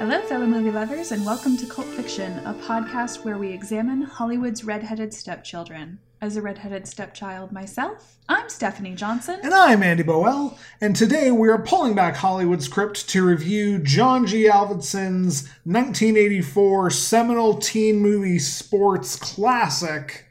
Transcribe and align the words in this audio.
Hello, 0.00 0.18
fellow 0.22 0.46
movie 0.46 0.70
lovers, 0.70 1.12
and 1.12 1.26
welcome 1.26 1.58
to 1.58 1.66
Cult 1.66 1.86
Fiction, 1.88 2.38
a 2.46 2.54
podcast 2.54 3.22
where 3.22 3.36
we 3.36 3.52
examine 3.52 4.00
Hollywood's 4.00 4.64
redheaded 4.64 5.12
stepchildren. 5.12 5.98
As 6.22 6.38
a 6.38 6.40
redheaded 6.40 6.88
stepchild 6.88 7.52
myself, 7.52 8.16
I'm 8.26 8.48
Stephanie 8.48 8.94
Johnson. 8.94 9.40
And 9.42 9.52
I'm 9.52 9.82
Andy 9.82 10.02
Boel, 10.02 10.56
and 10.80 10.96
today 10.96 11.30
we 11.30 11.50
are 11.50 11.60
pulling 11.60 11.94
back 11.94 12.16
Hollywood 12.16 12.62
script 12.62 13.10
to 13.10 13.26
review 13.26 13.78
John 13.78 14.26
G. 14.26 14.44
Avildsen's 14.44 15.46
1984 15.64 16.88
seminal 16.88 17.58
teen 17.58 17.98
movie 17.98 18.38
sports 18.38 19.16
classic, 19.16 20.24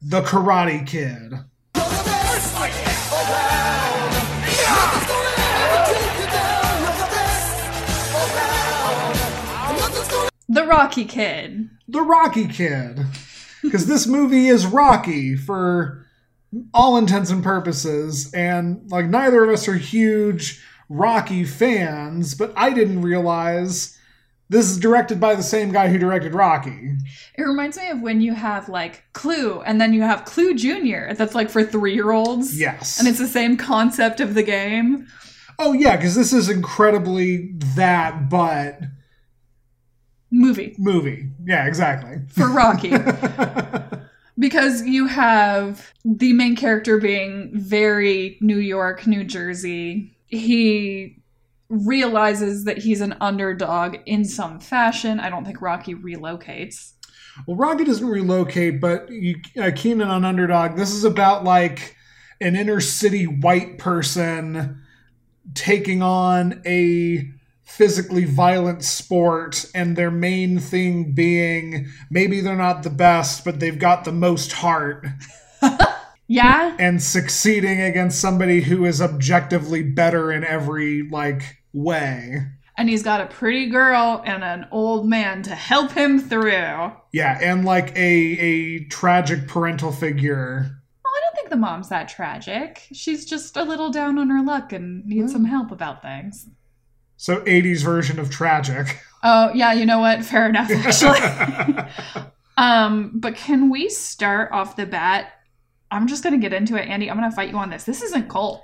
The 0.00 0.22
Karate 0.22 0.86
Kid. 0.86 1.40
The 10.54 10.64
Rocky 10.64 11.04
Kid. 11.04 11.68
The 11.88 12.02
Rocky 12.02 12.46
Kid. 12.46 13.00
Because 13.60 13.86
this 13.86 14.06
movie 14.06 14.46
is 14.46 14.66
Rocky 14.66 15.34
for 15.34 16.06
all 16.72 16.96
intents 16.96 17.30
and 17.30 17.42
purposes, 17.42 18.32
and 18.32 18.88
like 18.88 19.06
neither 19.06 19.42
of 19.42 19.50
us 19.50 19.66
are 19.66 19.74
huge 19.74 20.62
Rocky 20.88 21.44
fans, 21.44 22.36
but 22.36 22.52
I 22.54 22.70
didn't 22.70 23.02
realize 23.02 23.98
this 24.48 24.70
is 24.70 24.78
directed 24.78 25.18
by 25.18 25.34
the 25.34 25.42
same 25.42 25.72
guy 25.72 25.88
who 25.88 25.98
directed 25.98 26.34
Rocky. 26.34 26.92
It 27.36 27.42
reminds 27.42 27.76
me 27.76 27.88
of 27.88 28.00
when 28.00 28.20
you 28.20 28.34
have 28.34 28.68
like 28.68 29.02
Clue, 29.12 29.60
and 29.62 29.80
then 29.80 29.92
you 29.92 30.02
have 30.02 30.24
Clue 30.24 30.54
Junior. 30.54 31.14
That's 31.14 31.34
like 31.34 31.50
for 31.50 31.64
three 31.64 31.94
year 31.94 32.12
olds. 32.12 32.56
Yes. 32.56 33.00
And 33.00 33.08
it's 33.08 33.18
the 33.18 33.26
same 33.26 33.56
concept 33.56 34.20
of 34.20 34.34
the 34.34 34.44
game. 34.44 35.08
Oh 35.58 35.72
yeah, 35.72 35.96
because 35.96 36.14
this 36.14 36.32
is 36.32 36.48
incredibly 36.48 37.54
that, 37.74 38.28
but 38.30 38.78
Movie 40.34 40.74
movie. 40.78 41.28
Yeah, 41.46 41.66
exactly. 41.66 42.18
for 42.28 42.50
Rocky. 42.50 42.90
because 44.38 44.82
you 44.82 45.06
have 45.06 45.92
the 46.04 46.32
main 46.32 46.56
character 46.56 46.98
being 46.98 47.52
very 47.54 48.36
New 48.40 48.58
York, 48.58 49.06
New 49.06 49.22
Jersey. 49.22 50.16
He 50.26 51.22
realizes 51.68 52.64
that 52.64 52.78
he's 52.78 53.00
an 53.00 53.16
underdog 53.20 53.96
in 54.06 54.24
some 54.24 54.58
fashion. 54.58 55.20
I 55.20 55.30
don't 55.30 55.44
think 55.44 55.62
Rocky 55.62 55.94
relocates. 55.94 56.94
Well, 57.46 57.56
Rocky 57.56 57.84
doesn't 57.84 58.06
relocate, 58.06 58.80
but 58.80 59.08
you, 59.10 59.36
uh, 59.60 59.70
Keenan 59.74 60.08
on 60.08 60.24
Underdog. 60.24 60.76
This 60.76 60.92
is 60.92 61.04
about 61.04 61.44
like 61.44 61.96
an 62.40 62.56
inner 62.56 62.80
city 62.80 63.26
white 63.26 63.78
person 63.78 64.82
taking 65.54 66.02
on 66.02 66.60
a 66.66 67.30
physically 67.64 68.24
violent 68.24 68.84
sport, 68.84 69.64
and 69.74 69.96
their 69.96 70.10
main 70.10 70.58
thing 70.58 71.12
being 71.12 71.88
maybe 72.10 72.40
they're 72.40 72.54
not 72.56 72.82
the 72.82 72.90
best, 72.90 73.44
but 73.44 73.58
they've 73.60 73.78
got 73.78 74.04
the 74.04 74.12
most 74.12 74.52
heart, 74.52 75.06
Yeah? 76.26 76.74
and 76.78 77.02
succeeding 77.02 77.80
against 77.82 78.20
somebody 78.20 78.62
who 78.62 78.84
is 78.84 79.02
objectively 79.02 79.82
better 79.82 80.32
in 80.32 80.44
every 80.44 81.08
like 81.10 81.58
way. 81.72 82.46
And 82.76 82.88
he's 82.88 83.02
got 83.04 83.20
a 83.20 83.26
pretty 83.26 83.68
girl 83.68 84.22
and 84.26 84.42
an 84.42 84.66
old 84.72 85.08
man 85.08 85.42
to 85.42 85.54
help 85.54 85.92
him 85.92 86.18
through. 86.18 86.92
Yeah, 87.12 87.38
and 87.40 87.64
like 87.64 87.94
a 87.96 88.00
a 88.00 88.84
tragic 88.86 89.46
parental 89.46 89.92
figure. 89.92 90.80
Well, 91.04 91.12
I 91.16 91.20
don't 91.24 91.36
think 91.36 91.50
the 91.50 91.56
mom's 91.56 91.88
that 91.90 92.08
tragic. 92.08 92.82
She's 92.92 93.26
just 93.26 93.56
a 93.56 93.62
little 93.62 93.90
down 93.90 94.18
on 94.18 94.28
her 94.30 94.42
luck 94.42 94.72
and 94.72 95.04
needs 95.06 95.30
some 95.32 95.44
help 95.44 95.70
about 95.70 96.02
things. 96.02 96.48
So 97.16 97.40
80s 97.42 97.82
version 97.82 98.18
of 98.18 98.30
tragic. 98.30 98.98
Oh, 99.22 99.50
yeah, 99.54 99.72
you 99.72 99.86
know 99.86 100.00
what? 100.00 100.24
Fair 100.24 100.48
enough, 100.48 100.70
actually. 100.70 101.18
um, 102.56 103.12
but 103.14 103.36
can 103.36 103.70
we 103.70 103.88
start 103.88 104.52
off 104.52 104.76
the 104.76 104.86
bat? 104.86 105.32
I'm 105.90 106.06
just 106.06 106.22
gonna 106.22 106.38
get 106.38 106.52
into 106.52 106.76
it, 106.76 106.88
Andy. 106.88 107.10
I'm 107.10 107.16
gonna 107.16 107.30
fight 107.30 107.50
you 107.50 107.56
on 107.56 107.70
this. 107.70 107.84
This 107.84 108.02
isn't 108.02 108.28
cult. 108.28 108.62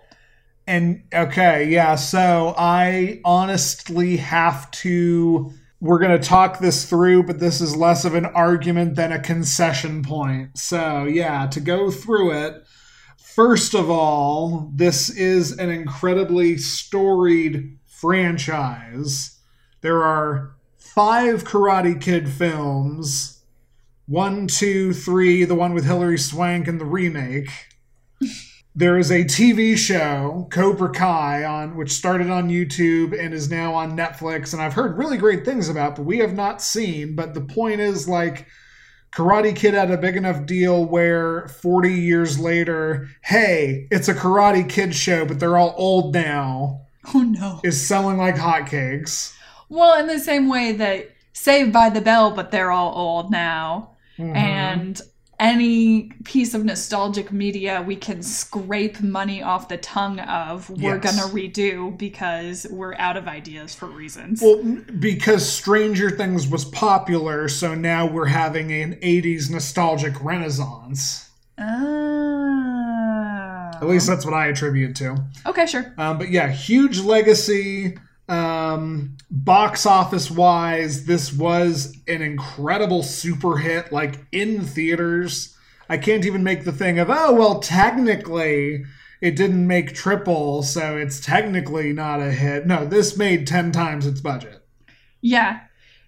And 0.66 1.02
okay, 1.14 1.68
yeah, 1.68 1.94
so 1.94 2.54
I 2.58 3.20
honestly 3.24 4.18
have 4.18 4.70
to 4.72 5.52
we're 5.80 5.98
going 5.98 6.18
to 6.18 6.28
talk 6.28 6.58
this 6.58 6.84
through, 6.88 7.22
but 7.22 7.40
this 7.40 7.60
is 7.60 7.74
less 7.74 8.04
of 8.04 8.14
an 8.14 8.26
argument 8.26 8.96
than 8.96 9.12
a 9.12 9.18
concession 9.18 10.02
point. 10.02 10.56
So, 10.58 11.04
yeah, 11.04 11.46
to 11.46 11.60
go 11.60 11.90
through 11.90 12.32
it, 12.32 12.62
first 13.16 13.74
of 13.74 13.90
all, 13.90 14.70
this 14.74 15.08
is 15.08 15.56
an 15.56 15.70
incredibly 15.70 16.58
storied 16.58 17.78
franchise. 18.00 19.38
There 19.82 20.02
are 20.02 20.56
five 20.78 21.44
Karate 21.44 22.00
Kid 22.00 22.28
films 22.28 23.36
one, 24.10 24.48
two, 24.48 24.92
three, 24.92 25.44
the 25.44 25.54
one 25.54 25.72
with 25.72 25.84
Hilary 25.84 26.18
Swank 26.18 26.66
and 26.66 26.80
the 26.80 26.84
remake. 26.84 27.48
There 28.74 28.98
is 28.98 29.12
a 29.12 29.22
TV 29.22 29.76
show, 29.76 30.48
Cobra 30.50 30.90
Kai, 30.90 31.44
on 31.44 31.76
which 31.76 31.92
started 31.92 32.28
on 32.28 32.48
YouTube 32.50 33.16
and 33.16 33.32
is 33.32 33.48
now 33.48 33.72
on 33.72 33.96
Netflix, 33.96 34.52
and 34.52 34.60
I've 34.60 34.72
heard 34.72 34.98
really 34.98 35.16
great 35.16 35.44
things 35.44 35.68
about, 35.68 35.94
but 35.94 36.06
we 36.06 36.18
have 36.18 36.34
not 36.34 36.60
seen. 36.60 37.14
But 37.14 37.34
the 37.34 37.40
point 37.40 37.80
is, 37.80 38.08
like, 38.08 38.46
Karate 39.14 39.54
Kid 39.54 39.74
had 39.74 39.92
a 39.92 39.98
big 39.98 40.16
enough 40.16 40.44
deal 40.44 40.84
where 40.84 41.46
40 41.46 41.92
years 41.92 42.38
later, 42.38 43.08
hey, 43.22 43.86
it's 43.92 44.08
a 44.08 44.14
Karate 44.14 44.68
Kid 44.68 44.92
show, 44.92 45.24
but 45.24 45.38
they're 45.38 45.58
all 45.58 45.74
old 45.76 46.14
now, 46.14 46.86
Oh 47.14 47.20
no. 47.22 47.60
is 47.64 47.86
selling 47.86 48.18
like 48.18 48.36
hotcakes. 48.36 49.34
Well, 49.68 49.98
in 50.00 50.06
the 50.06 50.18
same 50.18 50.48
way 50.48 50.72
that 50.72 51.10
Saved 51.32 51.72
by 51.72 51.88
the 51.90 52.00
Bell, 52.00 52.32
but 52.32 52.50
they're 52.50 52.70
all 52.72 52.92
old 52.94 53.30
now. 53.30 53.90
Mhm. 54.18 54.36
And 54.36 55.00
any 55.38 56.10
piece 56.24 56.52
of 56.52 56.64
nostalgic 56.66 57.32
media 57.32 57.82
we 57.86 57.96
can 57.96 58.22
scrape 58.22 59.00
money 59.00 59.42
off 59.42 59.68
the 59.68 59.78
tongue 59.78 60.18
of, 60.20 60.68
we're 60.68 61.00
Yes. 61.00 61.16
gonna 61.16 61.32
redo 61.32 61.96
because 61.96 62.66
we're 62.70 62.94
out 62.96 63.16
of 63.16 63.26
ideas 63.26 63.74
for 63.74 63.86
reasons. 63.86 64.42
Well, 64.42 64.60
because 64.98 65.48
Stranger 65.50 66.10
Things 66.10 66.46
was 66.48 66.66
popular, 66.66 67.48
so 67.48 67.74
now 67.74 68.04
we're 68.04 68.26
having 68.26 68.70
an 68.72 68.98
80s 69.00 69.48
nostalgic 69.48 70.22
renaissance. 70.22 71.30
Ah. 71.58 72.09
At 73.80 73.88
least 73.88 74.06
that's 74.06 74.24
what 74.24 74.34
I 74.34 74.46
attribute 74.48 74.94
to. 74.96 75.16
Okay, 75.46 75.66
sure. 75.66 75.94
Um, 75.98 76.18
but 76.18 76.30
yeah, 76.30 76.48
huge 76.50 77.00
legacy. 77.00 77.96
Um, 78.28 79.16
box 79.30 79.86
office 79.86 80.30
wise, 80.30 81.04
this 81.06 81.32
was 81.32 81.96
an 82.06 82.22
incredible 82.22 83.02
super 83.02 83.56
hit, 83.56 83.90
like 83.92 84.24
in 84.30 84.60
theaters. 84.62 85.56
I 85.88 85.98
can't 85.98 86.24
even 86.24 86.44
make 86.44 86.64
the 86.64 86.70
thing 86.72 87.00
of, 87.00 87.08
oh, 87.10 87.34
well, 87.34 87.58
technically 87.58 88.84
it 89.20 89.34
didn't 89.36 89.66
make 89.66 89.94
triple, 89.94 90.62
so 90.62 90.96
it's 90.96 91.20
technically 91.20 91.92
not 91.92 92.20
a 92.20 92.30
hit. 92.30 92.66
No, 92.66 92.86
this 92.86 93.16
made 93.16 93.46
10 93.46 93.72
times 93.72 94.06
its 94.06 94.20
budget. 94.20 94.62
Yeah. 95.20 95.60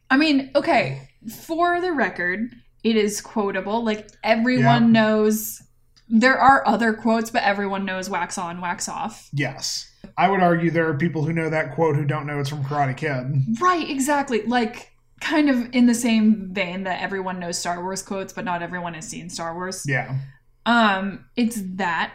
I 0.09 0.17
mean, 0.17 0.51
okay, 0.55 1.09
for 1.47 1.81
the 1.81 1.93
record, 1.93 2.55
it 2.85 2.97
is 2.97 3.21
quotable. 3.21 3.85
Like 3.85 4.09
everyone 4.23 4.95
Yeah. 4.95 5.01
knows 5.03 5.61
there 6.09 6.39
are 6.39 6.67
other 6.67 6.93
quotes, 6.93 7.31
but 7.31 7.43
everyone 7.43 7.85
knows 7.85 8.11
wax 8.11 8.39
on, 8.39 8.61
wax 8.61 8.89
off. 8.89 9.29
Yes. 9.33 9.91
I 10.17 10.29
would 10.29 10.41
argue 10.41 10.71
there 10.71 10.89
are 10.89 10.97
people 10.97 11.25
who 11.25 11.33
know 11.33 11.49
that 11.49 11.75
quote 11.75 11.97
who 11.97 12.05
don't 12.05 12.27
know 12.27 12.41
it's 12.41 12.49
from 12.49 12.65
Karate 12.65 12.97
Kid. 12.97 13.61
Right, 13.61 13.89
exactly. 13.89 14.43
Like 14.43 14.93
kind 15.21 15.49
of 15.49 15.69
in 15.73 15.87
the 15.87 15.95
same 15.95 16.53
vein 16.53 16.83
that 16.85 17.01
everyone 17.01 17.39
knows 17.39 17.59
Star 17.59 17.83
Wars 17.83 18.03
quotes, 18.03 18.33
but 18.33 18.45
not 18.45 18.63
everyone 18.63 18.95
has 18.95 19.09
seen 19.09 19.31
Star 19.31 19.55
Wars. 19.55 19.85
Yeah. 19.87 20.19
Um, 20.67 21.25
it's 21.37 21.63
that 21.77 22.15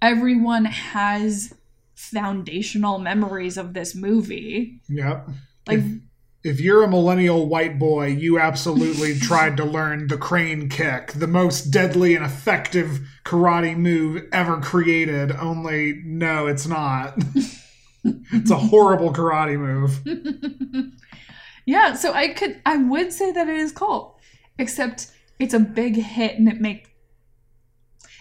everyone 0.00 0.64
has 0.64 1.52
foundational 1.94 2.98
memories 2.98 3.56
of 3.56 3.74
this 3.74 3.94
movie. 3.94 4.80
Yep. 4.88 5.28
Like 5.66 5.80
if, 6.44 6.60
you're 6.60 6.82
a 6.82 6.88
millennial 6.88 7.48
white 7.48 7.78
boy, 7.78 8.08
you 8.08 8.38
absolutely 8.38 9.18
tried 9.18 9.56
to 9.56 9.64
learn 9.64 10.08
the 10.08 10.18
crane 10.18 10.68
kick, 10.68 11.12
the 11.12 11.26
most 11.26 11.70
deadly 11.70 12.14
and 12.14 12.24
effective 12.24 13.00
karate 13.24 13.76
move 13.76 14.22
ever 14.32 14.60
created. 14.60 15.32
Only, 15.32 16.02
no, 16.04 16.46
it's 16.46 16.66
not. 16.66 17.18
it's 18.04 18.50
a 18.50 18.56
horrible 18.56 19.12
karate 19.12 19.58
move. 19.58 20.00
yeah, 21.66 21.94
so 21.94 22.12
I 22.12 22.28
could 22.28 22.60
I 22.66 22.76
would 22.76 23.12
say 23.12 23.32
that 23.32 23.48
it 23.48 23.56
is 23.56 23.72
cult. 23.72 24.20
Except 24.58 25.10
it's 25.38 25.54
a 25.54 25.58
big 25.58 25.96
hit 25.96 26.38
and 26.38 26.48
it 26.48 26.60
make 26.60 26.94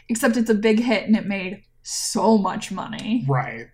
except 0.10 0.38
it's 0.38 0.50
a 0.50 0.56
big 0.56 0.80
hit 0.80 1.06
and 1.06 1.16
it 1.16 1.25
made 1.25 1.64
so 1.84 2.38
much 2.38 2.72
money. 2.72 3.25
Right. 3.28 3.68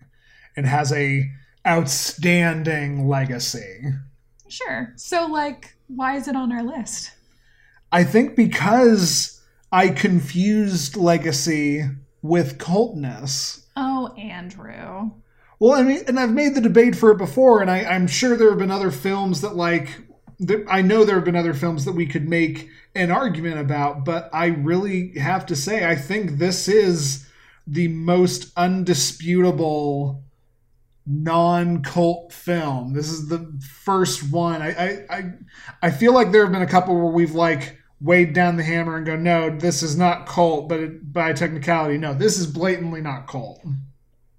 It 0.56 0.64
has 0.64 0.92
a 0.92 1.30
outstanding 1.66 3.08
legacy. 3.08 3.92
Sure. 4.50 4.92
So 4.96 5.26
like 5.26 5.74
why 5.88 6.16
is 6.16 6.28
it 6.28 6.36
on 6.36 6.52
our 6.52 6.62
list? 6.62 7.12
I 7.92 8.04
think 8.04 8.36
because 8.36 9.40
I 9.72 9.88
confused 9.88 10.96
legacy 10.96 11.84
with 12.22 12.58
cultness. 12.58 13.64
Oh, 13.76 14.14
Andrew. 14.16 15.10
Well, 15.58 15.72
I 15.72 15.82
mean, 15.82 16.02
and 16.06 16.18
I've 16.18 16.32
made 16.32 16.54
the 16.54 16.60
debate 16.60 16.96
for 16.96 17.10
it 17.10 17.18
before, 17.18 17.60
and 17.60 17.70
I, 17.70 17.84
I'm 17.84 18.06
sure 18.06 18.36
there 18.36 18.50
have 18.50 18.58
been 18.58 18.70
other 18.70 18.90
films 18.90 19.42
that, 19.42 19.56
like, 19.56 20.00
there, 20.38 20.64
I 20.68 20.80
know 20.80 21.04
there 21.04 21.16
have 21.16 21.24
been 21.24 21.36
other 21.36 21.54
films 21.54 21.84
that 21.84 21.92
we 21.92 22.06
could 22.06 22.28
make 22.28 22.68
an 22.94 23.10
argument 23.10 23.58
about, 23.58 24.04
but 24.04 24.30
I 24.32 24.46
really 24.46 25.18
have 25.18 25.44
to 25.46 25.56
say, 25.56 25.86
I 25.88 25.96
think 25.96 26.32
this 26.32 26.66
is 26.66 27.26
the 27.66 27.88
most 27.88 28.52
undisputable 28.56 30.24
non-cult 31.10 32.32
film. 32.32 32.92
This 32.92 33.08
is 33.08 33.28
the 33.28 33.52
first 33.84 34.30
one. 34.30 34.62
I, 34.62 34.70
I, 34.70 35.06
I, 35.10 35.32
I 35.82 35.90
feel 35.90 36.14
like 36.14 36.32
there 36.32 36.42
have 36.42 36.52
been 36.52 36.62
a 36.62 36.66
couple 36.66 36.94
where 36.94 37.12
we've 37.12 37.34
like 37.34 37.78
weighed 38.00 38.32
down 38.32 38.56
the 38.56 38.62
hammer 38.62 38.96
and 38.96 39.04
go, 39.04 39.16
no, 39.16 39.50
this 39.50 39.82
is 39.82 39.96
not 39.96 40.26
cult, 40.26 40.68
but 40.68 40.80
it, 40.80 41.12
by 41.12 41.32
technicality, 41.32 41.98
no, 41.98 42.14
this 42.14 42.38
is 42.38 42.46
blatantly 42.46 43.00
not 43.00 43.26
cult 43.26 43.60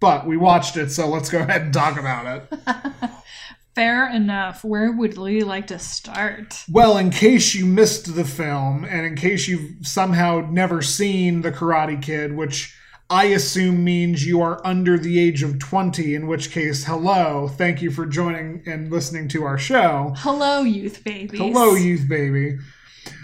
but 0.01 0.25
we 0.25 0.35
watched 0.35 0.75
it, 0.75 0.91
so 0.91 1.07
let's 1.07 1.29
go 1.29 1.39
ahead 1.39 1.61
and 1.61 1.73
talk 1.73 1.97
about 1.97 2.25
it. 2.25 2.59
Fair 3.75 4.09
enough. 4.09 4.65
Where 4.65 4.91
would 4.91 5.17
Lee 5.17 5.43
like 5.43 5.67
to 5.67 5.79
start? 5.79 6.65
Well, 6.69 6.97
in 6.97 7.09
case 7.11 7.55
you 7.55 7.65
missed 7.65 8.15
the 8.15 8.25
film, 8.25 8.83
and 8.83 9.05
in 9.05 9.15
case 9.15 9.47
you've 9.47 9.87
somehow 9.87 10.49
never 10.51 10.81
seen 10.81 11.41
The 11.41 11.53
Karate 11.53 12.01
Kid, 12.01 12.35
which 12.35 12.75
I 13.11 13.25
assume 13.25 13.83
means 13.83 14.25
you 14.25 14.39
are 14.41 14.65
under 14.65 14.97
the 14.97 15.19
age 15.19 15.43
of 15.43 15.59
20, 15.59 16.15
in 16.15 16.27
which 16.27 16.49
case, 16.49 16.85
hello. 16.85 17.49
Thank 17.49 17.81
you 17.81 17.91
for 17.91 18.05
joining 18.05 18.63
and 18.65 18.89
listening 18.89 19.27
to 19.29 19.43
our 19.43 19.57
show. 19.57 20.13
Hello, 20.19 20.61
youth 20.61 21.03
babies. 21.03 21.37
Hello, 21.37 21.75
youth 21.75 22.07
baby. 22.07 22.57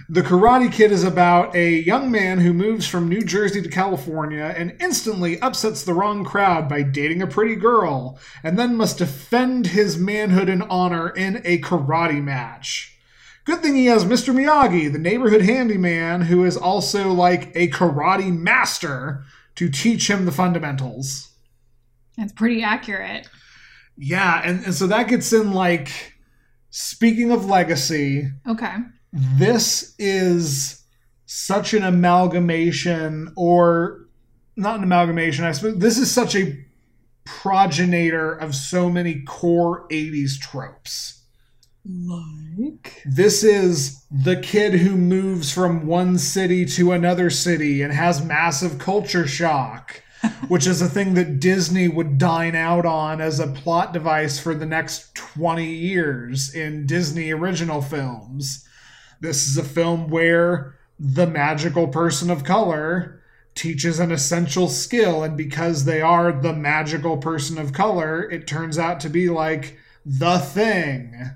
The 0.10 0.24
Karate 0.24 0.70
Kid 0.74 0.92
is 0.92 1.06
about 1.06 1.56
a 1.56 1.70
young 1.70 2.12
man 2.12 2.42
who 2.42 2.52
moves 2.52 2.86
from 2.86 3.08
New 3.08 3.22
Jersey 3.22 3.62
to 3.62 3.70
California 3.70 4.54
and 4.58 4.76
instantly 4.82 5.40
upsets 5.40 5.86
the 5.86 5.94
wrong 5.94 6.26
crowd 6.26 6.68
by 6.68 6.82
dating 6.82 7.22
a 7.22 7.28
pretty 7.28 7.56
girl, 7.56 8.20
and 8.44 8.60
then 8.60 8.76
must 8.76 8.98
defend 8.98 9.68
his 9.68 9.98
manhood 9.98 10.50
and 10.50 10.64
honor 10.64 11.12
in 11.12 11.42
a 11.46 11.60
karate 11.60 12.22
match. 12.22 12.94
Good 13.46 13.62
thing 13.62 13.76
he 13.76 13.86
has 13.86 14.04
Mr. 14.04 14.36
Miyagi, 14.36 14.92
the 14.92 15.00
neighborhood 15.00 15.44
handyman, 15.44 16.24
who 16.24 16.44
is 16.44 16.58
also 16.58 17.14
like 17.14 17.56
a 17.56 17.70
karate 17.70 18.38
master 18.38 19.24
to 19.58 19.70
teach 19.70 20.10
him 20.10 20.26
the 20.26 20.32
fundamentals. 20.32 21.30
That's 22.18 22.34
pretty 22.34 22.64
accurate. 22.64 23.30
Yeah, 23.98 24.42
and, 24.44 24.64
and 24.66 24.74
so 24.74 24.88
that 24.88 25.08
gets 25.08 25.34
in 25.34 25.54
like 25.54 26.16
speaking 26.70 27.32
of 27.32 27.46
legacy. 27.46 28.32
Okay 28.48 28.78
this 29.14 29.96
is 29.98 30.84
such 31.26 31.74
an 31.74 31.84
amalgamation 31.84 33.34
or 33.36 34.08
not 34.56 34.78
an 34.78 34.84
amalgamation 34.84 35.46
i 35.46 35.52
suppose 35.52 35.78
this 35.78 35.98
is 35.98 36.12
such 36.12 36.36
a 36.36 36.58
progenitor 37.26 38.34
of 38.34 38.56
so 38.56 38.90
many 38.90 39.22
core 39.24 39.88
80s 39.90 40.40
tropes 40.40 41.26
like 41.90 43.02
this 43.06 43.44
is 43.44 44.06
the 44.12 44.36
kid 44.36 44.74
who 44.74 44.96
moves 44.96 45.52
from 45.52 45.86
one 45.86 46.18
city 46.18 46.66
to 46.66 46.92
another 46.92 47.30
city 47.30 47.82
and 47.82 47.94
has 47.94 48.24
massive 48.24 48.78
culture 48.78 49.28
shock 49.28 50.02
which 50.48 50.68
is 50.68 50.82
a 50.82 50.90
thing 50.90 51.14
that 51.14 51.40
disney 51.40 51.88
would 51.88 52.18
dine 52.18 52.56
out 52.56 52.86
on 52.86 53.22
as 53.22 53.40
a 53.40 53.48
plot 53.48 53.94
device 53.94 54.40
for 54.40 54.54
the 54.54 54.66
next 54.66 55.16
20 55.16 55.66
years 55.66 56.54
in 56.54 56.86
disney 56.86 57.32
original 57.32 57.82
films 57.82 58.68
this 59.22 59.48
is 59.48 59.58
a 59.58 59.64
film 59.64 60.10
where 60.10 60.76
the 61.00 61.28
magical 61.28 61.88
person 61.88 62.30
of 62.30 62.44
color 62.44 63.22
teaches 63.56 64.00
an 64.00 64.12
essential 64.12 64.68
skill, 64.68 65.24
and 65.24 65.36
because 65.36 65.86
they 65.86 66.00
are 66.02 66.32
the 66.32 66.54
magical 66.54 67.18
person 67.18 67.58
of 67.58 67.74
color, 67.74 68.30
it 68.30 68.46
turns 68.46 68.78
out 68.78 69.00
to 69.00 69.10
be 69.10 69.30
like 69.30 69.78
the 70.06 70.38
thing. 70.38 71.32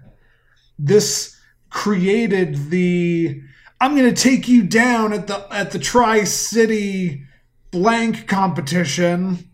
This 0.83 1.37
created 1.69 2.69
the 2.69 3.41
I'm 3.79 3.95
going 3.95 4.13
to 4.13 4.21
take 4.21 4.47
you 4.47 4.63
down 4.63 5.11
at 5.13 5.27
the 5.27 5.47
at 5.51 5.71
the 5.71 5.79
Tri 5.79 6.23
City 6.23 7.23
blank 7.71 8.27
competition, 8.27 9.49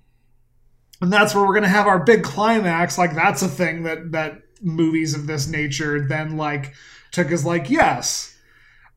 and 1.01 1.13
that's 1.13 1.33
where 1.33 1.45
we're 1.45 1.53
going 1.53 1.63
to 1.63 1.69
have 1.69 1.87
our 1.87 2.03
big 2.03 2.23
climax. 2.23 2.97
Like 2.97 3.15
that's 3.15 3.41
a 3.41 3.47
thing 3.47 3.83
that 3.83 4.11
that 4.11 4.41
movies 4.61 5.15
of 5.15 5.27
this 5.27 5.47
nature 5.47 6.05
then 6.07 6.35
like 6.35 6.73
took 7.11 7.31
as 7.31 7.45
like, 7.45 7.69
yes, 7.69 8.37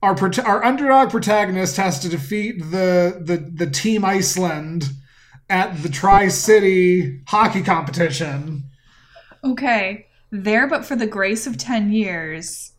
our 0.02 0.16
our 0.44 0.64
underdog 0.64 1.10
protagonist 1.10 1.76
has 1.76 2.00
to 2.00 2.08
defeat 2.08 2.58
the 2.58 3.20
the 3.20 3.36
the 3.36 3.70
team 3.70 4.04
Iceland 4.04 4.88
at 5.48 5.82
the 5.82 5.88
Tri 5.88 6.28
City 6.28 7.20
hockey 7.28 7.62
competition. 7.62 8.64
Okay, 9.44 10.06
there, 10.30 10.66
but 10.66 10.84
for 10.84 10.96
the 10.96 11.06
grace 11.06 11.46
of 11.46 11.56
ten 11.58 11.92
years, 11.92 12.72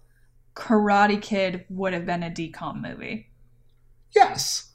Karate 0.55 1.21
Kid 1.21 1.65
would 1.69 1.93
have 1.93 2.05
been 2.05 2.23
a 2.23 2.29
DCOM 2.29 2.81
movie. 2.81 3.29
Yes. 4.15 4.71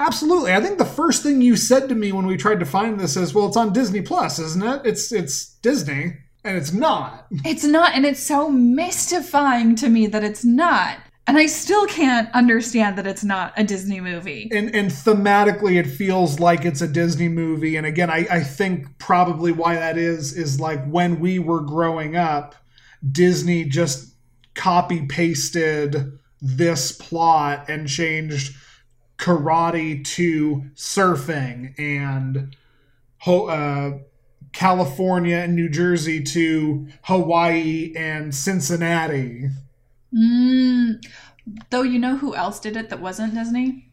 Absolutely. 0.00 0.52
I 0.52 0.60
think 0.60 0.78
the 0.78 0.84
first 0.84 1.22
thing 1.22 1.40
you 1.40 1.56
said 1.56 1.88
to 1.88 1.94
me 1.94 2.10
when 2.12 2.26
we 2.26 2.36
tried 2.36 2.60
to 2.60 2.66
find 2.66 2.98
this 2.98 3.16
is, 3.16 3.32
"Well, 3.32 3.46
it's 3.46 3.56
on 3.56 3.72
Disney 3.72 4.00
Plus, 4.00 4.38
isn't 4.38 4.62
it? 4.62 4.82
It's 4.84 5.12
it's 5.12 5.46
Disney." 5.62 6.18
And 6.42 6.58
it's 6.58 6.72
not. 6.72 7.26
It's 7.44 7.64
not, 7.64 7.94
and 7.94 8.04
it's 8.04 8.22
so 8.22 8.50
mystifying 8.50 9.76
to 9.76 9.88
me 9.88 10.06
that 10.08 10.22
it's 10.22 10.44
not. 10.44 10.98
And 11.26 11.38
I 11.38 11.46
still 11.46 11.86
can't 11.86 12.30
understand 12.34 12.98
that 12.98 13.06
it's 13.06 13.24
not 13.24 13.54
a 13.56 13.64
Disney 13.64 14.00
movie. 14.00 14.50
And 14.52 14.74
and 14.74 14.90
thematically 14.90 15.78
it 15.78 15.86
feels 15.86 16.38
like 16.38 16.64
it's 16.64 16.82
a 16.82 16.88
Disney 16.88 17.28
movie. 17.28 17.76
And 17.76 17.86
again, 17.86 18.10
I, 18.10 18.26
I 18.30 18.40
think 18.42 18.98
probably 18.98 19.50
why 19.50 19.76
that 19.76 19.96
is 19.96 20.36
is 20.36 20.60
like 20.60 20.84
when 20.86 21.20
we 21.20 21.38
were 21.38 21.60
growing 21.60 22.14
up, 22.14 22.54
Disney 23.10 23.64
just 23.64 24.14
copy 24.54 25.06
pasted 25.06 26.18
this 26.40 26.92
plot 26.92 27.68
and 27.68 27.88
changed 27.88 28.54
karate 29.16 30.04
to 30.04 30.64
surfing 30.74 31.74
and 31.78 32.54
uh, 33.26 33.92
California 34.52 35.36
and 35.36 35.56
New 35.56 35.68
Jersey 35.70 36.22
to 36.22 36.86
Hawaii 37.02 37.94
and 37.96 38.34
Cincinnati. 38.34 39.48
Mm, 40.14 41.04
though 41.70 41.82
you 41.82 41.98
know 41.98 42.16
who 42.16 42.34
else 42.34 42.60
did 42.60 42.76
it 42.76 42.88
that 42.90 43.00
wasn't 43.00 43.34
Disney? 43.34 43.92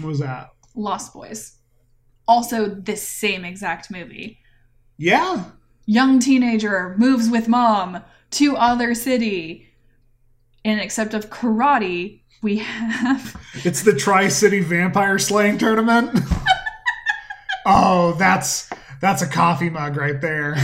What 0.00 0.08
was 0.08 0.20
that? 0.20 0.50
Lost 0.74 1.12
Boys. 1.12 1.56
Also, 2.28 2.66
this 2.68 3.06
same 3.06 3.44
exact 3.44 3.90
movie. 3.90 4.38
Yeah. 4.98 5.44
Young 5.86 6.18
teenager 6.18 6.94
moves 6.98 7.28
with 7.30 7.48
mom 7.48 8.02
to 8.32 8.56
other 8.56 8.94
city. 8.94 9.68
And 10.64 10.80
except 10.80 11.14
of 11.14 11.30
karate, 11.30 12.22
we 12.42 12.58
have. 12.58 13.36
It's 13.64 13.82
the 13.82 13.94
Tri 13.94 14.28
City 14.28 14.60
Vampire 14.60 15.18
Slaying 15.18 15.56
Tournament. 15.56 16.10
oh, 17.66 18.14
that's 18.18 18.68
that's 19.00 19.22
a 19.22 19.26
coffee 19.26 19.70
mug 19.70 19.96
right 19.96 20.20
there. 20.20 20.56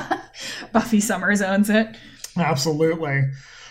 Buffy 0.72 1.00
Summers 1.00 1.42
owns 1.42 1.68
it. 1.70 1.96
Absolutely. 2.36 3.24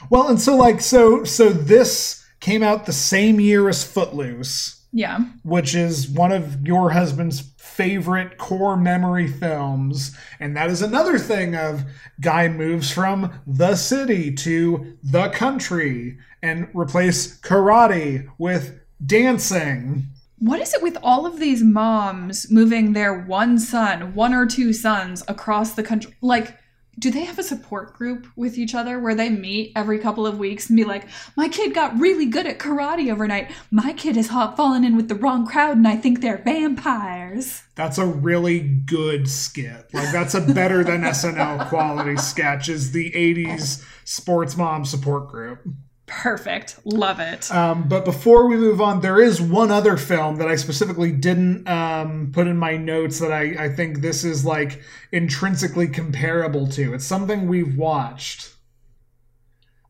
Well, 0.09 0.27
and 0.27 0.39
so 0.39 0.55
like 0.55 0.81
so 0.81 1.23
so 1.23 1.49
this 1.49 2.25
came 2.39 2.63
out 2.63 2.85
the 2.85 2.93
same 2.93 3.39
year 3.39 3.69
as 3.69 3.83
Footloose. 3.83 4.85
Yeah. 4.91 5.19
Which 5.43 5.75
is 5.75 6.09
one 6.09 6.31
of 6.31 6.65
your 6.65 6.91
husband's 6.91 7.41
favorite 7.57 8.37
core 8.37 8.75
memory 8.75 9.27
films. 9.27 10.15
And 10.39 10.57
that 10.57 10.69
is 10.69 10.81
another 10.81 11.17
thing 11.17 11.55
of 11.55 11.83
guy 12.19 12.47
moves 12.47 12.91
from 12.91 13.39
the 13.45 13.75
city 13.75 14.33
to 14.35 14.97
the 15.03 15.29
country 15.29 16.17
and 16.41 16.67
replace 16.73 17.39
karate 17.39 18.27
with 18.37 18.79
dancing. 19.05 20.07
What 20.39 20.59
is 20.61 20.73
it 20.73 20.81
with 20.81 20.97
all 21.03 21.25
of 21.25 21.39
these 21.39 21.63
moms 21.63 22.49
moving 22.49 22.93
their 22.93 23.13
one 23.13 23.59
son, 23.59 24.13
one 24.15 24.33
or 24.33 24.45
two 24.45 24.73
sons 24.73 25.23
across 25.27 25.73
the 25.73 25.83
country? 25.83 26.15
Like, 26.21 26.57
do 26.99 27.09
they 27.09 27.23
have 27.23 27.39
a 27.39 27.43
support 27.43 27.93
group 27.93 28.27
with 28.35 28.57
each 28.57 28.75
other 28.75 28.99
where 28.99 29.15
they 29.15 29.29
meet 29.29 29.71
every 29.75 29.97
couple 29.99 30.27
of 30.27 30.37
weeks 30.37 30.69
and 30.69 30.77
be 30.77 30.83
like, 30.83 31.07
my 31.35 31.47
kid 31.47 31.73
got 31.73 31.97
really 31.97 32.25
good 32.25 32.45
at 32.45 32.59
karate 32.59 33.11
overnight. 33.11 33.51
My 33.71 33.93
kid 33.93 34.15
has 34.17 34.27
fallen 34.27 34.83
in 34.83 34.95
with 34.97 35.07
the 35.07 35.15
wrong 35.15 35.47
crowd 35.47 35.77
and 35.77 35.87
I 35.87 35.95
think 35.95 36.21
they're 36.21 36.41
vampires. 36.43 37.63
That's 37.75 37.97
a 37.97 38.05
really 38.05 38.59
good 38.59 39.29
skit. 39.29 39.93
Like, 39.93 40.11
that's 40.11 40.35
a 40.35 40.41
better 40.41 40.83
than 40.83 41.01
SNL 41.01 41.69
quality 41.69 42.17
sketch, 42.17 42.67
is 42.67 42.91
the 42.91 43.11
80s 43.11 43.85
sports 44.03 44.57
mom 44.57 44.83
support 44.83 45.29
group. 45.29 45.65
Perfect. 46.09 46.79
Love 46.85 47.19
it. 47.19 47.51
Um, 47.51 47.87
but 47.87 48.03
before 48.03 48.47
we 48.47 48.57
move 48.57 48.81
on, 48.81 49.01
there 49.01 49.21
is 49.21 49.39
one 49.39 49.69
other 49.69 49.95
film 49.95 50.37
that 50.37 50.47
I 50.47 50.55
specifically 50.55 51.11
didn't 51.11 51.67
um, 51.67 52.31
put 52.33 52.47
in 52.47 52.57
my 52.57 52.77
notes 52.77 53.19
that 53.19 53.31
I, 53.31 53.65
I 53.65 53.69
think 53.69 54.01
this 54.01 54.23
is 54.23 54.43
like 54.43 54.81
intrinsically 55.11 55.87
comparable 55.87 56.67
to. 56.69 56.95
It's 56.95 57.05
something 57.05 57.47
we've 57.47 57.77
watched. 57.77 58.55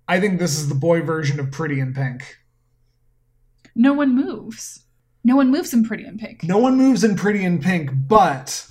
I 0.09 0.19
think 0.19 0.39
this 0.39 0.59
is 0.59 0.67
the 0.67 0.75
boy 0.75 1.01
version 1.01 1.39
of 1.39 1.51
Pretty 1.51 1.79
in 1.79 1.93
Pink. 1.93 2.37
No 3.73 3.93
one 3.93 4.13
moves. 4.13 4.83
No 5.23 5.37
one 5.37 5.51
moves 5.51 5.73
in 5.73 5.85
Pretty 5.85 6.05
in 6.05 6.17
Pink. 6.17 6.43
No 6.43 6.57
one 6.57 6.75
moves 6.75 7.03
in 7.03 7.15
Pretty 7.15 7.45
in 7.45 7.59
Pink, 7.59 7.91
but 7.93 8.67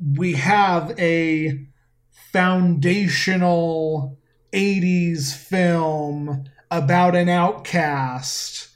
we 0.00 0.34
have 0.34 0.98
a 0.98 1.66
foundational 2.10 4.18
80s 4.52 5.34
film 5.34 6.44
about 6.72 7.14
an 7.14 7.28
outcast 7.28 8.68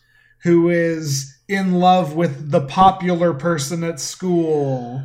who 0.42 0.68
is 0.68 1.34
in 1.48 1.72
love 1.72 2.14
with 2.14 2.50
the 2.50 2.60
popular 2.60 3.32
person 3.32 3.82
at 3.82 3.98
school 3.98 5.02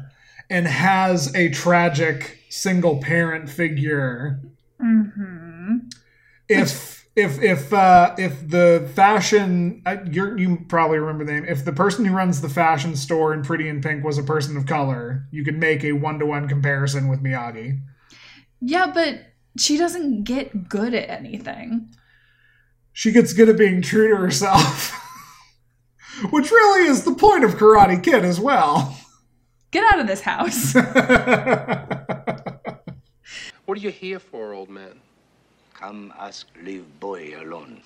and 0.50 0.68
has 0.68 1.34
a 1.34 1.50
tragic 1.50 2.40
single 2.50 3.00
parent 3.02 3.50
figure. 3.50 4.42
Mm-hmm. 4.82 5.78
If 6.50 7.08
if 7.16 7.42
if 7.42 7.72
uh, 7.72 8.14
if 8.18 8.48
the 8.50 8.90
fashion 8.94 9.82
uh, 9.86 9.98
you 10.06 10.36
you 10.38 10.66
probably 10.68 11.00
remember 11.00 11.24
the 11.24 11.32
name. 11.32 11.46
If 11.48 11.64
the 11.64 11.74
person 11.74 12.04
who 12.04 12.14
runs 12.14 12.42
the 12.42 12.50
fashion 12.50 12.96
store 12.96 13.34
in 13.34 13.44
Pretty 13.44 13.70
in 13.70 13.82
Pink 13.82 14.04
was 14.04 14.18
a 14.18 14.24
person 14.24 14.58
of 14.58 14.66
color, 14.66 15.26
you 15.32 15.46
could 15.46 15.58
make 15.58 15.84
a 15.84 15.94
one 15.94 16.20
to 16.20 16.26
one 16.26 16.50
comparison 16.50 17.08
with 17.08 17.24
Miyagi. 17.24 17.80
Yeah, 18.60 18.92
but 18.94 19.22
she 19.58 19.78
doesn't 19.78 20.24
get 20.24 20.70
good 20.70 20.94
at 20.94 21.10
anything. 21.10 21.90
She 22.94 23.12
gets 23.12 23.34
good 23.34 23.50
at 23.50 23.58
being 23.58 23.82
true 23.82 24.10
to 24.10 24.18
herself, 24.18 24.92
which 26.30 26.52
really 26.52 26.88
is 26.90 27.04
the 27.04 27.16
point 27.16 27.44
of 27.44 27.56
Karate 27.56 28.04
Kid 28.04 28.24
as 28.26 28.40
well. 28.40 28.98
Get 29.72 29.92
out 29.94 30.00
of 30.00 30.08
this 30.08 30.22
house. 30.22 30.76
What 33.72 33.78
are 33.78 33.82
you 33.82 33.92
here 33.92 34.20
for, 34.20 34.54
old 34.54 34.70
man? 34.70 35.00
Come 35.74 36.14
ask 36.20 36.46
leave 36.62 36.84
boy 37.00 37.40
alone. 37.40 37.82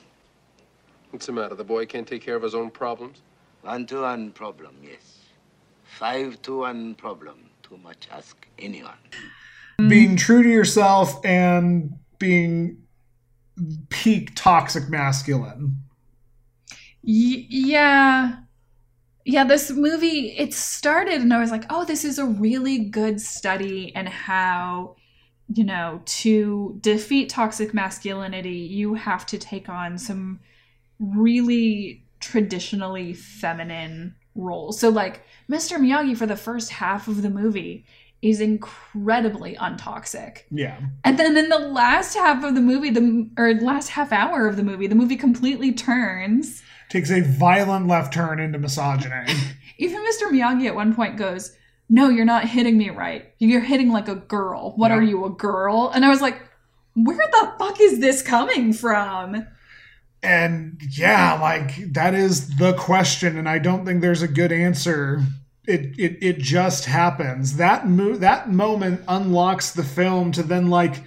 What's 1.11 1.27
the 1.27 1.31
matter? 1.31 1.53
The 1.53 1.63
boy 1.63 1.85
can't 1.85 2.07
take 2.07 2.23
care 2.23 2.35
of 2.35 2.41
his 2.41 2.55
own 2.55 2.71
problems? 2.71 3.21
One 3.61 3.85
to 3.85 4.01
one 4.01 4.31
problem, 4.31 4.75
yes. 4.81 5.19
Five 5.83 6.41
to 6.41 6.61
one 6.61 6.95
problem. 6.95 7.51
Too 7.61 7.77
much 7.77 8.07
ask 8.11 8.47
anyone. 8.57 8.97
being 9.87 10.15
true 10.15 10.41
to 10.41 10.49
yourself 10.49 11.23
and 11.23 11.93
being 12.17 12.81
peak 13.89 14.33
toxic 14.35 14.89
masculine. 14.89 15.77
Y- 17.03 17.45
yeah. 17.49 18.37
Yeah, 19.25 19.43
this 19.43 19.71
movie, 19.71 20.35
it 20.37 20.53
started 20.53 21.21
and 21.21 21.33
I 21.33 21.39
was 21.39 21.49
like, 21.49 21.65
oh, 21.71 21.83
this 21.83 22.05
is 22.05 22.19
a 22.19 22.25
really 22.25 22.77
good 22.77 23.19
study 23.19 23.91
in 23.95 24.05
how, 24.05 24.97
you 25.51 25.63
know, 25.63 26.01
to 26.05 26.77
defeat 26.81 27.29
toxic 27.29 27.73
masculinity, 27.73 28.51
you 28.51 28.93
have 28.93 29.25
to 29.27 29.39
take 29.39 29.67
on 29.67 29.97
some 29.97 30.39
really 30.99 32.03
traditionally 32.19 33.13
feminine 33.13 34.15
roles. 34.35 34.79
So, 34.79 34.89
like, 34.89 35.23
Mr. 35.49 35.77
Miyagi 35.77 36.15
for 36.15 36.27
the 36.27 36.35
first 36.35 36.71
half 36.71 37.07
of 37.07 37.21
the 37.23 37.29
movie 37.29 37.85
is 38.21 38.41
incredibly 38.41 39.55
untoxic. 39.55 40.39
Yeah. 40.49 40.79
And 41.03 41.19
then 41.19 41.37
in 41.37 41.49
the 41.49 41.59
last 41.59 42.15
half 42.15 42.43
of 42.43 42.55
the 42.55 42.61
movie, 42.61 42.89
the 42.89 43.29
or 43.37 43.53
last 43.55 43.89
half 43.89 44.11
hour 44.11 44.47
of 44.47 44.55
the 44.57 44.63
movie, 44.63 44.87
the 44.87 44.95
movie 44.95 45.15
completely 45.15 45.71
turns. 45.71 46.63
Takes 46.89 47.11
a 47.11 47.21
violent 47.21 47.87
left 47.87 48.13
turn 48.13 48.39
into 48.39 48.57
misogyny. 48.59 49.33
Even 49.77 49.99
Mr. 50.05 50.29
Miyagi 50.31 50.67
at 50.67 50.75
one 50.75 50.95
point 50.95 51.17
goes, 51.17 51.55
"No, 51.89 52.09
you're 52.09 52.25
not 52.25 52.47
hitting 52.47 52.77
me 52.77 52.89
right. 52.89 53.33
You're 53.39 53.59
hitting 53.61 53.89
like 53.91 54.07
a 54.07 54.15
girl. 54.15 54.73
What 54.75 54.89
Yeah. 54.91 54.97
are 54.97 55.01
you, 55.03 55.25
a 55.25 55.29
girl?" 55.29 55.91
And 55.93 56.05
I 56.05 56.09
was 56.09 56.21
like, 56.21 56.41
"Where 56.95 57.17
the 57.17 57.53
fuck 57.59 57.79
is 57.81 57.99
this 57.99 58.21
coming 58.21 58.71
from?" 58.73 59.45
and 60.23 60.81
yeah, 60.97 61.37
like 61.39 61.93
that 61.93 62.15
is 62.15 62.57
the 62.57 62.73
question, 62.73 63.37
and 63.37 63.47
I 63.47 63.59
don't 63.59 63.85
think 63.85 64.01
there's 64.01 64.23
a 64.23 64.27
good 64.27 64.51
answer. 64.51 65.21
It 65.67 65.97
it 65.99 66.17
it 66.21 66.37
just 66.39 66.85
happens. 66.85 67.57
That 67.57 67.87
mo- 67.87 68.17
that 68.17 68.51
moment 68.51 69.01
unlocks 69.07 69.71
the 69.71 69.83
film 69.83 70.31
to 70.33 70.43
then 70.43 70.69
like 70.69 71.03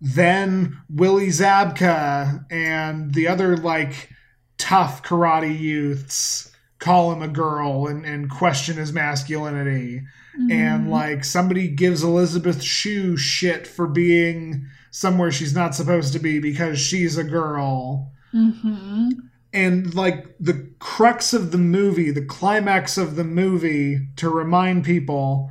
then 0.00 0.76
Willie 0.88 1.28
Zabka 1.28 2.44
and 2.50 3.12
the 3.14 3.28
other 3.28 3.56
like 3.56 4.10
tough 4.56 5.02
karate 5.02 5.58
youths 5.58 6.50
call 6.78 7.12
him 7.12 7.22
a 7.22 7.28
girl 7.28 7.86
and, 7.88 8.04
and 8.04 8.30
question 8.30 8.76
his 8.76 8.92
masculinity. 8.92 10.02
And 10.50 10.86
Mhm. 10.86 10.90
like 10.90 11.24
somebody 11.24 11.66
gives 11.68 12.04
Elizabeth 12.04 12.62
Shue 12.62 13.16
shit 13.16 13.66
for 13.66 13.88
being 13.88 14.66
somewhere 14.92 15.32
she's 15.32 15.54
not 15.54 15.74
supposed 15.74 16.12
to 16.12 16.20
be 16.20 16.38
because 16.38 16.78
she's 16.78 17.18
a 17.18 17.24
girl. 17.24 18.12
Mhm. 18.32 19.10
And 19.52 19.94
like 19.94 20.36
the 20.38 20.70
crux 20.78 21.32
of 21.32 21.52
the 21.52 21.58
movie, 21.58 22.10
the 22.10 22.24
climax 22.24 22.98
of 22.98 23.16
the 23.16 23.24
movie, 23.24 24.06
to 24.16 24.28
remind 24.28 24.84
people, 24.84 25.50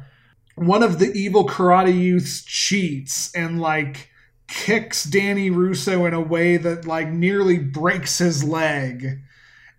one 0.55 0.83
of 0.83 0.99
the 0.99 1.11
evil 1.13 1.47
karate 1.47 1.97
youths 1.97 2.43
cheats 2.43 3.33
and 3.35 3.59
like 3.59 4.09
kicks 4.47 5.03
Danny 5.03 5.49
Russo 5.49 6.05
in 6.05 6.13
a 6.13 6.21
way 6.21 6.57
that 6.57 6.85
like 6.85 7.09
nearly 7.09 7.57
breaks 7.57 8.19
his 8.19 8.43
leg. 8.43 9.19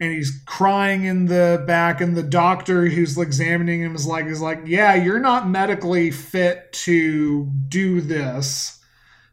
And 0.00 0.12
he's 0.12 0.40
crying 0.46 1.04
in 1.04 1.26
the 1.26 1.64
back, 1.66 2.00
and 2.00 2.16
the 2.16 2.22
doctor 2.22 2.86
who's 2.86 3.18
examining 3.18 3.80
him 3.80 3.96
is 3.96 4.06
like, 4.06 4.26
is 4.26 4.40
like, 4.40 4.60
yeah, 4.64 4.94
you're 4.94 5.18
not 5.18 5.48
medically 5.48 6.12
fit 6.12 6.72
to 6.84 7.50
do 7.66 8.00
this. 8.00 8.78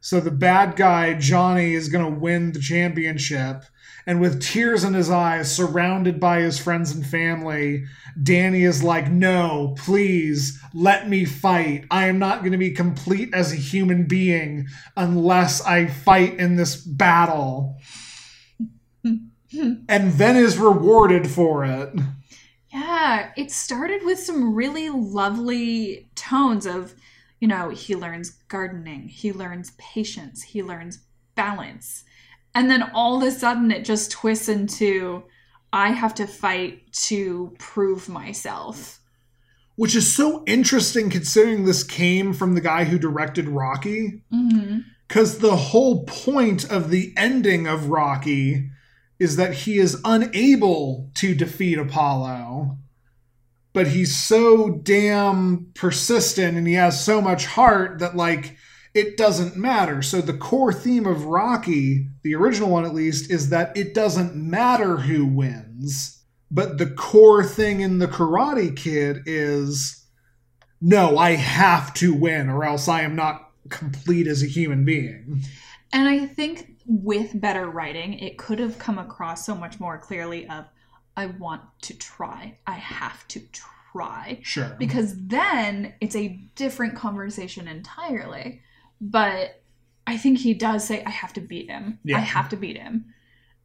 So 0.01 0.19
the 0.19 0.31
bad 0.31 0.75
guy, 0.75 1.13
Johnny, 1.13 1.75
is 1.75 1.89
gonna 1.89 2.09
win 2.09 2.51
the 2.51 2.59
championship 2.59 3.63
and 4.07 4.21
with 4.21 4.41
tears 4.41 4.83
in 4.83 4.93
his 4.93 5.09
eyes, 5.09 5.53
surrounded 5.53 6.19
by 6.19 6.41
his 6.41 6.59
friends 6.59 6.91
and 6.91 7.05
family, 7.05 7.85
Danny 8.21 8.63
is 8.63 8.83
like, 8.83 9.09
No, 9.09 9.75
please 9.79 10.61
let 10.73 11.09
me 11.09 11.25
fight. 11.25 11.85
I 11.89 12.07
am 12.07 12.19
not 12.19 12.41
going 12.41 12.51
to 12.51 12.57
be 12.57 12.71
complete 12.71 13.33
as 13.33 13.51
a 13.51 13.57
human 13.57 14.05
being 14.05 14.67
unless 14.95 15.65
I 15.65 15.87
fight 15.87 16.35
in 16.35 16.55
this 16.55 16.75
battle. 16.75 17.77
and 19.03 20.13
then 20.13 20.35
is 20.35 20.57
rewarded 20.57 21.29
for 21.29 21.65
it. 21.65 21.93
Yeah, 22.69 23.31
it 23.37 23.51
started 23.51 24.03
with 24.03 24.19
some 24.19 24.53
really 24.53 24.89
lovely 24.89 26.09
tones 26.15 26.65
of, 26.65 26.93
you 27.39 27.47
know, 27.47 27.69
he 27.69 27.95
learns 27.95 28.31
gardening, 28.49 29.07
he 29.07 29.31
learns 29.31 29.71
patience, 29.77 30.43
he 30.43 30.61
learns 30.61 30.99
balance. 31.35 32.03
And 32.55 32.71
then 32.71 32.89
all 32.93 33.17
of 33.17 33.27
a 33.27 33.31
sudden 33.31 33.69
it 33.69 33.85
just 33.85 34.11
twists 34.11 34.49
into 34.49 35.23
I 35.73 35.89
have 35.89 36.15
to 36.15 36.25
fight 36.25 36.89
to 36.93 37.53
prove 37.59 38.07
myself. 38.07 39.01
Which 39.75 39.93
is 39.93 40.15
so 40.15 40.41
interesting 40.47 41.09
considering 41.09 41.65
this 41.65 41.83
came 41.83 42.33
from 42.33 42.55
the 42.55 42.61
guy 42.61 42.85
who 42.85 42.97
directed 42.97 43.49
Rocky. 43.49 44.23
Mm-hmm. 44.33 44.79
Because 45.05 45.39
the 45.39 45.57
whole 45.57 46.05
point 46.05 46.71
of 46.71 46.89
the 46.89 47.13
ending 47.17 47.67
of 47.67 47.89
Rocky 47.89 48.69
is 49.19 49.35
that 49.35 49.53
he 49.53 49.77
is 49.77 50.01
unable 50.05 51.11
to 51.15 51.35
defeat 51.35 51.77
Apollo. 51.77 52.77
But 53.73 53.87
he's 53.87 54.17
so 54.17 54.79
damn 54.81 55.71
persistent 55.73 56.57
and 56.57 56.65
he 56.65 56.75
has 56.75 57.03
so 57.03 57.21
much 57.21 57.45
heart 57.45 57.99
that, 57.99 58.15
like, 58.15 58.55
it 58.95 59.17
doesn't 59.17 59.55
matter. 59.55 60.01
So, 60.01 60.21
the 60.21 60.33
core 60.33 60.73
theme 60.73 61.05
of 61.05 61.25
Rocky, 61.25 62.07
the 62.23 62.33
original 62.33 62.69
one 62.69 62.85
at 62.85 62.95
least, 62.95 63.29
is 63.29 63.49
that 63.49 63.75
it 63.77 63.93
doesn't 63.93 64.35
matter 64.35 64.97
who 64.97 65.25
wins. 65.25 66.23
But 66.49 66.77
the 66.77 66.87
core 66.87 67.43
thing 67.43 67.81
in 67.81 67.99
The 67.99 68.07
Karate 68.07 68.75
Kid 68.75 69.19
is 69.25 70.05
no, 70.81 71.17
I 71.17 71.31
have 71.31 71.93
to 71.95 72.13
win 72.13 72.49
or 72.49 72.63
else 72.63 72.87
I 72.87 73.01
am 73.01 73.15
not 73.15 73.51
complete 73.69 74.27
as 74.27 74.43
a 74.43 74.47
human 74.47 74.85
being. 74.85 75.41
And 75.91 76.07
I 76.07 76.25
think 76.25 76.77
with 76.85 77.39
better 77.39 77.69
writing, 77.69 78.19
it 78.19 78.37
could 78.37 78.59
have 78.59 78.77
come 78.77 78.99
across 78.99 79.45
so 79.45 79.55
much 79.55 79.79
more 79.79 79.97
clearly 79.97 80.47
of 80.47 80.65
I 81.17 81.27
want 81.27 81.61
to 81.83 81.97
try. 81.97 82.57
I 82.67 82.73
have 82.73 83.27
to 83.29 83.39
try. 83.51 84.39
Sure. 84.43 84.75
because 84.77 85.13
then 85.27 85.93
it's 86.01 86.17
a 86.17 86.27
different 86.55 86.95
conversation 86.95 87.65
entirely. 87.67 88.61
But 89.05 89.61
I 90.07 90.17
think 90.17 90.39
he 90.39 90.53
does 90.53 90.85
say, 90.85 91.03
I 91.03 91.11
have 91.11 91.33
to 91.33 91.41
beat 91.41 91.69
him. 91.69 91.99
Yeah. 92.03 92.17
I 92.17 92.21
have 92.21 92.49
to 92.49 92.57
beat 92.57 92.77
him. 92.77 93.05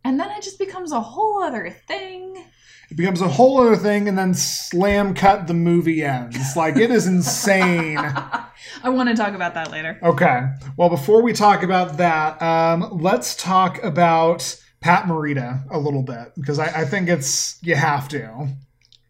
And 0.05 0.21
then 0.21 0.31
it 0.31 0.43
just 0.43 0.59
becomes 0.59 0.93
a 0.93 1.01
whole 1.01 1.43
other 1.43 1.71
thing. 1.71 2.45
It 2.91 2.97
becomes 2.97 3.21
a 3.21 3.29
whole 3.29 3.61
other 3.61 3.77
thing, 3.77 4.09
and 4.09 4.19
then 4.19 4.35
slam 4.35 5.15
cut 5.15 5.47
the 5.47 5.55
movie 5.55 6.03
ends. 6.03 6.57
Like, 6.57 6.77
it 6.77 6.91
is 6.91 7.07
insane. 7.07 7.99
I 8.83 8.89
want 8.89 9.09
to 9.09 9.15
talk 9.15 9.35
about 9.35 9.55
that 9.55 9.71
later. 9.71 9.99
Okay. 10.03 10.47
Well, 10.77 10.89
before 10.89 11.23
we 11.23 11.33
talk 11.33 11.63
about 11.63 11.99
that, 11.99 12.41
um, 12.43 12.99
let's 13.01 13.37
talk 13.37 13.83
about 13.83 14.61
Pat 14.81 15.05
Morita 15.05 15.65
a 15.71 15.79
little 15.79 16.03
bit 16.03 16.33
because 16.37 16.59
I, 16.59 16.81
I 16.81 16.85
think 16.85 17.09
it's 17.09 17.59
you 17.63 17.77
have 17.77 18.09
to. 18.09 18.49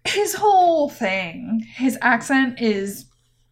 His 0.04 0.34
whole 0.34 0.88
thing, 0.88 1.66
his 1.74 1.98
accent 2.02 2.60
is 2.60 3.06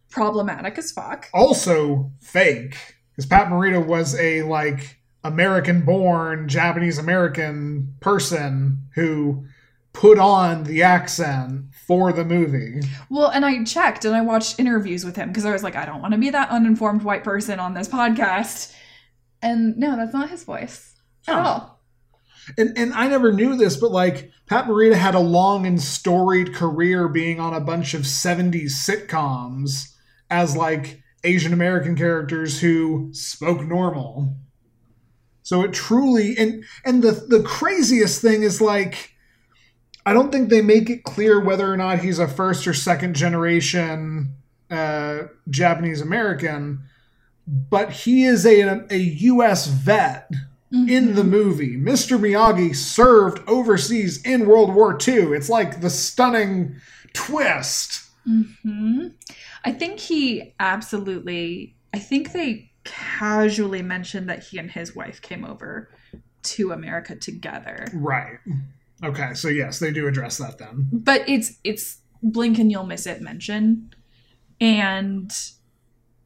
problematic 0.09 0.77
as 0.77 0.91
fuck. 0.91 1.27
Also 1.33 2.11
fake 2.21 2.75
because 3.11 3.25
Pat 3.25 3.47
Morita 3.47 3.85
was 3.85 4.15
a 4.19 4.43
like 4.43 4.97
American-born 5.23 6.47
Japanese 6.47 6.97
American 6.97 7.93
person 7.99 8.77
who 8.95 9.45
put 9.93 10.17
on 10.19 10.63
the 10.63 10.83
accent 10.83 11.65
for 11.87 12.13
the 12.13 12.23
movie. 12.23 12.79
Well, 13.09 13.27
and 13.29 13.43
I 13.45 13.63
checked 13.63 14.05
and 14.05 14.15
I 14.15 14.21
watched 14.21 14.59
interviews 14.59 15.03
with 15.03 15.15
him 15.15 15.29
because 15.29 15.45
I 15.45 15.51
was 15.51 15.63
like, 15.63 15.75
I 15.75 15.85
don't 15.85 16.01
want 16.01 16.13
to 16.13 16.19
be 16.19 16.29
that 16.29 16.49
uninformed 16.49 17.03
white 17.03 17.23
person 17.23 17.59
on 17.59 17.73
this 17.73 17.87
podcast. 17.87 18.73
And 19.41 19.75
no, 19.77 19.95
that's 19.95 20.13
not 20.13 20.29
his 20.29 20.43
voice 20.43 20.95
at 21.27 21.35
Oh. 21.35 21.39
all. 21.41 21.79
And 22.57 22.77
and 22.77 22.93
I 22.93 23.07
never 23.07 23.31
knew 23.31 23.55
this, 23.55 23.75
but 23.77 23.91
like 23.91 24.31
Pat 24.47 24.65
Morita 24.65 24.95
had 24.95 25.13
a 25.15 25.19
long 25.19 25.65
and 25.67 25.81
storied 25.81 26.53
career 26.53 27.07
being 27.07 27.39
on 27.39 27.53
a 27.53 27.59
bunch 27.59 27.93
of 27.93 28.01
70s 28.03 28.71
sitcoms 28.71 29.93
as 30.29 30.55
like 30.55 31.01
Asian 31.23 31.53
American 31.53 31.95
characters 31.95 32.59
who 32.59 33.09
spoke 33.13 33.63
normal. 33.63 34.35
So 35.43 35.63
it 35.63 35.73
truly 35.73 36.37
and 36.37 36.63
and 36.85 37.01
the 37.01 37.11
the 37.11 37.41
craziest 37.41 38.21
thing 38.21 38.43
is 38.43 38.61
like 38.61 39.13
I 40.05 40.13
don't 40.13 40.31
think 40.31 40.49
they 40.49 40.61
make 40.61 40.89
it 40.89 41.03
clear 41.03 41.39
whether 41.39 41.71
or 41.71 41.77
not 41.77 41.99
he's 41.99 42.19
a 42.19 42.27
first 42.27 42.67
or 42.67 42.73
second 42.73 43.15
generation 43.15 44.35
uh, 44.69 45.23
Japanese 45.49 46.01
American, 46.01 46.83
but 47.47 47.91
he 47.91 48.23
is 48.23 48.45
a 48.45 48.85
a 48.91 48.97
U.S. 48.97 49.67
vet 49.67 50.29
in 50.71 51.15
the 51.15 51.23
movie. 51.23 51.75
Mr. 51.77 52.19
Miyagi 52.19 52.75
served 52.75 53.41
overseas 53.49 54.23
in 54.23 54.45
World 54.47 54.73
War 54.75 54.95
II. 54.95 55.33
It's 55.33 55.49
like 55.49 55.81
the 55.81 55.89
stunning 55.89 56.75
twist. 57.13 58.03
hmm 58.23 59.07
I 59.65 59.71
think 59.71 59.99
he 59.99 60.53
absolutely. 60.59 61.75
I 61.93 61.99
think 61.99 62.31
they 62.31 62.71
casually 62.83 63.81
mentioned 63.81 64.29
that 64.29 64.43
he 64.43 64.57
and 64.57 64.71
his 64.71 64.95
wife 64.95 65.21
came 65.21 65.43
over 65.45 65.89
to 66.41 66.71
America 66.71 67.15
together, 67.15 67.85
Right. 67.93 68.37
Okay, 69.03 69.33
so 69.33 69.47
yes, 69.47 69.79
they 69.79 69.91
do 69.91 70.07
address 70.07 70.37
that 70.37 70.57
then. 70.57 70.87
but 70.91 71.27
it's 71.27 71.53
it's 71.63 71.99
blink 72.21 72.59
and 72.59 72.71
you'll 72.71 72.85
miss 72.85 73.05
it 73.07 73.21
mention, 73.21 73.91
and 74.61 75.31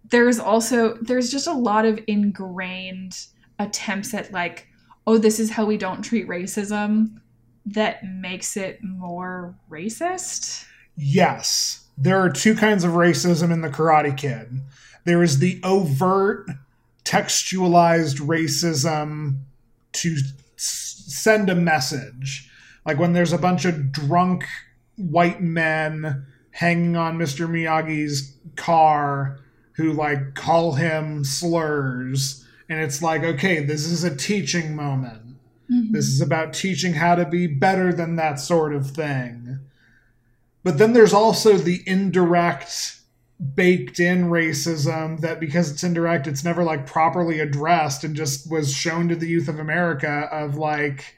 there's 0.10 0.40
also 0.40 0.98
there's 1.02 1.32
just 1.32 1.48
a 1.48 1.54
lot 1.54 1.86
of 1.86 2.00
ingrained 2.08 3.18
attempts 3.60 4.14
at 4.14 4.32
like, 4.32 4.68
oh, 5.08 5.18
this 5.18 5.40
is 5.40 5.52
how 5.52 5.66
we 5.66 5.78
don't 5.78 6.02
treat 6.02 6.28
racism, 6.28 7.18
that 7.66 8.04
makes 8.04 8.58
it 8.58 8.80
more 8.84 9.56
racist. 9.70 10.66
Yes, 10.96 11.83
there 11.98 12.20
are 12.20 12.30
two 12.30 12.56
kinds 12.56 12.84
of 12.84 12.94
racism 12.94 13.52
in 13.52 13.62
the 13.62 13.70
Karate 13.70 14.16
Kid. 14.16 14.62
There 15.06 15.24
is 15.24 15.40
the 15.40 15.60
overt, 15.64 16.50
textualized 17.06 18.20
racism 18.20 19.40
to 19.94 20.16
s- 20.58 21.04
send 21.08 21.50
a 21.50 21.56
message. 21.56 22.50
Like 22.86 22.98
when 22.98 23.14
there's 23.14 23.34
a 23.34 23.38
bunch 23.38 23.66
of 23.66 23.92
drunk 23.92 24.46
white 24.96 25.42
men 25.42 26.26
hanging 26.52 26.96
on 26.96 27.18
Mr. 27.18 27.48
Miyagi's 27.48 28.38
car 28.56 29.40
who 29.74 29.92
like 29.92 30.36
call 30.36 30.74
him 30.74 31.24
slurs. 31.24 32.46
And 32.70 32.80
it's 32.80 33.02
like, 33.02 33.24
okay, 33.24 33.64
this 33.64 33.86
is 33.86 34.04
a 34.04 34.16
teaching 34.16 34.76
moment. 34.76 35.22
Mm-hmm. 35.72 35.94
This 35.94 36.06
is 36.06 36.22
about 36.22 36.54
teaching 36.54 36.94
how 36.94 37.16
to 37.16 37.26
be 37.26 37.48
better 37.48 37.92
than 37.92 38.16
that 38.18 38.40
sort 38.40 38.74
of 38.74 38.92
thing. 38.92 39.43
But 40.64 40.78
then 40.78 40.94
there's 40.94 41.14
also 41.14 41.58
the 41.58 41.82
indirect, 41.86 43.00
baked 43.56 44.00
in 44.00 44.30
racism 44.30 45.20
that 45.20 45.40
because 45.40 45.72
it's 45.72 45.84
indirect, 45.84 46.28
it's 46.28 46.44
never 46.44 46.64
like 46.64 46.88
properly 46.88 47.40
addressed 47.40 48.04
and 48.04 48.16
just 48.16 48.50
was 48.50 48.74
shown 48.74 49.10
to 49.10 49.16
the 49.16 49.28
youth 49.28 49.50
of 49.50 49.60
America 49.60 50.30
of 50.32 50.56
like, 50.56 51.18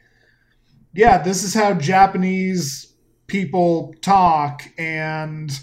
yeah, 0.94 1.22
this 1.22 1.44
is 1.44 1.54
how 1.54 1.74
Japanese 1.74 2.94
people 3.28 3.94
talk 4.02 4.64
and 4.78 5.60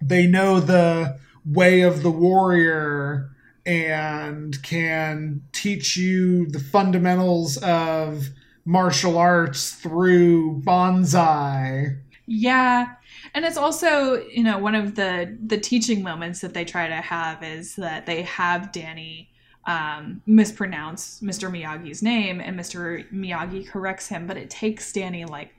they 0.00 0.26
know 0.26 0.60
the 0.60 1.18
way 1.44 1.80
of 1.80 2.02
the 2.02 2.10
warrior 2.10 3.30
and 3.66 4.62
can 4.62 5.42
teach 5.52 5.96
you 5.96 6.46
the 6.46 6.60
fundamentals 6.60 7.56
of 7.58 8.28
martial 8.64 9.18
arts 9.18 9.72
through 9.72 10.60
bonsai. 10.62 11.98
Yeah. 12.26 12.94
And 13.34 13.44
it's 13.44 13.56
also, 13.56 14.24
you 14.26 14.42
know, 14.42 14.58
one 14.58 14.74
of 14.74 14.94
the 14.94 15.36
the 15.46 15.58
teaching 15.58 16.02
moments 16.02 16.40
that 16.40 16.54
they 16.54 16.64
try 16.64 16.88
to 16.88 16.96
have 16.96 17.42
is 17.42 17.76
that 17.76 18.06
they 18.06 18.22
have 18.22 18.72
Danny 18.72 19.30
um, 19.66 20.22
mispronounce 20.26 21.20
Mr. 21.20 21.50
Miyagi's 21.50 22.02
name 22.02 22.40
and 22.40 22.58
Mr. 22.58 23.08
Miyagi 23.12 23.68
corrects 23.68 24.08
him, 24.08 24.26
but 24.26 24.36
it 24.36 24.50
takes 24.50 24.92
Danny 24.92 25.24
like 25.24 25.54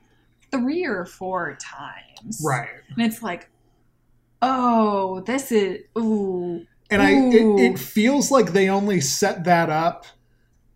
three 0.51 0.85
or 0.85 1.05
four 1.05 1.57
times. 1.61 2.41
Right. 2.45 2.69
And 2.89 3.05
it's 3.05 3.23
like, 3.23 3.49
oh, 4.41 5.21
this 5.21 5.51
is 5.51 5.79
ooh. 5.97 6.65
And 6.89 7.01
I 7.01 7.11
it, 7.11 7.71
it 7.71 7.79
feels 7.79 8.31
like 8.31 8.51
they 8.51 8.69
only 8.69 8.99
set 8.99 9.45
that 9.45 9.69
up 9.69 10.05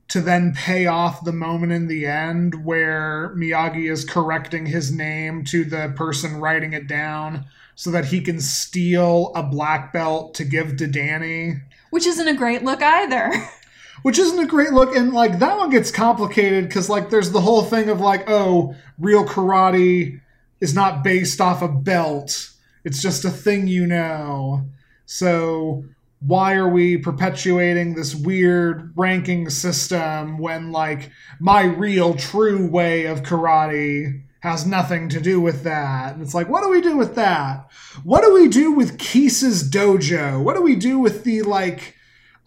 to 0.07 0.21
then 0.21 0.53
pay 0.53 0.85
off 0.85 1.23
the 1.23 1.33
moment 1.33 1.71
in 1.71 1.87
the 1.87 2.05
end 2.05 2.63
where 2.65 3.35
Miyagi 3.35 3.91
is 3.91 4.05
correcting 4.05 4.65
his 4.65 4.91
name 4.91 5.43
to 5.45 5.63
the 5.63 5.93
person 5.95 6.39
writing 6.39 6.73
it 6.73 6.87
down 6.87 7.45
so 7.75 7.91
that 7.91 8.05
he 8.05 8.21
can 8.21 8.39
steal 8.39 9.31
a 9.35 9.43
black 9.43 9.91
belt 9.91 10.33
to 10.35 10.45
give 10.45 10.77
to 10.77 10.87
Danny. 10.87 11.55
Which 11.89 12.05
isn't 12.05 12.27
a 12.27 12.35
great 12.35 12.63
look 12.63 12.81
either. 12.81 13.31
Which 14.03 14.19
isn't 14.19 14.39
a 14.39 14.45
great 14.45 14.71
look, 14.71 14.95
and 14.95 15.13
like 15.13 15.39
that 15.39 15.57
one 15.57 15.71
gets 15.71 15.89
complicated 15.89 16.67
because 16.67 16.89
like 16.89 17.09
there's 17.09 17.31
the 17.31 17.41
whole 17.41 17.63
thing 17.63 17.89
of 17.89 17.99
like, 17.99 18.29
oh, 18.29 18.75
real 18.99 19.25
karate 19.25 20.21
is 20.61 20.75
not 20.75 21.03
based 21.03 21.41
off 21.41 21.63
a 21.63 21.67
belt; 21.67 22.51
it's 22.83 23.01
just 23.01 23.25
a 23.25 23.31
thing 23.31 23.67
you 23.67 23.87
know. 23.87 24.63
So 25.07 25.85
why 26.25 26.55
are 26.55 26.69
we 26.69 26.97
perpetuating 26.97 27.95
this 27.95 28.15
weird 28.15 28.93
ranking 28.95 29.49
system 29.49 30.37
when 30.37 30.71
like 30.71 31.11
my 31.39 31.63
real 31.63 32.15
true 32.15 32.67
way 32.67 33.05
of 33.05 33.23
karate 33.23 34.23
has 34.39 34.65
nothing 34.65 35.09
to 35.09 35.19
do 35.19 35.41
with 35.41 35.63
that? 35.63 36.13
And 36.13 36.21
it's 36.21 36.33
like, 36.33 36.49
what 36.49 36.63
do 36.63 36.69
we 36.69 36.81
do 36.81 36.97
with 36.97 37.15
that? 37.15 37.69
What 38.03 38.23
do 38.23 38.33
we 38.33 38.47
do 38.47 38.71
with 38.71 38.97
Kreese's 38.97 39.69
dojo? 39.69 40.43
What 40.43 40.55
do 40.55 40.61
we 40.61 40.75
do 40.75 40.99
with 40.99 41.23
the 41.23 41.41
like? 41.41 41.95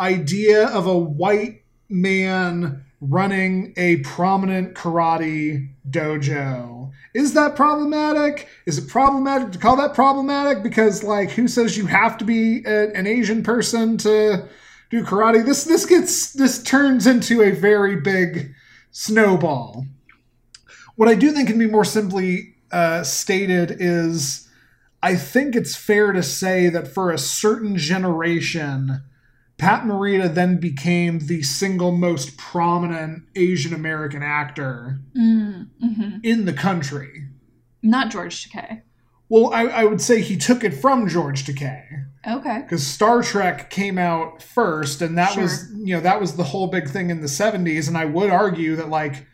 idea 0.00 0.68
of 0.68 0.86
a 0.86 0.96
white 0.96 1.62
man 1.88 2.84
running 3.00 3.72
a 3.76 3.96
prominent 3.98 4.74
karate 4.74 5.68
dojo. 5.88 6.77
Is 7.18 7.32
that 7.34 7.56
problematic? 7.56 8.46
Is 8.64 8.78
it 8.78 8.86
problematic 8.86 9.50
to 9.50 9.58
call 9.58 9.74
that 9.78 9.92
problematic? 9.92 10.62
Because 10.62 11.02
like, 11.02 11.32
who 11.32 11.48
says 11.48 11.76
you 11.76 11.86
have 11.86 12.16
to 12.18 12.24
be 12.24 12.64
a, 12.64 12.92
an 12.92 13.08
Asian 13.08 13.42
person 13.42 13.98
to 13.98 14.46
do 14.88 15.02
karate? 15.02 15.44
This 15.44 15.64
this 15.64 15.84
gets 15.84 16.32
this 16.32 16.62
turns 16.62 17.08
into 17.08 17.42
a 17.42 17.50
very 17.50 17.96
big 17.96 18.54
snowball. 18.92 19.84
What 20.94 21.08
I 21.08 21.16
do 21.16 21.32
think 21.32 21.48
can 21.48 21.58
be 21.58 21.66
more 21.66 21.84
simply 21.84 22.54
uh, 22.70 23.02
stated 23.02 23.76
is, 23.80 24.48
I 25.02 25.16
think 25.16 25.56
it's 25.56 25.74
fair 25.74 26.12
to 26.12 26.22
say 26.22 26.68
that 26.68 26.86
for 26.86 27.10
a 27.10 27.18
certain 27.18 27.76
generation, 27.76 29.02
Pat 29.58 29.82
Morita 29.82 30.32
then 30.32 30.58
became 30.58 31.18
the 31.18 31.42
single 31.42 31.90
most 31.92 32.36
prominent 32.36 33.24
Asian 33.34 33.74
American 33.74 34.22
actor 34.22 35.00
Mm-hmm. 35.16 36.18
in 36.22 36.44
the 36.44 36.52
country. 36.52 37.26
Not 37.82 38.10
George 38.10 38.48
Takei. 38.48 38.82
Well, 39.28 39.52
I, 39.52 39.64
I 39.64 39.84
would 39.84 40.00
say 40.00 40.22
he 40.22 40.36
took 40.36 40.64
it 40.64 40.72
from 40.74 41.06
George 41.08 41.44
Takei 41.44 42.06
Okay. 42.26 42.60
because 42.62 42.86
Star 42.86 43.22
Trek 43.22 43.68
came 43.68 43.98
out 43.98 44.42
first, 44.42 45.02
and 45.02 45.18
that 45.18 45.36
was 45.36 45.70
you 45.74 45.94
know 45.94 46.00
that 46.00 46.20
was 46.20 46.36
the 46.36 46.44
whole 46.44 46.68
big 46.68 46.88
thing 46.88 47.10
in 47.10 47.20
the 47.20 47.26
'70s. 47.26 47.88
And 47.88 47.98
I 47.98 48.04
would 48.06 48.30
argue 48.30 48.74
that 48.76 48.88
like 48.88 49.26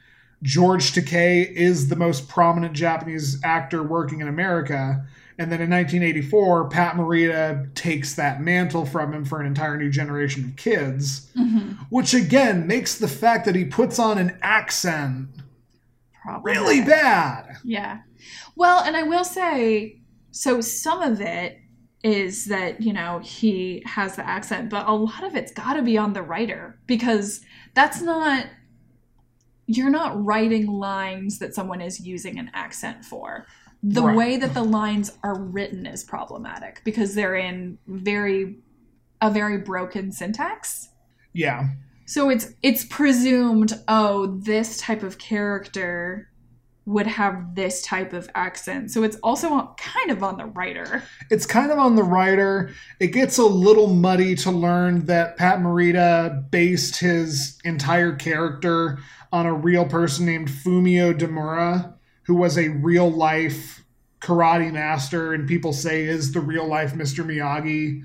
George 0.42 0.92
Takei 0.92 1.48
is 1.50 1.88
the 1.88 1.96
most 1.96 2.28
prominent 2.28 2.74
Japanese 2.74 3.40
actor 3.44 3.82
working 3.82 4.20
in 4.20 4.28
America. 4.28 5.06
And 5.38 5.50
then 5.50 5.60
in 5.60 5.70
1984, 5.70 6.68
Pat 6.68 6.94
Morita 6.94 7.74
takes 7.74 8.14
that 8.14 8.40
mantle 8.40 8.86
from 8.86 9.12
him 9.12 9.24
for 9.24 9.40
an 9.40 9.46
entire 9.46 9.76
new 9.76 9.90
generation 9.90 10.44
of 10.44 10.56
kids, 10.56 11.30
Mm-hmm. 11.36 11.72
which 11.90 12.14
again 12.14 12.66
makes 12.66 12.98
the 12.98 13.08
fact 13.08 13.44
that 13.46 13.54
he 13.56 13.64
puts 13.64 13.98
on 13.98 14.18
an 14.18 14.38
accent 14.42 15.28
Probably. 16.22 16.52
really 16.52 16.80
bad. 16.82 17.56
Yeah. 17.64 18.00
Well, 18.56 18.82
and 18.84 18.96
I 18.96 19.02
will 19.02 19.24
say, 19.24 20.00
so 20.30 20.60
some 20.60 21.02
of 21.02 21.20
it 21.20 21.58
is 22.04 22.44
that, 22.46 22.80
you 22.80 22.92
know, 22.92 23.18
he 23.18 23.82
has 23.86 24.14
the 24.16 24.26
accent, 24.28 24.70
but 24.70 24.86
a 24.86 24.92
lot 24.92 25.24
of 25.24 25.34
it's 25.34 25.52
got 25.52 25.74
to 25.74 25.82
be 25.82 25.98
on 25.98 26.12
the 26.12 26.22
writer 26.22 26.78
because 26.86 27.40
that's 27.74 28.00
not, 28.00 28.46
you're 29.66 29.90
not 29.90 30.22
writing 30.24 30.66
lines 30.66 31.38
that 31.40 31.54
someone 31.54 31.80
is 31.80 31.98
using 32.00 32.38
an 32.38 32.50
accent 32.54 33.04
for. 33.04 33.46
The 33.86 34.02
Right. 34.02 34.16
way 34.16 34.36
that 34.38 34.54
the 34.54 34.62
lines 34.62 35.12
are 35.22 35.38
written 35.38 35.84
is 35.84 36.02
problematic 36.02 36.80
because 36.84 37.14
they're 37.14 37.36
in 37.36 37.76
very, 37.86 38.56
a 39.20 39.30
very 39.30 39.58
broken 39.58 40.10
syntax. 40.10 40.88
Yeah. 41.34 41.68
So 42.06 42.30
it's 42.30 42.54
it's 42.62 42.84
presumed, 42.84 43.74
oh, 43.88 44.38
this 44.38 44.78
type 44.78 45.02
of 45.02 45.18
character 45.18 46.30
would 46.86 47.06
have 47.06 47.54
this 47.54 47.80
type 47.82 48.12
of 48.12 48.28
accent. 48.34 48.90
So 48.90 49.02
it's 49.02 49.16
also 49.22 49.74
kind 49.78 50.10
of 50.10 50.22
on 50.22 50.36
the 50.36 50.44
writer. 50.46 51.02
It's 51.30 51.46
kind 51.46 51.70
of 51.70 51.78
on 51.78 51.96
the 51.96 52.02
writer. 52.02 52.70
It 53.00 53.08
gets 53.08 53.38
a 53.38 53.44
little 53.44 53.86
muddy 53.86 54.34
to 54.36 54.50
learn 54.50 55.06
that 55.06 55.36
Pat 55.38 55.60
Morita 55.60 56.50
based 56.50 56.98
his 57.00 57.58
entire 57.64 58.14
character 58.14 58.98
on 59.32 59.46
a 59.46 59.54
real 59.54 59.86
person 59.86 60.26
named 60.26 60.48
Fumio 60.48 61.18
Demura, 61.18 61.94
who 62.24 62.34
was 62.34 62.58
a 62.58 62.68
real 62.68 63.10
life 63.10 63.84
karate 64.24 64.72
master 64.72 65.34
and 65.34 65.46
people 65.46 65.72
say 65.72 66.04
is 66.04 66.32
the 66.32 66.40
real 66.40 66.66
life 66.66 66.94
Mr. 66.94 67.24
Miyagi. 67.24 68.04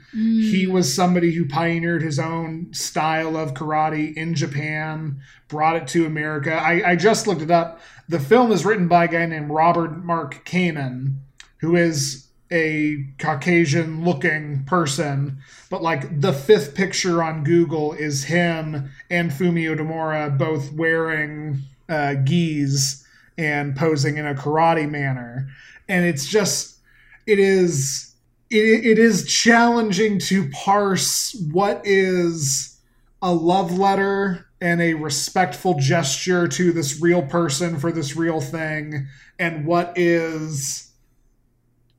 He 0.51 0.67
was 0.67 0.93
somebody 0.93 1.33
who 1.33 1.47
pioneered 1.47 2.01
his 2.01 2.19
own 2.19 2.73
style 2.73 3.37
of 3.37 3.53
karate 3.53 4.13
in 4.15 4.35
Japan, 4.35 5.21
brought 5.47 5.77
it 5.77 5.87
to 5.89 6.05
America. 6.05 6.53
I, 6.53 6.91
I 6.91 6.95
just 6.97 7.25
looked 7.25 7.41
it 7.41 7.51
up. 7.51 7.79
The 8.09 8.19
film 8.19 8.51
is 8.51 8.65
written 8.65 8.89
by 8.89 9.05
a 9.05 9.07
guy 9.07 9.25
named 9.27 9.49
Robert 9.49 10.03
Mark 10.03 10.43
Kamen, 10.45 11.15
who 11.59 11.77
is 11.77 12.27
a 12.51 13.05
Caucasian 13.17 14.03
looking 14.03 14.65
person, 14.65 15.37
but 15.69 15.81
like 15.81 16.19
the 16.19 16.33
fifth 16.33 16.75
picture 16.75 17.23
on 17.23 17.43
Google 17.43 17.93
is 17.93 18.25
him 18.25 18.89
and 19.09 19.31
Fumio 19.31 19.77
Demura 19.77 20.35
both 20.35 20.73
wearing 20.73 21.59
uh, 21.87 22.15
gis 22.15 23.05
and 23.39 23.73
posing 23.73 24.17
in 24.17 24.27
a 24.27 24.35
karate 24.35 24.89
manner. 24.89 25.49
And 25.87 26.05
it's 26.05 26.27
just, 26.27 26.77
it 27.25 27.39
is, 27.39 28.13
it, 28.49 28.85
it 28.85 28.99
is 28.99 29.25
challenging 29.25 30.19
to 30.19 30.49
parse 30.49 31.33
what 31.51 31.81
is 31.85 32.77
a 33.21 33.33
love 33.33 33.77
letter 33.77 34.45
and 34.59 34.81
a 34.81 34.93
respectful 34.93 35.75
gesture 35.79 36.49
to 36.49 36.73
this 36.73 37.01
real 37.01 37.21
person 37.21 37.79
for 37.79 37.93
this 37.93 38.17
real 38.17 38.41
thing 38.41 39.07
and 39.39 39.65
what 39.65 39.93
is 39.95 40.91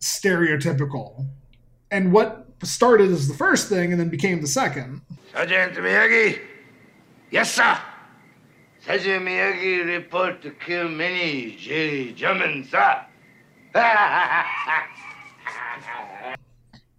stereotypical 0.01 1.27
and 1.91 2.13
what 2.13 2.47
started 2.63 3.11
as 3.11 3.29
the 3.29 3.35
first 3.35 3.71
thing 3.71 3.93
and 3.93 4.01
then 4.01 4.11
became 4.11 4.43
the 4.43 4.47
second 4.47 5.01
Sergeant 5.33 5.75
Miyagi? 5.75 6.41
Yes, 7.31 7.55
sir. 7.55 7.79
Sergeant 8.81 9.25
Miyagi 9.27 9.85
report 9.87 10.41
to 10.43 10.51
kill 10.51 10.89
many 10.89 11.57
Jerry 11.57 12.13
Germans, 12.13 12.71
sir. 12.71 13.05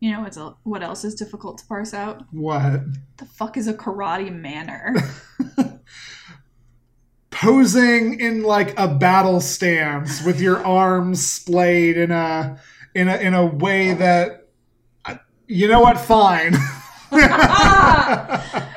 You 0.03 0.11
know 0.13 0.21
what's 0.21 0.35
el- 0.35 0.57
what 0.63 0.81
else 0.81 1.03
is 1.05 1.13
difficult 1.13 1.59
to 1.59 1.65
parse 1.67 1.93
out? 1.93 2.23
what 2.31 2.81
The 3.17 3.25
fuck 3.25 3.55
is 3.55 3.67
a 3.67 3.73
karate 3.75 4.33
manner? 4.33 4.95
posing 7.29 8.19
in 8.19 8.41
like 8.41 8.73
a 8.79 8.87
battle 8.87 9.39
stance 9.39 10.23
with 10.25 10.41
your 10.41 10.57
arms 10.65 11.29
splayed 11.29 11.97
in 11.97 12.09
a 12.09 12.59
in 12.95 13.09
a 13.09 13.17
in 13.17 13.35
a 13.35 13.45
way 13.45 13.93
that 13.93 14.47
you 15.47 15.67
know 15.67 15.81
what 15.81 15.99
fine 15.99 16.53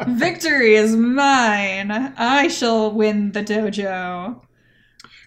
Victory 0.19 0.75
is 0.75 0.95
mine. 0.97 1.91
I 1.91 2.49
shall 2.49 2.91
win 2.93 3.33
the 3.33 3.43
dojo. 3.43 4.41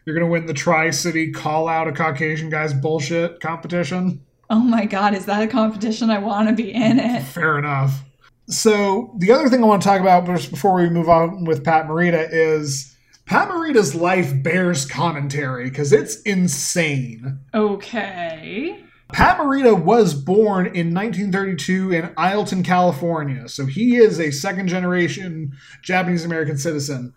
you're 0.05 0.15
gonna 0.15 0.31
win 0.31 0.45
the 0.45 0.53
tri-city 0.53 1.31
call 1.31 1.67
out 1.67 1.87
a 1.87 1.91
caucasian 1.91 2.49
guy's 2.49 2.73
bullshit 2.73 3.39
competition 3.39 4.21
Oh 4.49 4.59
my 4.59 4.85
god, 4.85 5.13
is 5.13 5.25
that 5.25 5.43
a 5.43 5.47
competition? 5.47 6.09
I 6.09 6.19
want 6.19 6.47
to 6.47 6.55
be 6.55 6.73
in 6.73 6.99
it. 6.99 7.23
Fair 7.23 7.59
enough. 7.59 8.03
So 8.47 9.13
the 9.17 9.31
other 9.33 9.49
thing 9.49 9.61
I 9.61 9.67
want 9.67 9.81
to 9.81 9.87
talk 9.89 9.99
about 9.99 10.25
just 10.25 10.51
before 10.51 10.73
we 10.73 10.89
move 10.89 11.09
on 11.09 11.43
with 11.43 11.65
Pat 11.65 11.85
Morita 11.85 12.29
is 12.31 12.95
Pat 13.25 13.49
Morita's 13.49 13.93
life 13.93 14.31
bears 14.41 14.85
commentary 14.85 15.65
because 15.69 15.91
it's 15.91 16.21
insane. 16.21 17.39
Okay. 17.53 18.81
Pat 19.13 19.37
Morita 19.37 19.81
was 19.81 20.13
born 20.13 20.65
in 20.65 20.93
1932 20.93 21.93
in 21.93 22.13
Isleton, 22.17 22.61
California, 22.61 23.47
so 23.47 23.65
he 23.65 23.95
is 23.95 24.19
a 24.19 24.31
second 24.31 24.67
generation 24.67 25.53
Japanese 25.81 26.25
American 26.25 26.57
citizen. 26.57 27.13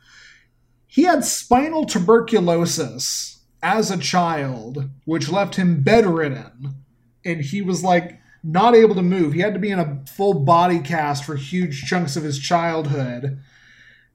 He 0.86 1.02
had 1.02 1.24
spinal 1.24 1.86
tuberculosis 1.86 3.40
as 3.62 3.90
a 3.90 3.98
child, 3.98 4.88
which 5.04 5.28
left 5.28 5.56
him 5.56 5.82
bedridden, 5.82 6.76
and 7.24 7.40
he 7.40 7.60
was 7.60 7.82
like 7.82 8.20
not 8.42 8.74
able 8.74 8.94
to 8.94 9.02
move. 9.02 9.32
He 9.32 9.40
had 9.40 9.54
to 9.54 9.60
be 9.60 9.70
in 9.70 9.78
a 9.78 10.02
full 10.06 10.34
body 10.34 10.78
cast 10.78 11.24
for 11.24 11.36
huge 11.36 11.82
chunks 11.82 12.16
of 12.16 12.22
his 12.22 12.38
childhood. 12.38 13.40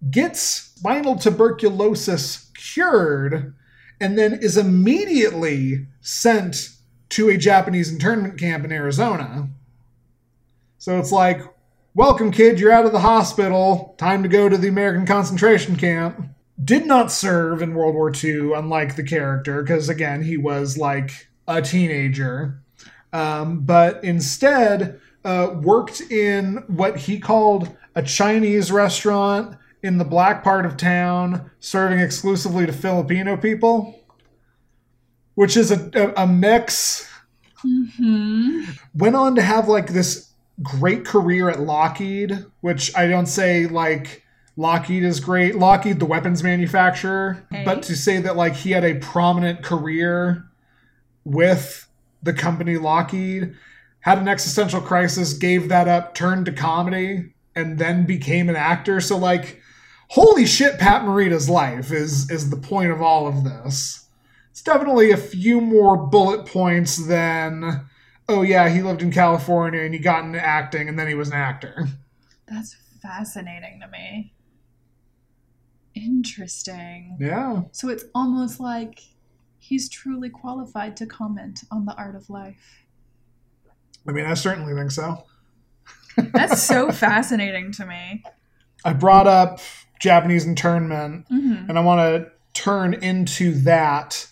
Gets 0.10 0.40
spinal 0.40 1.18
tuberculosis 1.18 2.52
cured, 2.56 3.54
and 4.00 4.18
then 4.18 4.34
is 4.34 4.58
immediately 4.58 5.88
sent 6.02 6.75
to 7.16 7.30
a 7.30 7.38
Japanese 7.38 7.94
internment 7.94 8.38
camp 8.38 8.66
in 8.66 8.74
Arizona. 8.74 9.48
So 10.78 11.00
it's 11.00 11.14
like, 11.14 11.42
welcome, 11.94 12.30
kid, 12.30 12.60
you're 12.60 12.74
out 12.74 12.86
of 12.86 12.92
the 12.92 13.00
hospital. 13.00 13.96
Time 13.98 14.22
to 14.24 14.28
go 14.28 14.50
to 14.50 14.58
the 14.58 14.68
American 14.68 15.06
concentration 15.06 15.78
camp. 15.78 16.28
Did 16.62 16.86
not 16.86 17.14
serve 17.14 17.62
in 17.62 17.74
World 17.74 17.96
War 17.96 18.12
II, 18.14 18.52
unlike 18.54 18.98
the 18.98 19.04
character, 19.04 19.64
because 19.64 19.88
again, 19.88 20.24
he 20.24 20.36
was 20.36 20.78
like 20.78 21.30
a 21.48 21.62
teenager. 21.62 22.60
Um, 23.14 23.62
but 23.62 24.04
instead, 24.04 25.00
uh, 25.24 25.56
worked 25.62 26.02
in 26.02 26.66
what 26.68 26.98
he 26.98 27.18
called 27.18 27.78
a 27.96 28.04
Chinese 28.04 28.74
restaurant 28.74 29.58
in 29.82 30.00
the 30.00 30.04
black 30.04 30.44
part 30.44 30.66
of 30.66 30.76
town, 30.76 31.50
serving 31.62 32.00
exclusively 32.00 32.66
to 32.66 32.74
Filipino 32.74 33.38
people 33.38 34.05
which 35.36 35.56
is 35.56 35.72
a, 35.72 35.90
a, 35.94 36.24
a 36.24 36.28
mix. 36.28 37.10
Hmm. 37.62 38.64
Went 38.96 39.16
on 39.16 39.36
to 39.36 39.42
have 39.42 39.68
like 39.68 39.88
this 39.88 40.32
great 40.62 41.06
career 41.06 41.50
at 41.50 41.60
Lockheed, 41.60 42.46
which 42.62 42.96
I 42.96 43.08
don't 43.08 43.26
say 43.28 43.68
like 43.68 44.24
Lockheed 44.58 45.04
is 45.04 45.20
great. 45.20 45.56
Lockheed, 45.56 46.00
the 46.00 46.06
weapons 46.06 46.44
manufacturer, 46.44 47.46
Okay. 47.54 47.64
but 47.66 47.84
to 47.84 47.96
say 47.96 48.20
that 48.22 48.36
like 48.36 48.54
he 48.56 48.72
had 48.72 48.84
a 48.86 48.96
prominent 48.96 49.64
career 49.64 50.46
with 51.24 51.88
the 52.24 52.34
company 52.34 52.78
Lockheed, 52.78 53.56
had 54.00 54.18
an 54.20 54.28
existential 54.28 54.82
crisis, 54.82 55.34
gave 55.34 55.70
that 55.70 55.88
up, 55.88 56.14
turned 56.16 56.46
to 56.46 56.52
comedy, 56.52 57.34
and 57.56 57.78
then 57.78 58.06
became 58.06 58.48
an 58.50 58.56
actor. 58.56 59.02
So 59.02 59.18
like, 59.18 59.62
holy 60.10 60.46
shit, 60.46 60.78
Pat 60.80 61.04
Morita's 61.04 61.50
life 61.50 61.92
is 61.92 62.30
is 62.30 62.50
the 62.50 62.58
point 62.58 62.92
of 62.92 63.02
all 63.02 63.28
of 63.28 63.44
this 63.44 64.05
it's 64.56 64.62
definitely 64.62 65.12
a 65.12 65.18
few 65.18 65.60
more 65.60 65.98
bullet 65.98 66.46
points 66.46 66.96
than 67.08 67.86
oh 68.30 68.42
yeah 68.42 68.70
he 68.70 68.82
lived 68.82 69.02
in 69.02 69.12
california 69.12 69.82
and 69.82 69.94
he 69.94 70.00
got 70.00 70.24
into 70.24 70.40
acting 70.42 70.88
and 70.88 70.98
then 70.98 71.10
he 71.10 71.14
was 71.14 71.28
an 71.28 71.34
actor 71.34 71.86
That's 72.48 72.74
fascinating 73.02 73.82
to 73.82 73.88
me. 73.90 74.32
Interesting. 75.94 77.18
yeah 77.20 77.64
So 77.74 77.90
it's 77.90 78.06
almost 78.16 78.60
like 78.62 79.02
he's 79.60 79.90
truly 79.90 80.30
qualified 80.30 80.96
to 80.98 81.06
comment 81.06 81.62
on 81.72 81.86
the 81.86 81.94
art 81.96 82.16
of 82.16 82.30
life. 82.30 82.86
i 84.08 84.12
mean 84.14 84.26
i 84.26 84.34
certainly 84.36 84.74
think 84.74 84.92
so 84.92 85.24
That's 86.34 86.62
so 86.64 86.92
fascinating 86.94 87.74
to 87.74 87.86
me. 87.86 88.24
i 88.86 88.94
brought 88.94 89.28
up 89.28 89.60
japanese 90.00 90.46
internment 90.46 91.26
hmm 91.28 91.66
and 91.68 91.78
i 91.78 91.82
want 91.82 92.00
to 92.00 92.32
turn 92.54 92.94
into 92.94 93.54
that 93.64 94.28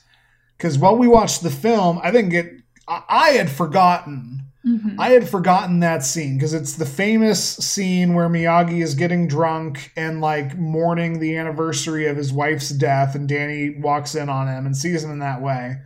because 0.64 0.78
while 0.80 0.96
we 0.96 1.10
watched 1.10 1.44
the 1.44 1.50
film 1.50 2.00
i 2.04 2.10
think 2.10 2.34
it 2.34 2.54
i, 2.88 3.32
had 3.32 3.52
forgotten 3.52 4.40
hmm 4.64 4.98
I 4.98 5.10
had 5.10 5.28
forgotten 5.28 5.82
that 5.82 6.06
scene 6.06 6.38
because 6.38 6.54
it's 6.54 6.76
the 6.78 6.86
famous 6.86 7.58
scene 7.58 8.14
where 8.14 8.30
Miyagi 8.30 8.82
is 8.82 8.96
getting 8.96 9.28
drunk 9.28 9.92
and 9.98 10.22
like 10.22 10.58
mourning 10.58 11.20
the 11.20 11.36
anniversary 11.36 12.08
of 12.08 12.16
his 12.16 12.32
wife's 12.32 12.70
death, 12.70 13.14
and 13.14 13.28
Danny 13.28 13.72
walks 13.78 14.16
in 14.16 14.30
on 14.30 14.48
him 14.48 14.66
and 14.66 14.78
sees 14.78 15.04
him 15.04 15.12
in 15.12 15.20
that 15.20 15.42
way. 15.42 15.82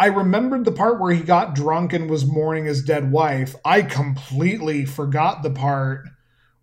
I 0.00 0.06
remembered 0.06 0.64
the 0.64 0.72
part 0.72 0.98
where 1.00 1.12
he 1.12 1.22
got 1.22 1.54
drunk 1.54 1.92
and 1.92 2.10
was 2.10 2.26
mourning 2.26 2.64
his 2.64 2.82
dead 2.82 3.12
wife. 3.12 3.54
I 3.64 3.82
completely 3.82 4.84
forgot 4.84 5.44
the 5.44 5.50
part 5.50 6.08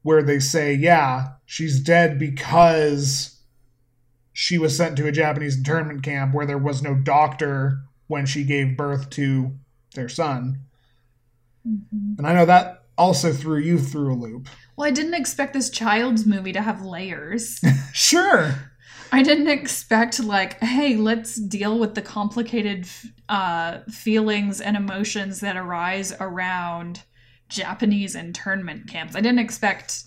where 0.02 0.24
they 0.24 0.40
say, 0.40 0.74
yeah, 0.74 1.28
she's 1.46 1.80
dead 1.80 2.20
because 2.20 3.35
she 4.38 4.58
was 4.58 4.76
sent 4.76 4.98
to 4.98 5.08
a 5.08 5.14
Japanese 5.14 5.58
internment 5.58 6.04
camp 6.04 6.36
where 6.36 6.46
there 6.46 6.58
was 6.58 6.82
no 6.82 6.94
doctor 6.94 7.80
when 8.08 8.26
she 8.26 8.44
gave 8.44 8.76
birth 8.76 9.10
to 9.12 9.56
their 9.96 10.10
son. 10.10 10.60
hmm 11.66 12.16
And 12.18 12.28
I 12.28 12.34
know 12.34 12.46
that 12.46 12.84
also 12.98 13.32
threw 13.32 13.60
you 13.60 13.80
through 13.80 14.14
a 14.14 14.16
loop. 14.16 14.50
Well, 14.76 14.88
I 14.88 14.92
didn't 14.92 15.14
expect 15.14 15.54
this 15.54 15.70
child's 15.70 16.26
movie 16.26 16.52
to 16.52 16.62
have 16.62 16.86
layers. 16.86 17.62
Sure. 17.94 18.54
I 19.14 19.24
didn't 19.24 19.48
expect 19.48 20.22
like, 20.22 20.62
hey, 20.62 20.98
let's 20.98 21.36
deal 21.38 21.80
with 21.80 21.96
the 21.96 22.02
complicated 22.02 22.86
uh, 23.30 23.80
feelings 23.90 24.60
and 24.60 24.76
emotions 24.76 25.40
that 25.40 25.56
arise 25.56 26.14
around 26.20 27.04
Japanese 27.48 28.16
internment 28.16 28.90
camps. 28.90 29.16
I 29.16 29.22
didn't 29.22 29.40
expect. 29.40 30.04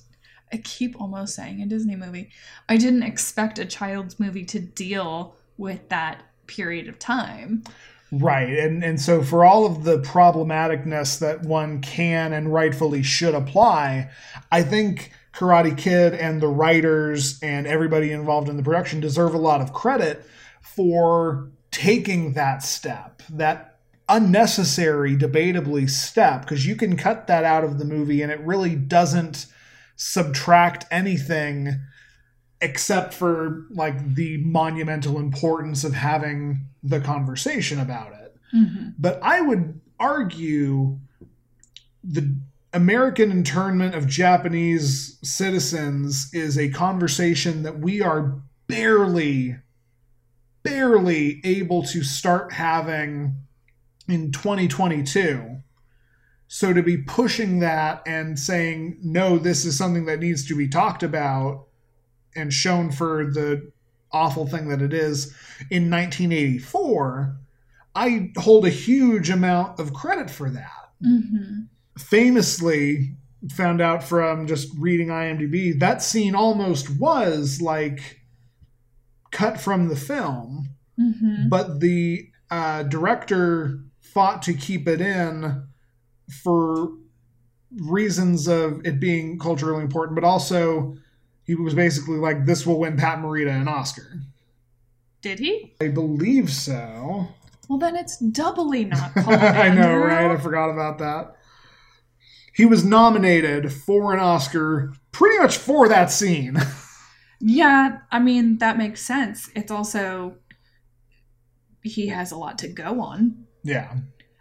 I 0.52 0.58
keep 0.58 1.00
almost 1.00 1.34
saying 1.34 1.60
a 1.60 1.66
Disney 1.66 1.96
movie. 1.96 2.30
I 2.68 2.76
didn't 2.76 3.02
expect 3.02 3.58
a 3.58 3.64
child's 3.64 4.18
movie 4.18 4.44
to 4.46 4.60
deal 4.60 5.36
with 5.56 5.88
that 5.88 6.22
period 6.46 6.88
of 6.88 6.98
time. 6.98 7.64
Right. 8.10 8.48
And 8.48 8.82
and 8.82 9.00
so 9.00 9.22
for 9.22 9.44
all 9.44 9.66
of 9.66 9.84
the 9.84 9.98
problematicness 9.98 11.18
that 11.18 11.42
one 11.42 11.82
can 11.82 12.32
and 12.32 12.52
rightfully 12.52 13.02
should 13.02 13.34
apply, 13.34 14.10
I 14.50 14.62
think 14.62 15.12
Karate 15.34 15.76
Kid 15.76 16.14
and 16.14 16.40
the 16.40 16.48
writers 16.48 17.38
and 17.42 17.66
everybody 17.66 18.10
involved 18.10 18.48
in 18.48 18.56
the 18.56 18.62
production 18.62 19.00
deserve 19.00 19.34
a 19.34 19.38
lot 19.38 19.60
of 19.60 19.74
credit 19.74 20.24
for 20.62 21.50
taking 21.70 22.32
that 22.32 22.62
step, 22.62 23.22
that 23.30 23.78
unnecessary, 24.08 25.14
debatably 25.14 25.88
step, 25.88 26.42
because 26.42 26.66
you 26.66 26.74
can 26.74 26.96
cut 26.96 27.26
that 27.26 27.44
out 27.44 27.62
of 27.62 27.78
the 27.78 27.84
movie 27.84 28.22
and 28.22 28.32
it 28.32 28.40
really 28.40 28.74
doesn't 28.74 29.46
subtract 29.98 30.86
anything 30.90 31.78
except 32.60 33.12
for 33.12 33.66
like 33.70 34.14
the 34.14 34.38
monumental 34.38 35.18
importance 35.18 35.84
of 35.84 35.92
having 35.92 36.66
the 36.82 37.00
conversation 37.00 37.78
about 37.78 38.12
it. 38.12 38.36
Mm-hmm. 38.54 38.90
But 38.98 39.20
I 39.22 39.40
would 39.40 39.80
argue 40.00 40.98
the 42.02 42.34
American 42.72 43.30
internment 43.30 43.94
of 43.94 44.06
Japanese 44.06 45.18
citizens 45.22 46.30
is 46.32 46.56
a 46.56 46.70
conversation 46.70 47.64
that 47.64 47.80
we 47.80 48.00
are 48.00 48.40
barely, 48.68 49.56
barely 50.62 51.40
able 51.44 51.82
to 51.82 52.04
start 52.04 52.52
having 52.52 53.34
in 54.06 54.30
2022. 54.30 55.58
So 56.48 56.72
to 56.72 56.82
be 56.82 56.96
pushing 56.96 57.58
that 57.60 58.02
and 58.06 58.38
saying, 58.38 58.98
no, 59.02 59.38
this 59.38 59.64
is 59.64 59.76
something 59.76 60.06
that 60.06 60.20
needs 60.20 60.46
to 60.48 60.56
be 60.56 60.66
talked 60.66 61.02
about 61.02 61.66
and 62.34 62.52
shown 62.52 62.90
for 62.90 63.26
the 63.26 63.70
awful 64.12 64.46
thing 64.46 64.68
that 64.68 64.80
it 64.80 64.94
is 64.94 65.26
in 65.70 65.90
1984, 65.90 67.36
I 67.94 68.30
hold 68.38 68.64
a 68.64 68.70
huge 68.70 69.28
amount 69.28 69.78
of 69.78 69.92
credit 69.92 70.30
for 70.30 70.48
that. 70.50 70.90
Mm-hmm. 71.04 71.64
Famously, 71.98 73.14
found 73.52 73.80
out 73.80 74.02
from 74.02 74.46
just 74.46 74.68
reading 74.78 75.08
IMDb, 75.08 75.78
that 75.78 76.02
scene 76.02 76.34
almost 76.34 76.98
was 76.98 77.60
like 77.60 78.20
cut 79.30 79.60
from 79.60 79.88
the 79.88 79.96
film, 79.96 80.70
Mm-hmm. 80.98 81.48
but 81.48 81.78
the 81.78 82.28
uh, 82.50 82.82
director 82.82 83.84
fought 84.00 84.42
to 84.42 84.52
keep 84.52 84.88
it 84.88 85.00
in 85.00 85.67
for 86.28 86.90
reasons 87.76 88.48
of 88.48 88.84
it 88.86 88.98
being 89.00 89.38
culturally 89.38 89.82
important, 89.82 90.14
but 90.14 90.24
also 90.24 90.96
he 91.44 91.54
was 91.54 91.74
basically 91.74 92.16
like, 92.16 92.46
this 92.46 92.66
will 92.66 92.78
win 92.78 92.96
Pat 92.96 93.18
Morita 93.18 93.50
an 93.50 93.68
Oscar. 93.68 94.20
Did 95.22 95.38
he? 95.38 95.74
I 95.80 95.88
believe 95.88 96.50
so. 96.50 97.28
Well, 97.68 97.78
then 97.78 97.96
it's 97.96 98.18
doubly 98.18 98.84
not 98.84 99.12
I 99.16 99.68
know, 99.70 99.94
right? 99.94 100.30
I 100.30 100.36
forgot 100.36 100.70
about 100.70 100.98
that. 100.98 101.34
He 102.54 102.64
was 102.64 102.84
nominated 102.84 103.72
for 103.72 104.12
an 104.12 104.20
Oscar 104.20 104.94
pretty 105.12 105.38
much 105.38 105.56
for 105.58 105.88
that 105.88 106.10
scene. 106.10 106.58
Yeah, 107.40 107.98
I 108.10 108.18
mean 108.18 108.58
that 108.58 108.78
makes 108.78 109.00
sense. 109.00 109.48
It's 109.54 109.70
also 109.70 110.36
he 111.82 112.08
has 112.08 112.32
a 112.32 112.36
lot 112.36 112.58
to 112.58 112.68
go 112.68 113.00
on. 113.00 113.46
yeah. 113.62 113.94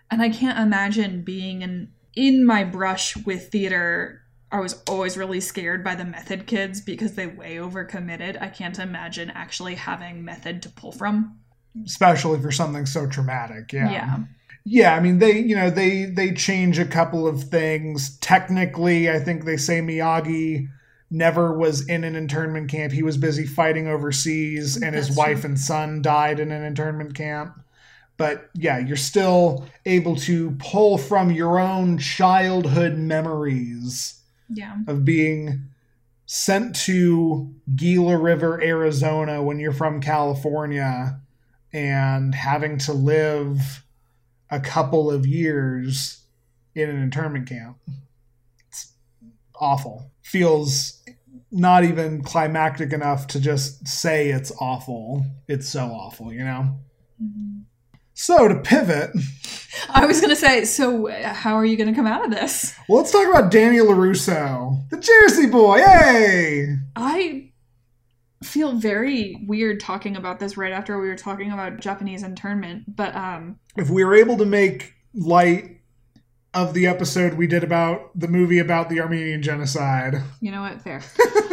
And 0.09 0.21
I 0.21 0.29
can't 0.29 0.59
imagine 0.59 1.21
being 1.21 1.61
in 1.61 1.89
in 2.15 2.45
my 2.45 2.63
brush 2.63 3.15
with 3.17 3.51
theater. 3.51 4.23
I 4.51 4.59
was 4.59 4.81
always 4.87 5.17
really 5.17 5.41
scared 5.41 5.83
by 5.83 5.95
the 5.95 6.05
method 6.05 6.47
kids 6.47 6.79
because 6.79 7.15
they 7.15 7.27
way 7.27 7.55
overcommitted. 7.57 8.41
I 8.41 8.47
can't 8.47 8.79
imagine 8.79 9.29
actually 9.29 9.75
having 9.75 10.23
method 10.23 10.61
to 10.63 10.69
pull 10.69 10.93
from. 10.93 11.37
Especially 11.85 12.39
for 12.39 12.51
something 12.51 12.85
so 12.85 13.07
traumatic. 13.07 13.73
Yeah. 13.73 13.91
Yeah. 13.91 14.17
Yeah, 14.69 14.95
I 14.95 14.99
mean 14.99 15.19
they, 15.19 15.39
you 15.39 15.55
know, 15.55 15.69
they 15.69 16.05
they 16.05 16.33
change 16.33 16.77
a 16.77 16.85
couple 16.85 17.25
of 17.25 17.43
things. 17.43 18.17
Technically, 18.19 19.09
I 19.09 19.17
think 19.19 19.45
they 19.45 19.55
say 19.55 19.79
Miyagi 19.79 20.67
never 21.09 21.57
was 21.57 21.87
in 21.87 22.03
an 22.03 22.17
internment 22.17 22.69
camp. 22.69 22.91
He 22.91 23.03
was 23.03 23.15
busy 23.15 23.45
fighting 23.45 23.87
overseas 23.87 24.75
and 24.75 24.93
his 24.93 25.07
That's 25.07 25.17
wife 25.17 25.41
true. 25.41 25.51
and 25.51 25.59
son 25.59 26.01
died 26.01 26.41
in 26.41 26.51
an 26.51 26.63
internment 26.63 27.15
camp. 27.15 27.57
But 28.17 28.49
yeah, 28.55 28.79
you're 28.79 28.97
still 28.97 29.67
able 29.85 30.15
to 30.17 30.51
pull 30.59 30.97
from 30.97 31.31
your 31.31 31.59
own 31.59 31.97
childhood 31.99 32.97
memories 32.97 34.21
Yeah. 34.49 34.77
of 34.87 35.05
being 35.05 35.69
sent 36.25 36.75
to 36.75 37.53
Gila 37.75 38.17
River, 38.17 38.61
Arizona 38.61 39.41
when 39.43 39.59
you're 39.59 39.71
from 39.71 40.01
California 40.01 41.21
and 41.71 42.33
having 42.33 42.77
to 42.79 42.93
live 42.93 43.83
a 44.49 44.59
couple 44.59 45.11
of 45.11 45.25
years 45.25 46.23
in 46.75 46.89
an 46.89 47.01
internment 47.01 47.47
camp. 47.47 47.77
It's 48.67 48.93
awful. 49.55 50.11
Feels 50.21 51.01
not 51.51 51.83
even 51.83 52.23
climactic 52.23 52.91
enough 52.93 53.27
to 53.27 53.39
just 53.39 53.87
say 53.87 54.29
it's 54.29 54.51
awful. 54.59 55.25
It's 55.47 55.69
so 55.69 55.87
awful, 55.87 56.33
you 56.33 56.43
know? 56.43 56.77
Mm-hmm. 57.23 57.59
So 58.19 58.47
to 58.47 58.55
pivot, 58.55 59.11
I 59.91 60.07
was 60.07 60.19
gonna 60.19 60.35
say, 60.35 60.65
so 60.65 61.05
how 61.21 61.53
are 61.53 61.63
you 61.63 61.77
gonna 61.77 61.93
come 61.93 62.07
out 62.07 62.25
of 62.25 62.31
this? 62.31 62.73
well, 62.89 62.97
let's 62.97 63.11
talk 63.11 63.27
about 63.27 63.51
Danny 63.51 63.77
LaRusso, 63.77 64.89
the 64.89 64.97
Jersey 64.97 65.45
boy. 65.45 65.77
Hey! 65.77 66.77
I 66.95 67.51
feel 68.41 68.73
very 68.73 69.45
weird 69.47 69.79
talking 69.79 70.15
about 70.15 70.39
this 70.39 70.57
right 70.57 70.73
after 70.73 70.99
we 70.99 71.07
were 71.07 71.15
talking 71.15 71.51
about 71.51 71.79
Japanese 71.79 72.23
internment, 72.23 72.95
but 72.95 73.15
um 73.15 73.59
if 73.75 73.91
we 73.91 74.03
were 74.03 74.15
able 74.15 74.35
to 74.37 74.45
make 74.45 74.95
light 75.13 75.79
of 76.55 76.73
the 76.73 76.87
episode 76.87 77.35
we 77.35 77.45
did 77.45 77.63
about 77.63 78.19
the 78.19 78.27
movie 78.27 78.57
about 78.57 78.89
the 78.89 78.99
Armenian 78.99 79.43
genocide, 79.43 80.23
you 80.41 80.51
know 80.51 80.61
what? 80.61 80.81
Fair. 80.81 81.03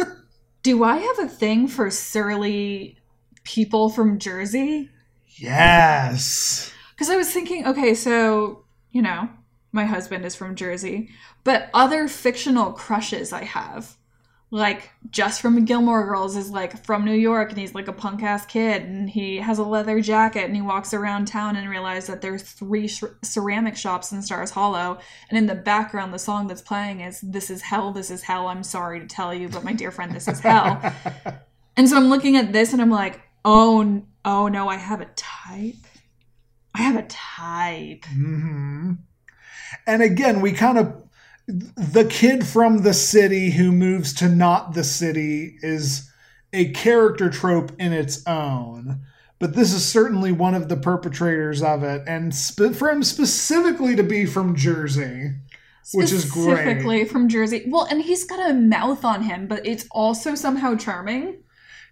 Do 0.63 0.83
I 0.83 0.97
have 0.97 1.19
a 1.19 1.27
thing 1.27 1.67
for 1.67 1.91
surly 1.91 2.97
people 3.43 3.91
from 3.91 4.17
Jersey? 4.17 4.89
Yes. 5.37 6.71
Because 6.93 7.09
I 7.09 7.17
was 7.17 7.31
thinking, 7.31 7.67
okay, 7.67 7.93
so, 7.93 8.65
you 8.91 9.01
know, 9.01 9.29
my 9.71 9.85
husband 9.85 10.25
is 10.25 10.35
from 10.35 10.55
Jersey, 10.55 11.09
but 11.43 11.69
other 11.73 12.07
fictional 12.07 12.71
crushes 12.71 13.33
I 13.33 13.43
have, 13.43 13.97
like 14.49 14.89
just 15.09 15.41
from 15.41 15.65
Gilmore 15.65 16.05
Girls, 16.05 16.37
is 16.37 16.49
like 16.49 16.85
from 16.85 17.03
New 17.03 17.13
York 17.13 17.49
and 17.49 17.59
he's 17.59 17.75
like 17.75 17.89
a 17.89 17.93
punk 17.93 18.23
ass 18.23 18.45
kid 18.45 18.83
and 18.83 19.09
he 19.09 19.37
has 19.37 19.59
a 19.59 19.63
leather 19.63 19.99
jacket 19.99 20.45
and 20.45 20.55
he 20.55 20.61
walks 20.61 20.93
around 20.93 21.27
town 21.27 21.57
and 21.57 21.69
realizes 21.69 22.07
that 22.07 22.21
there's 22.21 22.41
three 22.41 22.87
sh- 22.87 23.03
ceramic 23.21 23.75
shops 23.75 24.13
in 24.13 24.21
Stars 24.21 24.51
Hollow. 24.51 24.97
And 25.29 25.37
in 25.37 25.45
the 25.45 25.55
background, 25.55 26.13
the 26.13 26.19
song 26.19 26.47
that's 26.47 26.61
playing 26.61 27.01
is 27.01 27.19
This 27.21 27.49
is 27.49 27.61
Hell, 27.61 27.91
This 27.91 28.09
is 28.09 28.23
Hell. 28.23 28.47
I'm 28.47 28.63
sorry 28.63 29.01
to 29.01 29.07
tell 29.07 29.33
you, 29.33 29.49
but 29.49 29.65
my 29.65 29.73
dear 29.73 29.91
friend, 29.91 30.13
this 30.13 30.29
is 30.29 30.39
hell. 30.39 30.81
and 31.75 31.89
so 31.89 31.97
I'm 31.97 32.09
looking 32.09 32.37
at 32.37 32.53
this 32.53 32.71
and 32.71 32.81
I'm 32.81 32.89
like, 32.89 33.21
oh, 33.43 34.03
oh 34.25 34.47
no, 34.47 34.67
I 34.67 34.75
have 34.75 34.99
a 34.99 35.07
type. 35.15 35.75
I 36.73 36.81
have 36.81 36.97
a 36.97 37.03
type. 37.03 38.03
Mm-hmm. 38.13 38.93
And 39.87 40.01
again, 40.01 40.41
we 40.41 40.51
kind 40.51 40.77
of 40.77 41.03
the 41.47 42.05
kid 42.09 42.45
from 42.45 42.79
the 42.81 42.93
city 42.93 43.51
who 43.51 43.71
moves 43.71 44.13
to 44.15 44.27
not 44.27 44.73
the 44.73 44.83
city 44.83 45.57
is 45.61 46.11
a 46.51 46.71
character 46.71 47.29
trope 47.29 47.71
in 47.79 47.93
its 47.93 48.25
own. 48.27 49.01
But 49.37 49.53
this 49.53 49.73
is 49.73 49.85
certainly 49.85 50.31
one 50.31 50.55
of 50.55 50.69
the 50.69 50.77
perpetrators 50.77 51.61
of 51.61 51.83
it, 51.83 52.03
and 52.07 52.33
spe- 52.33 52.73
for 52.73 52.89
him 52.89 53.03
specifically 53.03 53.95
to 53.95 54.03
be 54.03 54.25
from 54.25 54.55
Jersey, 54.55 55.33
which 55.93 56.13
is 56.13 56.31
great. 56.31 56.55
Specifically 56.55 57.05
from 57.05 57.27
Jersey. 57.27 57.65
Well, 57.67 57.85
and 57.89 58.01
he's 58.01 58.23
got 58.23 58.49
a 58.49 58.53
mouth 58.53 59.03
on 59.03 59.23
him, 59.23 59.47
but 59.47 59.65
it's 59.65 59.85
also 59.91 60.35
somehow 60.35 60.75
charming. 60.75 61.43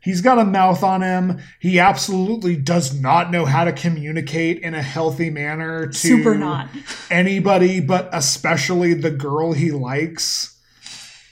He's 0.03 0.19
got 0.21 0.37
a 0.37 0.43
mouth 0.43 0.83
on 0.83 1.01
him. 1.01 1.41
He 1.59 1.79
absolutely 1.79 2.57
does 2.57 2.99
not 2.99 3.31
know 3.31 3.45
how 3.45 3.63
to 3.63 3.71
communicate 3.71 4.59
in 4.59 4.73
a 4.73 4.81
healthy 4.81 5.29
manner 5.29 5.87
to 5.87 5.93
Super 5.93 6.35
not. 6.35 6.67
anybody, 7.09 7.79
but 7.79 8.09
especially 8.11 8.93
the 8.93 9.11
girl 9.11 9.53
he 9.53 9.71
likes. 9.71 10.59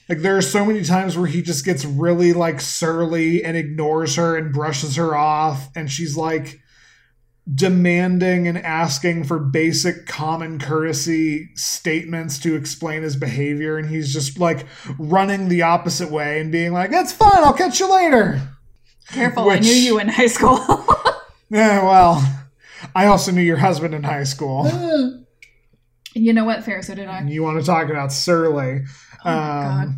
Like 0.08 0.20
there 0.20 0.38
are 0.38 0.42
so 0.42 0.66
many 0.66 0.84
times 0.84 1.18
where 1.18 1.28
he 1.28 1.42
just 1.42 1.66
gets 1.66 1.84
really 1.84 2.32
like 2.32 2.62
surly 2.62 3.44
and 3.44 3.58
ignores 3.58 4.16
her 4.16 4.38
and 4.38 4.54
brushes 4.54 4.96
her 4.96 5.16
off 5.16 5.70
and 5.76 5.92
she's 5.92 6.16
like 6.16 6.62
demanding 7.54 8.48
and 8.48 8.58
asking 8.58 9.24
for 9.24 9.40
basic 9.40 10.06
common 10.06 10.60
courtesy 10.60 11.50
statements 11.56 12.40
to 12.40 12.56
explain 12.56 13.02
his 13.02 13.16
behavior 13.16 13.78
and 13.78 13.90
he's 13.90 14.14
just 14.14 14.38
like 14.40 14.66
running 15.00 15.48
the 15.50 15.62
opposite 15.62 16.12
way 16.12 16.40
and 16.40 16.52
being 16.52 16.72
like 16.72 16.92
it's 16.94 17.12
fine 17.12 17.44
i'll 17.44 17.52
catch 17.52 17.80
you 17.80 17.92
later 17.92 18.40
Careful, 19.12 19.50
I 19.50 19.60
knew 19.60 19.74
you 19.74 20.00
in 20.00 20.08
high 20.08 20.28
school. 20.28 20.60
yeah 21.50 21.84
well 21.84 22.46
i 22.96 23.06
also 23.08 23.30
knew 23.32 23.42
your 23.42 23.58
husband 23.58 23.94
in 23.94 24.04
high 24.04 24.24
school 24.24 24.66
you 26.14 26.34
know 26.34 26.44
what? 26.44 26.64
Fair, 26.64 26.82
so 26.82 26.96
did 26.96 27.08
I. 27.08 27.24
you 27.24 27.44
want 27.44 27.60
to 27.60 27.66
talk 27.66 27.90
about 27.90 28.12
surly 28.12 28.82
Oh, 29.24 29.30
um, 29.30 29.64
God. 29.64 29.90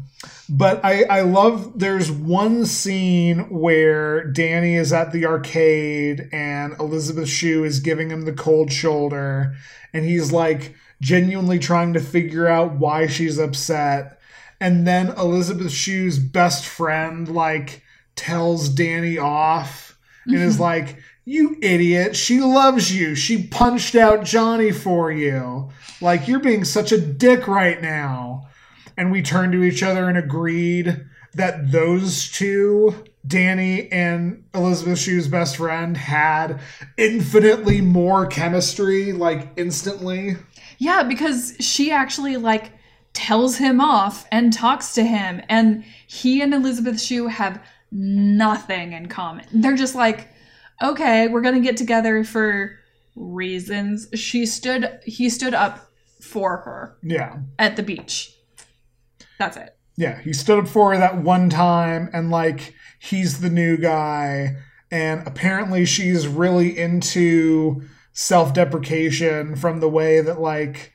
But 0.49 0.85
I, 0.85 1.03
I 1.03 1.21
love 1.21 1.79
there's 1.79 2.11
one 2.11 2.65
scene 2.65 3.49
where 3.49 4.25
Danny 4.25 4.75
is 4.75 4.93
at 4.93 5.11
the 5.11 5.25
arcade 5.25 6.29
and 6.31 6.73
Elizabeth 6.79 7.29
Shue 7.29 7.63
is 7.63 7.79
giving 7.79 8.09
him 8.09 8.23
the 8.23 8.33
cold 8.33 8.71
shoulder 8.71 9.55
and 9.93 10.05
he's 10.05 10.31
like 10.31 10.75
genuinely 11.01 11.59
trying 11.59 11.93
to 11.93 11.99
figure 11.99 12.47
out 12.47 12.73
why 12.73 13.07
she's 13.07 13.39
upset. 13.39 14.19
And 14.59 14.87
then 14.87 15.09
Elizabeth 15.17 15.71
Shue's 15.71 16.19
best 16.19 16.65
friend 16.65 17.27
like 17.27 17.82
tells 18.15 18.69
Danny 18.69 19.17
off 19.17 19.97
and 20.25 20.35
is 20.35 20.53
mm-hmm. 20.53 20.63
like, 20.63 20.97
You 21.25 21.57
idiot, 21.61 22.15
she 22.15 22.39
loves 22.39 22.95
you. 22.95 23.15
She 23.15 23.47
punched 23.47 23.95
out 23.95 24.25
Johnny 24.25 24.71
for 24.71 25.11
you. 25.11 25.69
Like, 26.01 26.27
you're 26.27 26.39
being 26.39 26.65
such 26.65 26.91
a 26.91 26.99
dick 26.99 27.47
right 27.47 27.81
now 27.81 28.47
and 28.97 29.11
we 29.11 29.21
turned 29.21 29.53
to 29.53 29.63
each 29.63 29.83
other 29.83 30.07
and 30.07 30.17
agreed 30.17 31.05
that 31.33 31.71
those 31.71 32.31
two, 32.31 33.03
Danny 33.25 33.91
and 33.91 34.43
Elizabeth 34.53 34.99
Shue's 34.99 35.27
best 35.27 35.57
friend, 35.57 35.97
had 35.97 36.59
infinitely 36.97 37.81
more 37.81 38.27
chemistry, 38.27 39.13
like 39.13 39.49
instantly. 39.55 40.35
Yeah, 40.77 41.03
because 41.03 41.55
she 41.59 41.91
actually 41.91 42.37
like 42.37 42.71
tells 43.13 43.57
him 43.57 43.81
off 43.81 44.27
and 44.31 44.53
talks 44.53 44.93
to 44.95 45.03
him, 45.03 45.41
and 45.49 45.83
he 46.07 46.41
and 46.41 46.53
Elizabeth 46.53 47.01
Shue 47.01 47.27
have 47.27 47.63
nothing 47.93 48.93
in 48.93 49.07
common. 49.07 49.45
They're 49.53 49.75
just 49.75 49.95
like, 49.95 50.27
okay, 50.81 51.27
we're 51.27 51.41
gonna 51.41 51.59
get 51.59 51.77
together 51.77 52.23
for 52.23 52.77
reasons. 53.15 54.07
She 54.15 54.45
stood, 54.45 54.99
he 55.05 55.29
stood 55.29 55.53
up 55.53 55.87
for 56.21 56.57
her 56.57 56.97
Yeah. 57.03 57.37
at 57.59 57.75
the 57.75 57.83
beach. 57.83 58.33
That's 59.37 59.57
it. 59.57 59.77
Yeah. 59.95 60.19
He 60.21 60.33
stood 60.33 60.59
up 60.59 60.67
for 60.67 60.91
her 60.93 60.97
that 60.97 61.17
one 61.21 61.49
time 61.49 62.09
and 62.13 62.31
like 62.31 62.73
he's 62.99 63.39
the 63.39 63.49
new 63.49 63.77
guy. 63.77 64.55
And 64.91 65.25
apparently 65.27 65.85
she's 65.85 66.27
really 66.27 66.77
into 66.77 67.83
self 68.13 68.53
deprecation 68.53 69.55
from 69.55 69.79
the 69.79 69.89
way 69.89 70.21
that 70.21 70.39
like 70.39 70.93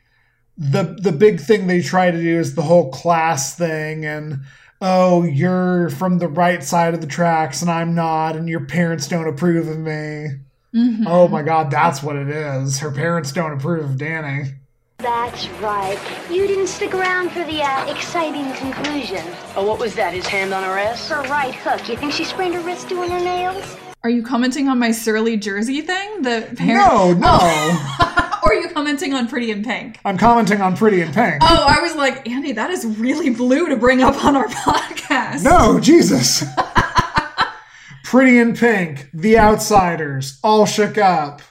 the 0.56 0.96
the 1.00 1.12
big 1.12 1.40
thing 1.40 1.66
they 1.66 1.80
try 1.82 2.10
to 2.10 2.20
do 2.20 2.38
is 2.40 2.54
the 2.56 2.62
whole 2.62 2.90
class 2.90 3.54
thing 3.56 4.04
and 4.04 4.40
oh 4.80 5.22
you're 5.24 5.90
from 5.90 6.18
the 6.18 6.28
right 6.28 6.62
side 6.62 6.94
of 6.94 7.00
the 7.00 7.06
tracks 7.06 7.62
and 7.62 7.70
I'm 7.70 7.94
not 7.94 8.36
and 8.36 8.48
your 8.48 8.64
parents 8.64 9.08
don't 9.08 9.28
approve 9.28 9.68
of 9.68 9.78
me. 9.78 10.28
Mhm. 10.74 11.04
Oh 11.06 11.28
my 11.28 11.42
god, 11.42 11.70
that's 11.70 12.02
what 12.02 12.16
it 12.16 12.28
is. 12.28 12.78
Her 12.78 12.90
parents 12.90 13.32
don't 13.32 13.52
approve 13.52 13.84
of 13.84 13.98
Danny. 13.98 14.50
That's 14.98 15.48
right. 15.62 15.98
You 16.30 16.46
didn't 16.48 16.66
stick 16.66 16.92
around 16.92 17.30
for 17.30 17.44
the 17.44 17.62
uh, 17.62 17.86
exciting 17.90 18.52
conclusion. 18.54 19.24
Oh, 19.54 19.64
what 19.64 19.78
was 19.78 19.94
that? 19.94 20.12
His 20.12 20.26
hand 20.26 20.52
on 20.52 20.64
her 20.64 20.76
ass? 20.76 21.08
Her 21.08 21.22
right 21.22 21.54
hook. 21.54 21.88
You 21.88 21.96
think 21.96 22.12
she 22.12 22.24
sprained 22.24 22.54
her 22.54 22.60
wrist 22.60 22.88
doing 22.88 23.08
her 23.12 23.20
nails? 23.20 23.76
Are 24.02 24.10
you 24.10 24.22
commenting 24.24 24.68
on 24.68 24.78
my 24.80 24.90
surly 24.90 25.36
jersey 25.36 25.82
thing? 25.82 26.22
The 26.22 26.52
parent- 26.56 26.88
No, 26.88 27.12
no. 27.12 27.38
or 28.48 28.52
are 28.52 28.60
you 28.60 28.68
commenting 28.70 29.12
on 29.12 29.28
Pretty 29.28 29.50
in 29.50 29.62
Pink? 29.62 30.00
I'm 30.04 30.16
commenting 30.16 30.60
on 30.60 30.76
Pretty 30.76 31.02
in 31.02 31.12
Pink. 31.12 31.36
Oh, 31.42 31.66
I 31.68 31.80
was 31.82 31.94
like, 31.94 32.28
Andy, 32.28 32.52
that 32.52 32.70
is 32.70 32.86
really 32.98 33.30
blue 33.30 33.68
to 33.68 33.76
bring 33.76 34.02
up 34.02 34.24
on 34.24 34.36
our 34.36 34.46
podcast. 34.48 35.44
No, 35.44 35.78
Jesus. 35.78 36.44
Pretty 38.04 38.38
in 38.38 38.54
Pink, 38.54 39.10
The 39.12 39.38
Outsiders, 39.38 40.38
all 40.42 40.64
shook 40.64 40.96
up. 40.96 41.42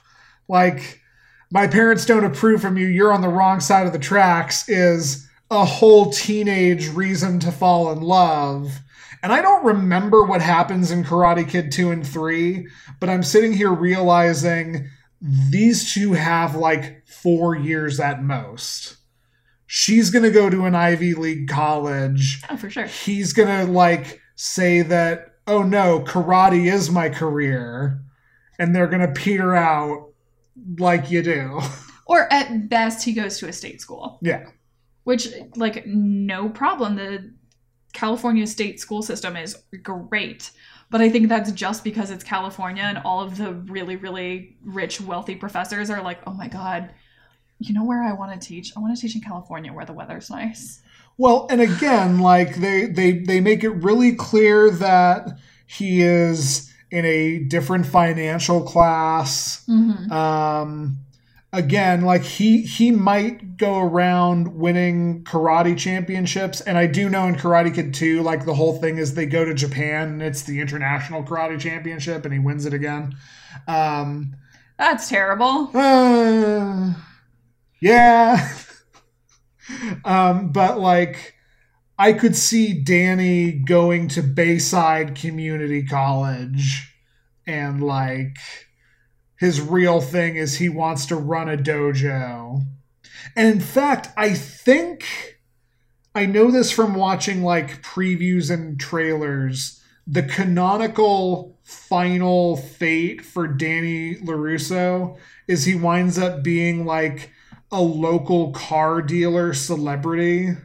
Like, 0.47 1.01
my 1.51 1.67
parents 1.67 2.05
don't 2.05 2.25
approve 2.25 2.61
from 2.61 2.77
you, 2.77 2.87
you're 2.87 3.13
on 3.13 3.21
the 3.21 3.29
wrong 3.29 3.59
side 3.59 3.85
of 3.85 3.93
the 3.93 3.99
tracks, 3.99 4.67
is 4.67 5.27
a 5.51 5.63
whole 5.63 6.11
teenage 6.11 6.89
reason 6.89 7.39
to 7.41 7.51
fall 7.51 7.91
in 7.91 8.01
love. 8.01 8.79
And 9.21 9.31
I 9.31 9.41
don't 9.41 9.65
remember 9.65 10.23
what 10.23 10.41
happens 10.41 10.89
in 10.89 11.03
Karate 11.03 11.47
Kid 11.47 11.71
2 11.71 11.91
and 11.91 12.05
3, 12.05 12.67
but 12.99 13.09
I'm 13.09 13.23
sitting 13.23 13.53
here 13.53 13.71
realizing 13.71 14.89
these 15.21 15.93
two 15.93 16.13
have 16.13 16.55
like 16.55 17.05
four 17.07 17.55
years 17.55 17.99
at 17.99 18.23
most. 18.23 18.97
She's 19.65 20.09
gonna 20.11 20.31
go 20.31 20.49
to 20.49 20.65
an 20.65 20.75
Ivy 20.75 21.13
League 21.13 21.47
college 21.49 22.41
Oh, 22.49 22.55
for 22.57 22.69
sure. 22.69 22.85
he's 22.85 23.33
gonna 23.33 23.65
like 23.65 24.21
say 24.35 24.81
that 24.83 25.35
oh 25.47 25.63
no 25.63 25.99
karate 26.01 26.71
is 26.71 26.89
my 26.91 27.09
career 27.09 27.99
and 28.59 28.75
they're 28.75 28.87
gonna 28.87 29.11
peter 29.11 29.55
out 29.55 30.11
like 30.77 31.09
you 31.11 31.21
do 31.23 31.59
Or 32.09 32.31
at 32.31 32.69
best, 32.69 33.03
he 33.03 33.11
goes 33.11 33.37
to 33.39 33.49
a 33.49 33.53
state 33.53 33.81
school, 33.81 34.19
yeah 34.21 34.45
which, 35.03 35.27
like, 35.55 35.85
no 35.87 36.49
problem. 36.49 36.95
The 36.97 37.33
California 37.93 38.45
state 38.45 38.79
school 38.79 39.01
system 39.01 39.37
is 39.37 39.57
great. 39.83 40.51
But 40.89 41.01
I 41.01 41.09
think 41.09 41.27
that's 41.27 41.51
just 41.51 41.83
because 41.83 42.11
it's 42.11 42.23
California 42.23 42.83
and 42.83 42.97
all 42.99 43.21
of 43.21 43.37
the 43.37 43.53
really, 43.53 43.97
really 43.97 44.55
rich, 44.63 45.01
wealthy 45.01 45.35
professors 45.35 45.89
are 45.89 46.01
like, 46.01 46.19
oh 46.25 46.31
my 46.33 46.47
God, 46.47 46.91
you 47.59 47.73
know 47.73 47.83
where 47.83 48.03
I 48.03 48.13
want 48.13 48.39
to 48.39 48.47
teach? 48.47 48.71
I 48.77 48.79
want 48.79 48.95
to 48.95 49.01
teach 49.01 49.15
in 49.15 49.21
California 49.21 49.73
where 49.73 49.85
the 49.85 49.93
weather's 49.93 50.29
nice. 50.29 50.81
well 51.17 51.47
and 51.49 51.59
again 51.61 52.19
like 52.19 52.55
they 52.57 52.85
they 52.85 53.19
they 53.19 53.41
make 53.41 53.63
it 53.63 53.71
really 53.71 54.13
clear 54.15 54.69
that 54.69 55.27
he 55.65 56.01
is 56.01 56.71
in 56.91 57.03
a 57.05 57.39
different 57.39 57.85
financial 57.85 58.61
class 58.61 59.65
Mm-hmm. 59.67 60.11
um 60.11 60.99
again 61.53 62.01
like 62.01 62.23
he 62.23 62.61
he 62.61 62.91
might 62.91 63.55
go 63.55 63.79
around 63.79 64.53
winning 64.55 65.23
karate 65.23 65.77
championships 65.77 66.59
and 66.61 66.77
i 66.77 66.85
do 66.85 67.09
know 67.09 67.25
in 67.25 67.35
karate 67.35 67.73
kid 67.73 67.93
2 67.93 68.21
like 68.21 68.45
the 68.45 68.53
whole 68.53 68.77
thing 68.79 68.97
is 68.97 69.13
they 69.13 69.25
go 69.25 69.45
to 69.45 69.53
japan 69.53 70.09
and 70.09 70.21
it's 70.21 70.43
the 70.43 70.59
international 70.59 71.23
karate 71.23 71.57
championship 71.59 72.25
and 72.25 72.33
he 72.33 72.39
wins 72.39 72.65
it 72.65 72.73
again 72.73 73.15
um 73.67 74.35
That's 74.77 75.07
terrible. 75.07 75.71
uh, 75.73 76.93
yeah 77.81 78.49
um 80.05 80.51
but 80.51 80.79
like 80.79 81.33
i 81.97 82.11
could 82.13 82.35
see 82.35 82.73
danny 82.73 83.51
going 83.51 84.07
to 84.09 84.21
bayside 84.21 85.15
community 85.15 85.83
college 85.83 86.93
and 87.45 87.81
like 87.81 88.37
his 89.39 89.61
real 89.61 90.01
thing 90.01 90.35
is 90.35 90.55
he 90.55 90.69
wants 90.69 91.05
to 91.05 91.15
run 91.15 91.49
a 91.49 91.57
dojo 91.57 92.61
and 93.35 93.47
in 93.47 93.59
fact 93.59 94.09
i 94.17 94.33
think 94.33 95.39
i 96.15 96.25
know 96.25 96.51
this 96.51 96.71
from 96.71 96.95
watching 96.95 97.43
like 97.43 97.81
previews 97.81 98.51
and 98.51 98.79
trailers 98.79 99.81
the 100.05 100.23
canonical 100.23 101.59
final 101.63 102.55
fate 102.55 103.21
for 103.21 103.47
danny 103.47 104.15
larusso 104.15 105.17
is 105.47 105.65
he 105.65 105.75
winds 105.75 106.17
up 106.17 106.43
being 106.43 106.85
like 106.85 107.31
a 107.71 107.81
local 107.81 108.51
car 108.51 109.01
dealer 109.01 109.53
celebrity. 109.53 110.55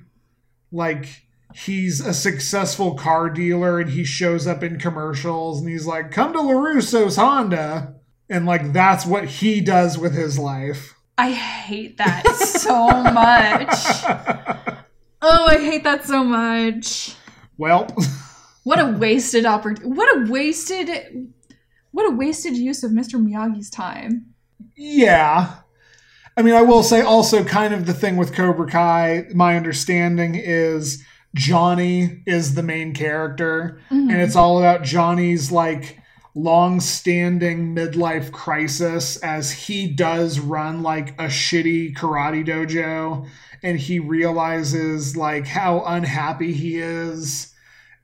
Like 0.70 1.22
he's 1.54 2.00
a 2.00 2.14
successful 2.14 2.94
car 2.94 3.28
dealer 3.30 3.80
and 3.80 3.90
he 3.90 4.04
shows 4.04 4.46
up 4.46 4.62
in 4.62 4.78
commercials 4.78 5.60
and 5.60 5.68
he's 5.68 5.86
like, 5.86 6.10
"Come 6.10 6.32
to 6.32 6.38
LaRusso's 6.38 7.16
Honda." 7.16 7.96
And 8.32 8.46
like 8.46 8.72
that's 8.72 9.04
what 9.04 9.26
he 9.26 9.60
does 9.60 9.98
with 9.98 10.14
his 10.14 10.38
life. 10.38 10.94
I 11.18 11.32
hate 11.32 11.98
that 11.98 12.26
so 12.36 12.88
much. 13.02 14.78
Oh, 15.24 15.46
I 15.46 15.56
hate 15.56 15.84
that 15.84 16.04
so 16.04 16.24
much. 16.24 17.14
Well, 17.56 17.86
What 18.64 18.80
a 18.80 18.98
wasted 18.98 19.46
opportunity. 19.46 19.86
What 19.86 20.16
a 20.16 20.30
wasted 20.30 21.32
what 21.92 22.06
a 22.06 22.14
wasted 22.16 22.56
use 22.56 22.82
of 22.82 22.90
Mr. 22.90 23.24
Miyagi's 23.24 23.70
time. 23.70 24.34
yeah. 24.76 25.54
I 26.36 26.42
mean, 26.42 26.54
I 26.54 26.62
will 26.62 26.82
say 26.82 27.02
also 27.02 27.44
kind 27.44 27.74
of 27.74 27.86
the 27.86 27.92
thing 27.92 28.16
with 28.16 28.34
Cobra 28.34 28.66
Kai, 28.66 29.26
my 29.34 29.54
understanding 29.56 30.34
is 30.34 31.04
Johnny 31.34 32.22
is 32.26 32.54
the 32.54 32.62
main 32.62 32.94
character 32.94 33.80
mm-hmm. 33.90 34.10
and 34.10 34.20
it's 34.20 34.34
all 34.36 34.58
about 34.58 34.82
Johnny's 34.82 35.52
like 35.52 35.98
long-standing 36.34 37.74
midlife 37.74 38.32
crisis 38.32 39.16
as 39.18 39.52
he 39.52 39.86
does 39.86 40.40
run 40.40 40.82
like 40.82 41.10
a 41.20 41.26
shitty 41.26 41.94
karate 41.94 42.46
dojo 42.46 43.28
and 43.62 43.78
he 43.78 43.98
realizes 43.98 45.16
like 45.16 45.46
how 45.46 45.82
unhappy 45.84 46.52
he 46.52 46.78
is 46.78 47.52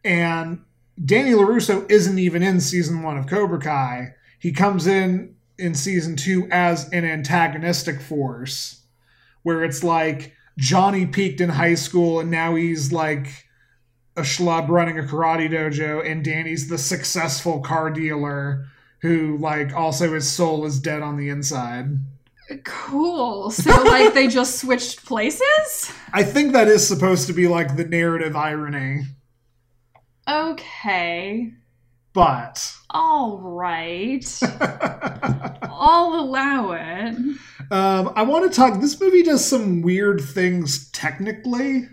and 0.04 0.60
Danny 1.04 1.30
LaRusso 1.30 1.88
isn't 1.90 2.18
even 2.18 2.42
in 2.42 2.60
season 2.60 3.02
1 3.02 3.18
of 3.18 3.26
Cobra 3.26 3.60
Kai. 3.60 4.14
He 4.38 4.52
comes 4.52 4.86
in 4.86 5.36
in 5.56 5.74
season 5.74 6.16
2 6.16 6.48
as 6.50 6.88
an 6.90 7.04
antagonistic 7.04 8.00
force 8.00 8.82
where 9.42 9.64
it's 9.64 9.84
like 9.84 10.32
Johnny 10.58 11.06
peaked 11.06 11.40
in 11.40 11.50
high 11.50 11.74
school 11.74 12.20
and 12.20 12.30
now 12.30 12.56
he's 12.56 12.92
like 12.92 13.47
a 14.18 14.22
schlub 14.22 14.68
running 14.68 14.98
a 14.98 15.02
karate 15.02 15.48
dojo, 15.48 16.04
and 16.04 16.24
Danny's 16.24 16.68
the 16.68 16.76
successful 16.78 17.60
car 17.60 17.88
dealer 17.90 18.66
who, 19.00 19.38
like, 19.38 19.72
also 19.74 20.12
his 20.14 20.28
soul 20.28 20.66
is 20.66 20.80
dead 20.80 21.02
on 21.02 21.16
the 21.16 21.28
inside. 21.28 21.98
Cool. 22.64 23.50
So, 23.50 23.70
like, 23.84 24.14
they 24.14 24.26
just 24.26 24.58
switched 24.58 25.04
places? 25.06 25.92
I 26.12 26.22
think 26.24 26.52
that 26.52 26.66
is 26.68 26.86
supposed 26.86 27.26
to 27.28 27.32
be 27.32 27.46
like 27.46 27.76
the 27.76 27.84
narrative 27.84 28.34
irony, 28.34 29.02
Okay. 30.26 31.52
but 32.12 32.74
All 32.90 33.38
right. 33.38 34.24
I'll 35.70 36.14
allow 36.20 36.72
it. 36.72 37.14
um, 37.70 38.12
I 38.16 38.22
want 38.22 38.50
to 38.50 38.56
talk. 38.56 38.80
This 38.80 39.00
movie 39.00 39.22
does 39.22 39.44
some 39.46 39.82
weird 39.82 40.20
things 40.20 40.90
technically. 40.90 41.86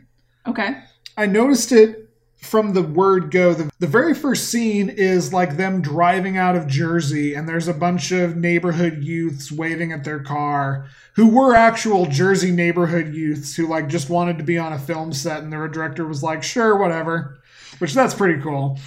Okay. 0.47 0.77
I 1.17 1.25
noticed 1.27 1.71
it 1.71 2.04
from 2.45 2.73
the 2.73 2.83
word 2.83 3.31
go. 3.31 3.53
The, 3.53 3.71
the 3.79 3.87
very 3.87 4.13
first 4.13 4.49
scene 4.49 4.89
is 4.89 5.33
like 5.33 5.57
them 5.57 5.81
driving 5.81 6.37
out 6.37 6.55
of 6.55 6.67
Jersey, 6.67 7.33
and 7.33 7.49
there's 7.49 7.67
a 7.67 7.73
bunch 7.73 8.11
of 8.11 8.37
neighborhood 8.37 9.03
youths 9.03 9.51
waving 9.51 9.91
at 9.91 10.03
their 10.03 10.19
car 10.19 10.87
who 11.15 11.27
were 11.27 11.55
actual 11.55 12.05
Jersey 12.05 12.51
neighborhood 12.51 13.13
youths 13.13 13.55
who 13.55 13.67
like 13.67 13.87
just 13.87 14.09
wanted 14.09 14.37
to 14.37 14.43
be 14.43 14.57
on 14.57 14.73
a 14.73 14.79
film 14.79 15.13
set, 15.13 15.43
and 15.43 15.51
their 15.51 15.67
director 15.67 16.05
was 16.05 16.23
like, 16.23 16.43
sure, 16.43 16.77
whatever. 16.77 17.39
Which 17.79 17.93
that's 17.93 18.13
pretty 18.13 18.41
cool. 18.41 18.79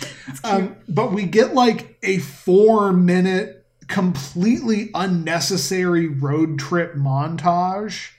Um, 0.45 0.75
but 0.89 1.13
we 1.13 1.25
get 1.25 1.53
like 1.53 1.99
a 2.03 2.19
four 2.21 2.93
minute, 2.93 3.67
completely 3.87 4.91
unnecessary 4.95 6.07
road 6.07 6.59
trip 6.59 6.95
montage. 6.95 8.13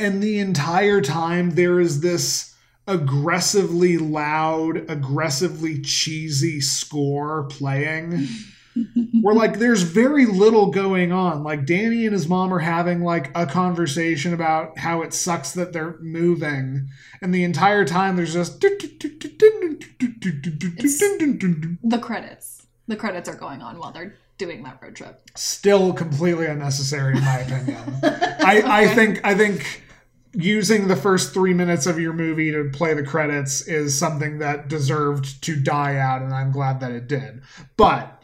And 0.00 0.20
the 0.20 0.40
entire 0.40 1.00
time 1.00 1.50
there 1.50 1.78
is 1.78 2.00
this 2.00 2.51
aggressively 2.86 3.98
loud, 3.98 4.90
aggressively 4.90 5.80
cheesy 5.80 6.60
score 6.60 7.44
playing. 7.44 8.26
Where 9.20 9.34
like 9.34 9.58
there's 9.58 9.82
very 9.82 10.24
little 10.24 10.70
going 10.70 11.12
on. 11.12 11.44
Like 11.44 11.66
Danny 11.66 12.06
and 12.06 12.14
his 12.14 12.26
mom 12.26 12.54
are 12.54 12.60
having 12.60 13.02
like 13.02 13.30
a 13.34 13.44
conversation 13.46 14.32
about 14.32 14.78
how 14.78 15.02
it 15.02 15.12
sucks 15.12 15.52
that 15.52 15.74
they're 15.74 15.98
moving, 16.00 16.88
and 17.20 17.34
the 17.34 17.44
entire 17.44 17.84
time 17.84 18.16
there's 18.16 18.32
just 18.32 18.60
The 21.84 21.98
credits. 22.00 22.66
The 22.88 22.96
credits 22.96 23.28
are 23.28 23.34
going 23.34 23.60
on 23.60 23.78
while 23.78 23.92
they're 23.92 24.16
doing 24.38 24.62
that 24.64 24.78
road 24.82 24.96
trip. 24.96 25.20
still 25.36 25.92
completely 25.92 26.46
unnecessary 26.46 27.16
in 27.16 27.22
my 27.22 27.38
opinion. 27.40 27.78
I, 28.02 28.62
I 28.64 28.86
think 28.88 29.20
I 29.22 29.34
think 29.34 29.81
using 30.34 30.88
the 30.88 30.96
first 30.96 31.34
three 31.34 31.54
minutes 31.54 31.86
of 31.86 32.00
your 32.00 32.12
movie 32.12 32.50
to 32.52 32.70
play 32.72 32.94
the 32.94 33.02
credits 33.02 33.62
is 33.62 33.98
something 33.98 34.38
that 34.38 34.68
deserved 34.68 35.42
to 35.44 35.56
die 35.56 35.96
out, 35.96 36.22
and 36.22 36.32
I'm 36.32 36.52
glad 36.52 36.80
that 36.80 36.92
it 36.92 37.08
did. 37.08 37.42
But 37.76 38.22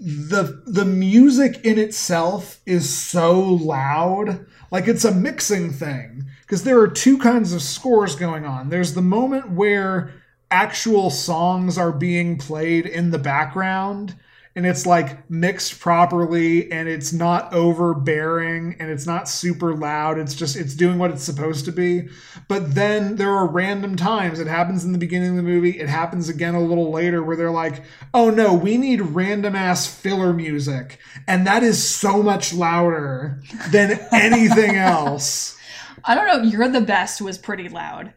the 0.00 0.62
the 0.66 0.84
music 0.84 1.64
in 1.64 1.78
itself 1.78 2.60
is 2.66 2.88
so 2.88 3.40
loud, 3.40 4.46
like 4.70 4.86
it's 4.88 5.04
a 5.04 5.14
mixing 5.14 5.72
thing. 5.72 6.24
Because 6.42 6.64
there 6.64 6.80
are 6.80 6.88
two 6.88 7.18
kinds 7.18 7.52
of 7.52 7.62
scores 7.62 8.16
going 8.16 8.46
on. 8.46 8.70
There's 8.70 8.94
the 8.94 9.02
moment 9.02 9.50
where 9.50 10.14
actual 10.50 11.10
songs 11.10 11.76
are 11.76 11.92
being 11.92 12.38
played 12.38 12.86
in 12.86 13.10
the 13.10 13.18
background 13.18 14.14
and 14.58 14.66
it's 14.66 14.86
like 14.86 15.30
mixed 15.30 15.78
properly 15.78 16.68
and 16.72 16.88
it's 16.88 17.12
not 17.12 17.54
overbearing 17.54 18.74
and 18.80 18.90
it's 18.90 19.06
not 19.06 19.28
super 19.28 19.72
loud. 19.72 20.18
It's 20.18 20.34
just 20.34 20.56
it's 20.56 20.74
doing 20.74 20.98
what 20.98 21.12
it's 21.12 21.22
supposed 21.22 21.64
to 21.66 21.70
be. 21.70 22.08
But 22.48 22.74
then 22.74 23.14
there 23.14 23.30
are 23.30 23.46
random 23.46 23.94
times. 23.94 24.40
It 24.40 24.48
happens 24.48 24.84
in 24.84 24.90
the 24.90 24.98
beginning 24.98 25.30
of 25.30 25.36
the 25.36 25.44
movie. 25.44 25.78
It 25.78 25.88
happens 25.88 26.28
again 26.28 26.56
a 26.56 26.60
little 26.60 26.90
later 26.90 27.22
where 27.22 27.36
they're 27.36 27.52
like 27.52 27.84
oh 28.12 28.30
no 28.30 28.52
we 28.52 28.76
need 28.78 29.00
random 29.00 29.54
ass 29.54 29.86
filler 29.86 30.32
music. 30.32 30.98
And 31.28 31.46
that 31.46 31.62
is 31.62 31.80
so 31.80 32.20
much 32.20 32.52
louder 32.52 33.40
than 33.70 33.92
anything 34.12 34.74
else. 34.74 35.56
I 36.02 36.16
don't 36.16 36.26
know. 36.26 36.42
You're 36.42 36.68
the 36.68 36.80
best 36.80 37.20
was 37.20 37.38
pretty 37.38 37.68
loud. 37.68 38.12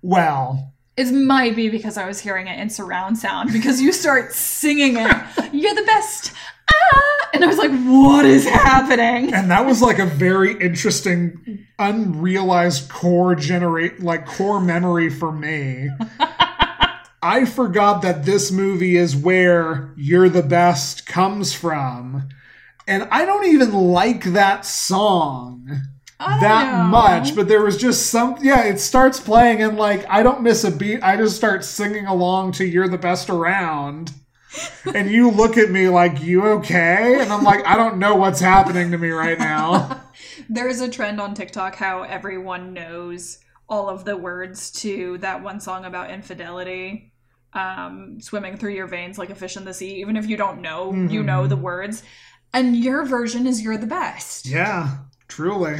well 0.00 0.73
It 0.96 1.12
might 1.12 1.56
be 1.56 1.68
because 1.68 1.96
I 1.96 2.06
was 2.06 2.20
hearing 2.20 2.46
it 2.46 2.58
in 2.58 2.70
surround 2.70 3.18
sound 3.18 3.52
because 3.52 3.80
you 3.80 3.92
start 3.92 4.32
singing 4.32 4.96
it. 4.96 5.16
You're 5.52 5.74
the 5.74 5.82
best. 5.82 6.32
Ah! 6.70 7.28
And 7.34 7.44
I 7.44 7.48
was 7.48 7.58
like, 7.58 7.72
what 7.84 8.24
is 8.24 8.46
happening? 8.46 9.34
and 9.34 9.50
that 9.50 9.66
was 9.66 9.82
like 9.82 9.98
a 9.98 10.06
very 10.06 10.52
interesting 10.60 11.66
unrealized 11.78 12.88
core 12.88 13.34
generate 13.34 14.00
like 14.00 14.24
core 14.26 14.60
memory 14.60 15.10
for 15.10 15.32
me 15.32 15.88
i 17.22 17.44
forgot 17.44 18.02
that 18.02 18.24
this 18.24 18.52
movie 18.52 18.96
is 18.96 19.16
where 19.16 19.92
you're 19.96 20.28
the 20.28 20.42
best 20.42 21.06
comes 21.06 21.52
from 21.52 22.28
and 22.86 23.02
i 23.10 23.24
don't 23.24 23.46
even 23.46 23.72
like 23.72 24.24
that 24.24 24.64
song 24.64 25.68
that 26.18 26.78
know. 26.78 26.84
much 26.84 27.34
but 27.34 27.48
there 27.48 27.62
was 27.62 27.76
just 27.76 28.06
some 28.06 28.36
yeah 28.40 28.62
it 28.64 28.78
starts 28.78 29.20
playing 29.20 29.62
and 29.62 29.76
like 29.76 30.06
i 30.08 30.22
don't 30.22 30.42
miss 30.42 30.64
a 30.64 30.70
beat 30.70 31.02
i 31.02 31.16
just 31.16 31.36
start 31.36 31.64
singing 31.64 32.06
along 32.06 32.52
to 32.52 32.64
you're 32.64 32.88
the 32.88 32.96
best 32.96 33.28
around 33.28 34.12
and 34.94 35.10
you 35.10 35.30
look 35.30 35.58
at 35.58 35.70
me 35.70 35.88
like 35.88 36.22
you 36.22 36.44
okay 36.44 37.20
and 37.20 37.32
i'm 37.32 37.42
like 37.42 37.64
i 37.66 37.76
don't 37.76 37.98
know 37.98 38.14
what's 38.14 38.40
happening 38.40 38.90
to 38.92 38.98
me 38.98 39.10
right 39.10 39.38
now 39.38 40.00
There 40.48 40.68
is 40.68 40.80
a 40.80 40.88
trend 40.88 41.20
on 41.20 41.34
TikTok 41.34 41.74
how 41.76 42.02
everyone 42.02 42.72
knows 42.74 43.38
all 43.68 43.88
of 43.88 44.04
the 44.04 44.16
words 44.16 44.70
to 44.82 45.18
that 45.18 45.42
one 45.42 45.60
song 45.60 45.84
about 45.84 46.10
infidelity. 46.10 47.12
Um, 47.52 48.20
swimming 48.20 48.56
through 48.56 48.74
your 48.74 48.88
veins 48.88 49.16
like 49.16 49.30
a 49.30 49.34
fish 49.34 49.56
in 49.56 49.64
the 49.64 49.72
sea. 49.72 50.00
Even 50.00 50.16
if 50.16 50.26
you 50.26 50.36
don't 50.36 50.60
know, 50.60 50.92
you 50.92 51.22
know 51.22 51.46
the 51.46 51.56
words. 51.56 52.02
And 52.52 52.76
your 52.76 53.04
version 53.04 53.46
is 53.46 53.62
you're 53.62 53.78
the 53.78 53.86
best. 53.86 54.46
yeah 54.46 54.98
truly 55.26 55.78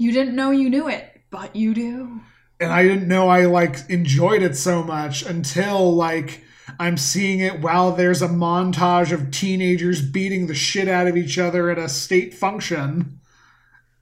You 0.00 0.12
didn't 0.12 0.34
know 0.34 0.50
you 0.50 0.70
knew 0.70 0.88
it, 0.88 1.20
but 1.30 1.54
you 1.54 1.74
do. 1.74 2.20
and 2.58 2.72
i 2.72 2.82
didn't 2.82 3.06
know 3.06 3.28
i 3.28 3.44
like 3.44 3.76
enjoyed 3.90 4.42
it 4.42 4.56
so 4.56 4.82
much 4.82 5.22
until 5.22 5.94
like 5.94 6.42
i'm 6.78 6.96
seeing 6.96 7.40
it 7.40 7.60
while 7.60 7.92
there's 7.92 8.22
a 8.22 8.28
montage 8.28 9.12
of 9.12 9.30
teenagers 9.30 10.00
beating 10.02 10.46
the 10.46 10.54
shit 10.54 10.88
out 10.88 11.06
of 11.06 11.16
each 11.16 11.38
other 11.38 11.70
at 11.70 11.78
a 11.78 11.88
state 11.88 12.32
function 12.34 13.20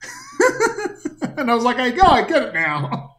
and 1.37 1.51
i 1.51 1.55
was 1.55 1.65
like 1.65 1.79
i 1.79 1.91
go 1.91 2.03
i 2.03 2.23
get 2.23 2.43
it 2.43 2.55
now 2.55 3.15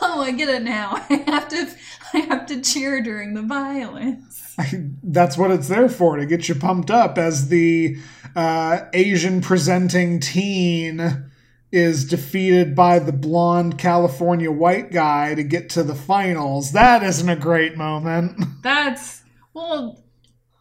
Oh, 0.00 0.22
I 0.22 0.30
get 0.32 0.48
it 0.48 0.62
now. 0.62 0.92
I 1.10 1.14
have 1.26 1.48
to 1.48 1.68
I 2.14 2.18
have 2.20 2.46
to 2.46 2.62
cheer 2.62 3.02
during 3.02 3.34
the 3.34 3.42
violence. 3.42 4.47
that's 5.02 5.38
what 5.38 5.50
it's 5.50 5.68
there 5.68 5.88
for 5.88 6.16
to 6.16 6.26
get 6.26 6.48
you 6.48 6.54
pumped 6.54 6.90
up 6.90 7.18
as 7.18 7.48
the 7.48 7.96
uh, 8.34 8.80
Asian 8.92 9.40
presenting 9.40 10.20
teen 10.20 11.30
is 11.70 12.06
defeated 12.06 12.74
by 12.74 12.98
the 12.98 13.12
blonde 13.12 13.78
California 13.78 14.50
white 14.50 14.90
guy 14.90 15.34
to 15.34 15.42
get 15.42 15.68
to 15.70 15.82
the 15.82 15.94
finals. 15.94 16.72
That 16.72 17.02
isn't 17.02 17.28
a 17.28 17.36
great 17.36 17.76
moment. 17.76 18.40
That's 18.62 19.22
well, 19.52 20.02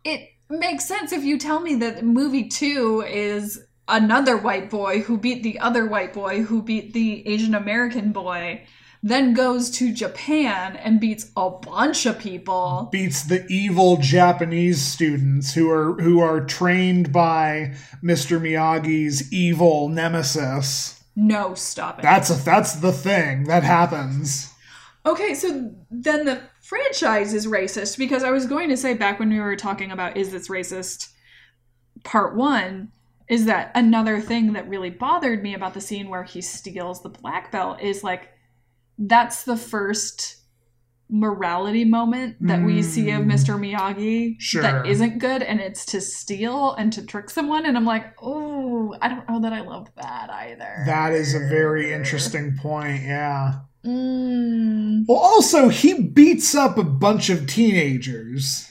it 0.03 0.29
makes 0.49 0.85
sense 0.85 1.11
if 1.11 1.23
you 1.23 1.37
tell 1.37 1.59
me 1.59 1.75
that 1.75 2.03
movie 2.03 2.47
two 2.47 3.03
is 3.07 3.65
another 3.87 4.35
white 4.35 4.69
boy 4.69 5.01
who 5.01 5.17
beat 5.17 5.43
the 5.43 5.59
other 5.59 5.85
white 5.85 6.13
boy 6.13 6.41
who 6.41 6.61
beat 6.61 6.93
the 6.93 7.25
Asian 7.27 7.55
American 7.55 8.11
boy, 8.11 8.65
then 9.03 9.33
goes 9.33 9.69
to 9.71 9.93
Japan 9.93 10.75
and 10.75 10.99
beats 10.99 11.31
a 11.37 11.49
bunch 11.49 12.05
of 12.05 12.19
people. 12.19 12.89
Beats 12.91 13.23
the 13.23 13.45
evil 13.47 13.97
Japanese 13.97 14.81
students 14.81 15.53
who 15.53 15.69
are 15.69 15.93
who 16.01 16.19
are 16.19 16.45
trained 16.45 17.11
by 17.11 17.73
Mr. 18.03 18.39
Miyagi's 18.39 19.31
evil 19.31 19.89
nemesis. 19.89 21.03
No, 21.15 21.53
stop 21.53 21.99
it. 21.99 22.01
That's 22.03 22.29
a 22.29 22.35
that's 22.35 22.75
the 22.75 22.91
thing 22.91 23.45
that 23.45 23.63
happens. 23.63 24.53
Okay, 25.05 25.33
so 25.33 25.71
then 25.89 26.25
the 26.25 26.41
franchise 26.61 27.33
is 27.33 27.47
racist 27.47 27.97
because 27.97 28.23
I 28.23 28.31
was 28.31 28.45
going 28.45 28.69
to 28.69 28.77
say 28.77 28.93
back 28.93 29.19
when 29.19 29.29
we 29.29 29.39
were 29.39 29.55
talking 29.55 29.91
about 29.91 30.17
is 30.17 30.31
this 30.31 30.49
racist 30.49 31.11
part 32.03 32.35
1 32.35 32.91
is 33.29 33.45
that 33.45 33.71
another 33.73 34.19
thing 34.19 34.53
that 34.53 34.67
really 34.67 34.89
bothered 34.89 35.43
me 35.43 35.53
about 35.53 35.73
the 35.73 35.81
scene 35.81 36.09
where 36.09 36.23
he 36.23 36.41
steals 36.41 37.01
the 37.01 37.09
black 37.09 37.51
belt 37.51 37.81
is 37.81 38.03
like 38.03 38.29
that's 38.97 39.43
the 39.43 39.57
first 39.57 40.35
morality 41.09 41.85
moment 41.85 42.35
that 42.41 42.61
we 42.61 42.83
see 42.83 43.11
of 43.11 43.21
Mr. 43.21 43.57
Miyagi 43.57 44.35
Sure. 44.39 44.61
that 44.61 44.85
isn't 44.85 45.19
good 45.19 45.41
and 45.41 45.61
it's 45.61 45.85
to 45.85 46.01
steal 46.01 46.73
and 46.73 46.91
to 46.91 47.05
trick 47.05 47.29
someone 47.29 47.65
and 47.65 47.77
I'm 47.77 47.85
like, 47.85 48.13
"Oh, 48.21 48.93
I 49.01 49.07
don't 49.07 49.27
know 49.29 49.39
that 49.41 49.53
I 49.53 49.61
love 49.61 49.87
that 49.95 50.29
either." 50.29 50.83
That 50.85 51.13
is 51.13 51.33
a 51.33 51.39
very 51.39 51.93
interesting 51.93 52.57
point, 52.57 53.03
yeah. 53.03 53.59
Mm. 53.85 55.05
Well, 55.07 55.17
also, 55.19 55.69
he 55.69 56.01
beats 56.01 56.53
up 56.53 56.77
a 56.77 56.83
bunch 56.83 57.29
of 57.29 57.47
teenagers. 57.47 58.69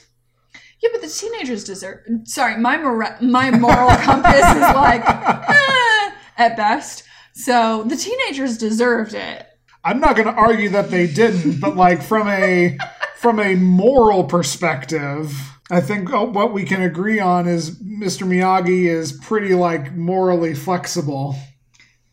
Yeah, 0.79 0.89
but 0.91 1.01
the 1.01 1.07
teenagers 1.07 1.63
deserve. 1.63 2.01
Sorry, 2.25 2.55
my 2.57 2.77
mora- 2.77 3.17
my 3.19 3.49
moral 3.49 3.89
compass 4.03 4.35
is 4.35 4.61
like 4.75 5.01
eh, 5.07 6.11
at 6.37 6.55
best. 6.55 7.03
So 7.33 7.83
the 7.83 7.95
teenagers 7.95 8.59
deserved 8.59 9.15
it. 9.15 9.46
I'm 9.87 10.01
not 10.01 10.17
going 10.17 10.27
to 10.27 10.33
argue 10.33 10.67
that 10.71 10.91
they 10.91 11.07
didn't, 11.07 11.61
but 11.61 11.77
like 11.77 12.03
from 12.03 12.27
a 12.27 12.77
from 13.15 13.39
a 13.39 13.55
moral 13.55 14.25
perspective, 14.25 15.33
I 15.71 15.79
think 15.79 16.11
uh, 16.11 16.25
what 16.25 16.51
we 16.51 16.65
can 16.65 16.81
agree 16.81 17.21
on 17.21 17.47
is 17.47 17.81
Mr. 17.81 18.27
Miyagi 18.27 18.89
is 18.89 19.13
pretty 19.13 19.53
like 19.53 19.93
morally 19.93 20.53
flexible. 20.55 21.37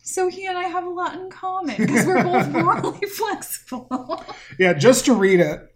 So 0.03 0.29
he 0.29 0.45
and 0.47 0.57
I 0.57 0.69
have 0.69 0.85
a 0.85 0.89
lot 0.89 1.15
in 1.15 1.29
common 1.29 1.75
because 1.75 2.05
we're 2.05 2.23
both 2.23 2.47
morally 2.51 3.07
flexible. 3.07 4.23
Yeah, 4.57 4.71
just 4.71 5.03
to 5.05 5.13
read 5.13 5.41
it. 5.41 5.74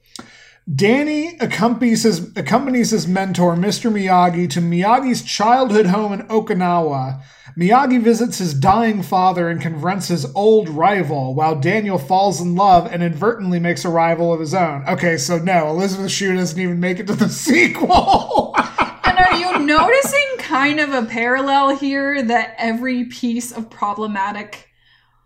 Danny 0.74 1.36
accompanies 1.40 2.04
his, 2.04 2.32
accompanies 2.38 2.92
his 2.92 3.08
mentor, 3.08 3.56
Mr. 3.56 3.92
Miyagi, 3.92 4.48
to 4.52 4.60
Miyagi's 4.60 5.24
childhood 5.24 5.88
home 5.88 6.14
in 6.14 6.28
Okinawa. 6.28 7.24
Miyagi 7.58 8.00
visits 8.00 8.38
his 8.38 8.54
dying 8.54 9.02
father 9.02 9.50
and 9.50 9.60
confronts 9.60 10.10
his 10.10 10.32
old 10.36 10.70
rival, 10.70 11.34
while 11.34 11.60
Daniel 11.60 11.98
falls 11.98 12.40
in 12.40 12.56
love 12.56 12.86
and 12.86 13.02
inadvertently 13.02 13.60
makes 13.60 13.84
a 13.84 13.90
rival 13.90 14.32
of 14.32 14.40
his 14.40 14.54
own. 14.54 14.88
Okay, 14.88 15.18
so 15.18 15.40
no, 15.40 15.70
Elizabeth 15.70 16.12
Shue 16.12 16.36
doesn't 16.36 16.60
even 16.60 16.80
make 16.80 17.00
it 17.00 17.08
to 17.08 17.16
the 17.16 17.30
sequel. 17.30 18.54
and 18.56 19.18
are 19.18 19.38
you 19.38 19.66
noticing 19.66 20.38
kind 20.38 20.80
of 20.80 20.94
a 20.94 21.08
parallel 21.08 21.76
here 21.76 22.22
that 22.22 22.54
every 22.60 23.06
piece 23.06 23.52
of 23.52 23.72
problematic 23.72 24.70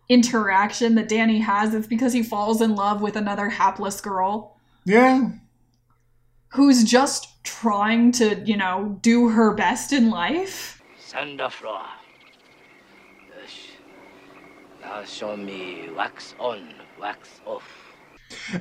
interaction 0.07 0.95
that 0.95 1.09
Danny 1.09 1.39
has 1.39 1.73
is 1.73 1.85
because 1.85 2.13
he 2.13 2.23
falls 2.23 2.61
in 2.61 2.75
love 2.75 3.01
with 3.01 3.17
another 3.17 3.49
hapless 3.49 3.99
girl 3.99 4.52
yeah, 4.85 5.29
who's 6.49 6.83
just 6.83 7.43
trying 7.43 8.11
to, 8.13 8.41
you 8.45 8.57
know, 8.57 8.97
do 9.01 9.29
her 9.29 9.53
best 9.53 9.91
in 9.91 10.09
life? 10.09 10.81
Sandafra. 10.99 11.83
Yes. 13.29 13.51
Now 14.81 15.03
show 15.03 15.35
me 15.37 15.89
wax 15.95 16.35
on, 16.39 16.73
wax 16.99 17.29
off. 17.45 17.63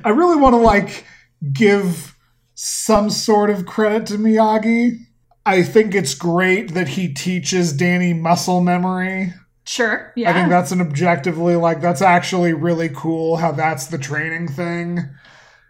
I 0.03 0.09
really 0.09 0.39
want 0.39 0.53
to 0.53 0.57
like 0.57 1.05
give 1.51 2.15
some 2.55 3.09
sort 3.09 3.49
of 3.49 3.65
credit 3.65 4.07
to 4.07 4.13
Miyagi. 4.15 4.97
I 5.45 5.63
think 5.63 5.93
it's 5.93 6.13
great 6.13 6.73
that 6.73 6.89
he 6.89 7.13
teaches 7.13 7.73
Danny 7.73 8.13
muscle 8.13 8.61
memory. 8.61 9.33
Sure. 9.65 10.13
Yeah. 10.15 10.29
I 10.29 10.33
think 10.33 10.49
that's 10.49 10.71
an 10.71 10.81
objectively 10.81 11.55
like 11.55 11.81
that's 11.81 12.01
actually 12.01 12.53
really 12.53 12.89
cool 12.89 13.37
how 13.37 13.51
that's 13.51 13.87
the 13.87 13.97
training 13.97 14.47
thing. 14.47 15.09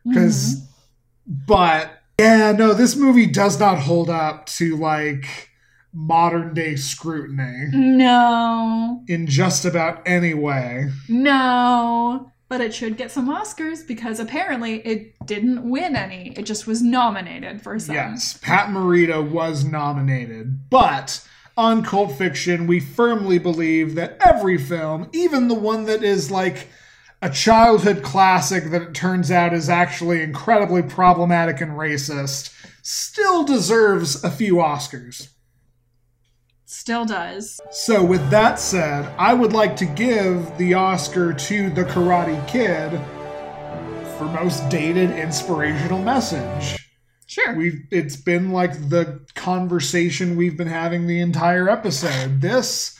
Because 0.06 0.56
mm-hmm. 0.56 1.44
but 1.48 2.02
yeah 2.20 2.52
no 2.52 2.74
this 2.74 2.96
movie 2.96 3.26
does 3.26 3.60
not 3.60 3.80
hold 3.80 4.10
up 4.10 4.46
to 4.46 4.76
like 4.78 5.50
modern 5.94 6.54
day 6.54 6.76
scrutiny 6.76 7.68
no. 7.72 9.04
in 9.08 9.28
just 9.28 9.64
about 9.64 10.02
any 10.06 10.34
way 10.34 10.90
No. 11.08 12.30
But 12.50 12.62
it 12.62 12.74
should 12.74 12.98
get 12.98 13.10
some 13.10 13.30
Oscars 13.30 13.88
because 13.88 14.20
apparently 14.20 14.76
it 14.86 15.16
didn't 15.26 15.68
win 15.68 15.96
any. 15.96 16.34
It 16.36 16.44
just 16.44 16.68
was 16.68 16.84
nominated 16.84 17.64
for 17.64 17.80
some. 17.80 17.96
yes 17.96 18.38
pat 18.42 18.70
morita 18.70 19.28
was 19.28 19.64
nominated 19.64 20.70
but 20.70 21.28
on 21.58 21.84
cult 21.84 22.12
fiction 22.12 22.68
we 22.68 22.80
firmly 22.80 23.38
believe 23.38 23.96
that 23.96 24.18
every 24.20 24.58
film 24.58 25.10
even 25.14 25.48
the 25.48 25.56
one 25.56 25.86
that 25.86 26.04
is 26.04 26.32
like 26.32 26.68
a 27.24 27.30
childhood 27.30 28.04
classic 28.04 28.66
that 28.66 28.82
it 28.82 28.94
turns 28.94 29.32
out 29.32 29.54
is 29.54 29.70
actually 29.70 30.22
incredibly 30.22 30.84
problematic 30.84 31.62
and 31.62 31.72
racist 31.72 32.54
still 32.82 33.46
deserves 33.46 34.22
a 34.24 34.30
few 34.30 34.56
oscars 34.56 35.30
Still 36.66 37.06
does. 37.06 37.62
So, 37.70 38.04
with 38.04 38.32
that 38.32 38.60
said, 38.60 39.06
I 39.20 39.36
would 39.36 39.54
like 39.54 39.76
to 39.76 39.86
give 39.86 40.58
the 40.58 40.74
Oscar 40.74 41.32
to 41.32 41.70
The 41.70 41.84
Karate 41.84 42.46
Kid 42.48 42.90
for 44.18 44.26
most 44.26 44.68
dated 44.70 45.12
inspirational 45.12 46.02
message. 46.02 46.80
Sure. 47.28 47.56
We've 47.56 47.80
it's 47.92 48.16
been 48.16 48.52
like 48.52 48.90
the 48.90 49.24
conversation 49.36 50.36
we've 50.36 50.58
been 50.58 50.68
having 50.68 51.06
the 51.06 51.22
entire 51.22 51.70
episode. 51.70 52.42
This 52.42 52.98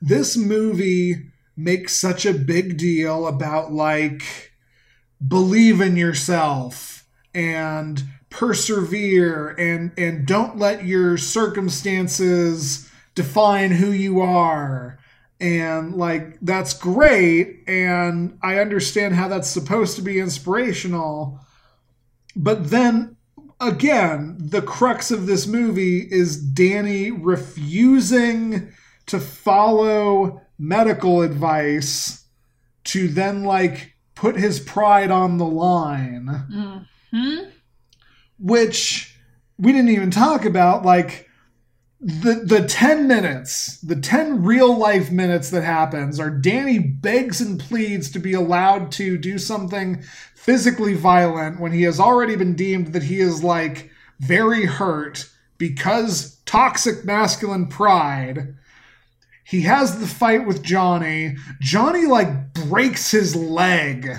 this 0.00 0.36
movie 0.36 1.26
makes 1.56 1.94
such 1.94 2.26
a 2.26 2.34
big 2.34 2.76
deal 2.76 3.26
about 3.26 3.72
like 3.72 4.52
believe 5.26 5.80
in 5.80 5.96
yourself 5.96 7.06
and 7.34 8.04
persevere 8.30 9.50
and 9.58 9.92
and 9.96 10.26
don't 10.26 10.58
let 10.58 10.84
your 10.84 11.16
circumstances 11.16 12.90
define 13.14 13.70
who 13.70 13.90
you 13.90 14.20
are. 14.20 14.98
And 15.40 15.94
like 15.94 16.38
that's 16.40 16.72
great 16.72 17.62
and 17.66 18.38
i 18.42 18.58
understand 18.58 19.14
how 19.14 19.28
that's 19.28 19.48
supposed 19.50 19.96
to 19.96 20.02
be 20.02 20.18
inspirational 20.18 21.40
but 22.34 22.70
then 22.70 23.16
again 23.60 24.36
the 24.38 24.62
crux 24.62 25.10
of 25.10 25.26
this 25.26 25.46
movie 25.46 26.08
is 26.10 26.40
danny 26.40 27.10
refusing 27.10 28.72
to 29.04 29.20
follow 29.20 30.40
medical 30.58 31.22
advice 31.22 32.24
to 32.84 33.08
then 33.08 33.44
like 33.44 33.94
put 34.14 34.36
his 34.36 34.60
pride 34.60 35.10
on 35.10 35.38
the 35.38 35.44
line 35.46 36.78
Hmm? 37.12 37.44
which 38.38 39.16
we 39.58 39.72
didn't 39.72 39.90
even 39.90 40.10
talk 40.10 40.44
about 40.44 40.84
like 40.84 41.28
the 42.00 42.34
the 42.44 42.66
10 42.66 43.08
minutes 43.08 43.80
the 43.80 43.96
10 43.96 44.42
real 44.44 44.76
life 44.76 45.10
minutes 45.10 45.50
that 45.50 45.62
happens 45.62 46.20
are 46.20 46.30
danny 46.30 46.78
begs 46.78 47.40
and 47.40 47.58
pleads 47.58 48.10
to 48.10 48.18
be 48.18 48.34
allowed 48.34 48.92
to 48.92 49.16
do 49.16 49.38
something 49.38 50.02
physically 50.34 50.94
violent 50.94 51.58
when 51.58 51.72
he 51.72 51.82
has 51.82 51.98
already 51.98 52.36
been 52.36 52.54
deemed 52.54 52.92
that 52.92 53.04
he 53.04 53.20
is 53.20 53.42
like 53.42 53.90
very 54.20 54.66
hurt 54.66 55.28
because 55.58 56.36
toxic 56.44 57.04
masculine 57.04 57.66
pride 57.66 58.54
he 59.46 59.62
has 59.62 59.98
the 60.00 60.06
fight 60.06 60.46
with 60.46 60.62
johnny 60.62 61.36
johnny 61.60 62.06
like 62.06 62.52
breaks 62.54 63.10
his 63.10 63.34
leg 63.36 64.10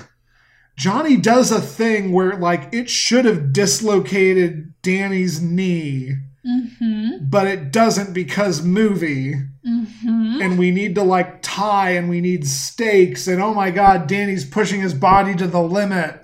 Johnny 0.78 1.18
does 1.18 1.52
a 1.52 1.60
thing 1.60 2.12
where 2.12 2.36
like 2.36 2.70
it 2.72 2.88
should 2.88 3.26
have 3.26 3.52
dislocated 3.52 4.74
Danny's 4.84 5.42
knee, 5.42 6.14
Mm-hmm. 6.46 7.26
but 7.30 7.48
it 7.48 7.72
doesn't 7.74 8.14
because 8.14 8.62
movie. 8.62 9.34
Mm-hmm. 9.68 10.40
And 10.42 10.58
we 10.58 10.72
need 10.72 10.96
to 10.96 11.04
like 11.04 11.42
tie 11.42 11.90
and 11.92 12.10
we 12.10 12.22
need 12.22 12.48
stakes 12.48 13.28
and 13.28 13.42
oh 13.42 13.54
my 13.54 13.72
god, 13.72 14.08
Danny's 14.08 14.46
pushing 14.46 14.80
his 14.80 14.94
body 14.94 15.36
to 15.36 15.48
the 15.48 15.62
limit. 15.62 16.22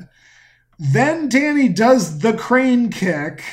Then 0.79 1.27
Danny 1.27 1.67
does 1.67 2.19
the 2.19 2.33
crane 2.33 2.89
kick 2.89 3.43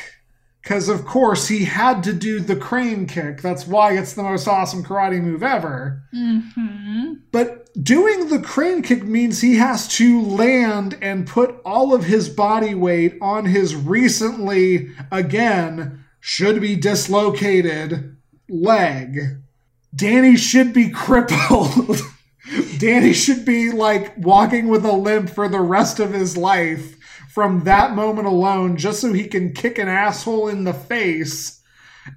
cuz 0.62 0.88
of 0.88 1.04
course 1.04 1.48
he 1.48 1.64
had 1.64 2.02
to 2.04 2.12
do 2.12 2.40
the 2.40 2.56
crane 2.56 3.06
kick. 3.06 3.42
That's 3.42 3.66
why 3.66 3.92
it's 3.92 4.12
the 4.12 4.22
most 4.22 4.46
awesome 4.46 4.84
karate 4.84 5.22
move 5.22 5.42
ever. 5.42 6.02
Mm-hmm. 6.14 7.14
But 7.32 7.68
doing 7.82 8.28
the 8.28 8.40
crane 8.40 8.82
kick 8.82 9.04
means 9.04 9.40
he 9.40 9.56
has 9.56 9.88
to 9.96 10.20
land 10.22 10.96
and 11.00 11.26
put 11.26 11.60
all 11.64 11.94
of 11.94 12.04
his 12.04 12.28
body 12.28 12.74
weight 12.74 13.16
on 13.20 13.44
his 13.46 13.74
recently, 13.76 14.90
again, 15.10 16.04
should 16.20 16.60
be 16.60 16.76
dislocated 16.76 18.16
leg. 18.48 19.38
Danny 19.94 20.36
should 20.36 20.72
be 20.72 20.90
crippled. 20.90 22.00
Danny 22.78 23.12
should 23.12 23.44
be 23.44 23.70
like 23.70 24.14
walking 24.18 24.68
with 24.68 24.84
a 24.84 24.92
limp 24.92 25.30
for 25.30 25.48
the 25.48 25.60
rest 25.60 26.00
of 26.00 26.12
his 26.12 26.36
life 26.36 26.96
from 27.32 27.64
that 27.64 27.94
moment 27.94 28.26
alone, 28.26 28.76
just 28.76 29.00
so 29.00 29.12
he 29.12 29.26
can 29.26 29.52
kick 29.52 29.78
an 29.78 29.88
asshole 29.88 30.48
in 30.48 30.64
the 30.64 30.74
face 30.74 31.62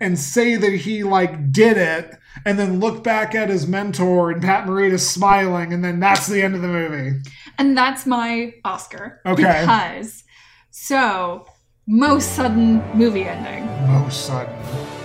and 0.01 0.17
say 0.17 0.55
that 0.55 0.73
he 0.73 1.03
like 1.03 1.51
did 1.51 1.77
it 1.77 2.15
and 2.45 2.57
then 2.57 2.79
look 2.79 3.03
back 3.03 3.35
at 3.35 3.49
his 3.49 3.67
mentor 3.67 4.31
and 4.31 4.41
Pat 4.41 4.65
Morita 4.65 4.99
smiling 4.99 5.71
and 5.73 5.83
then 5.83 5.99
that's 5.99 6.27
the 6.27 6.41
end 6.41 6.55
of 6.55 6.61
the 6.61 6.67
movie. 6.67 7.19
And 7.57 7.77
that's 7.77 8.05
my 8.05 8.53
Oscar. 8.65 9.21
Okay. 9.25 9.43
Because 9.43 10.23
so 10.71 11.45
most 11.85 12.33
sudden 12.33 12.81
movie 12.97 13.25
ending. 13.25 13.65
Most 13.87 14.25
sudden. 14.25 14.55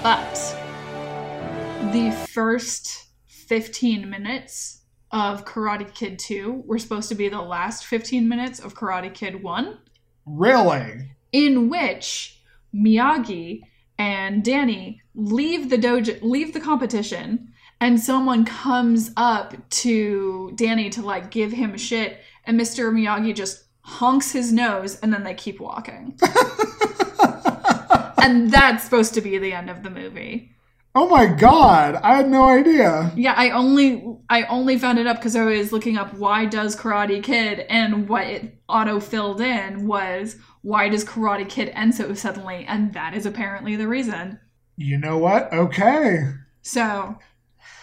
But 0.03 0.35
the 1.93 2.11
first 2.31 3.09
15 3.27 4.09
minutes 4.09 4.83
of 5.11 5.45
Karate 5.45 5.93
Kid 5.93 6.19
2 6.19 6.65
were 6.67 6.79
supposed 6.79 7.09
to 7.09 7.15
be 7.15 7.29
the 7.29 7.41
last 7.41 7.85
15 7.87 8.29
minutes 8.29 8.61
of 8.61 8.75
Karate 8.75 9.13
Kid 9.13 9.43
1, 9.43 9.79
Really? 10.29 11.09
in 11.33 11.69
which 11.69 12.41
Miyagi 12.75 13.63
and 13.99 14.45
Danny 14.45 15.03
leave 15.15 15.71
the 15.71 15.79
dojo, 15.79 16.19
leave 16.23 16.53
the 16.55 16.61
competition, 16.61 17.53
and 17.81 18.01
someone 18.01 18.45
comes 18.45 19.13
up 19.17 19.55
to 19.71 20.53
Danny 20.55 20.91
to 20.91 21.03
like 21.03 21.31
give 21.31 21.53
him 21.53 21.77
shit, 21.77 22.21
and 22.45 22.59
Mr. 22.59 22.93
Miyagi 22.93 23.35
just 23.35 23.65
honks 23.83 24.33
his 24.33 24.53
nose, 24.53 24.99
and 25.01 25.13
then 25.13 25.25
they 25.25 25.35
keep 25.35 25.61
walking. 25.61 26.19
and 28.19 28.51
that's 28.51 28.85
supposed 28.85 29.15
to 29.15 29.21
be 29.21 29.39
the 29.39 29.53
end 29.53 29.71
of 29.71 29.83
the 29.83 29.91
movie. 29.91 30.53
Oh 31.01 31.07
my 31.07 31.27
god, 31.27 31.95
I 32.03 32.17
had 32.17 32.29
no 32.29 32.43
idea. 32.47 33.13
Yeah, 33.15 33.35
I 33.37 33.51
only 33.51 34.05
I 34.29 34.43
only 34.47 34.77
found 34.81 34.99
it 34.99 35.07
up 35.07 35.19
because 35.19 35.37
I 35.37 35.45
was 35.45 35.71
looking 35.71 35.97
up 35.97 36.13
why 36.15 36.45
does 36.45 36.75
Karate 36.75 37.23
Kid 37.23 37.61
and 37.71 38.09
what 38.09 38.27
it 38.27 38.59
auto 38.69 38.99
filled 38.99 39.41
in 39.41 39.87
was 39.87 40.35
Why 40.63 40.89
does 40.89 41.05
Karate 41.05 41.49
Kid 41.49 41.69
end 41.69 41.95
so 41.95 42.15
suddenly? 42.15 42.65
And 42.67 42.93
that 42.95 43.15
is 43.15 43.27
apparently 43.27 43.77
the 43.77 43.87
reason. 43.87 44.41
You 44.77 44.99
know 44.99 45.19
what? 45.19 45.53
Okay. 45.53 46.33
So 46.63 47.17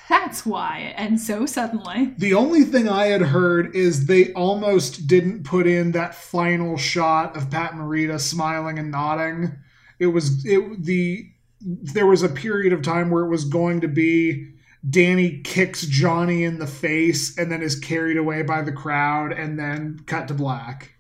that's 0.10 0.46
why 0.46 0.80
it 0.80 0.96
ends 1.00 1.26
so 1.26 1.46
suddenly. 1.46 2.16
The 2.18 2.34
only 2.34 2.66
thing 2.66 2.90
I 2.90 3.06
had 3.06 3.22
heard 3.22 3.74
is 3.74 4.08
they 4.08 4.34
almost 4.34 5.08
didn't 5.08 5.46
put 5.46 5.68
in 5.68 5.94
that 5.94 6.16
final 6.16 6.76
shot 6.76 7.38
of 7.38 7.50
Pat 7.50 7.72
Morita 7.76 8.20
smiling 8.20 8.78
and 8.78 8.92
nodding. 8.92 9.56
It 10.00 10.08
was 10.08 10.46
it 10.46 10.84
the 10.84 11.30
there 11.66 12.06
was 12.06 12.22
a 12.22 12.30
period 12.30 12.72
of 12.74 12.84
time 12.84 13.10
where 13.10 13.26
it 13.26 13.30
was 13.30 13.44
going 13.44 13.82
to 13.82 13.88
be 13.88 14.52
Danny 14.88 15.42
kicks 15.42 15.82
Johnny 15.82 16.44
in 16.44 16.60
the 16.60 16.68
face 16.68 17.38
and 17.38 17.52
then 17.52 17.64
is 17.64 17.80
carried 17.80 18.18
away 18.18 18.44
by 18.44 18.62
the 18.62 18.72
crowd 18.72 19.32
and 19.32 19.58
then 19.58 20.00
cut 20.06 20.28
to 20.28 20.36
black. 20.36 20.92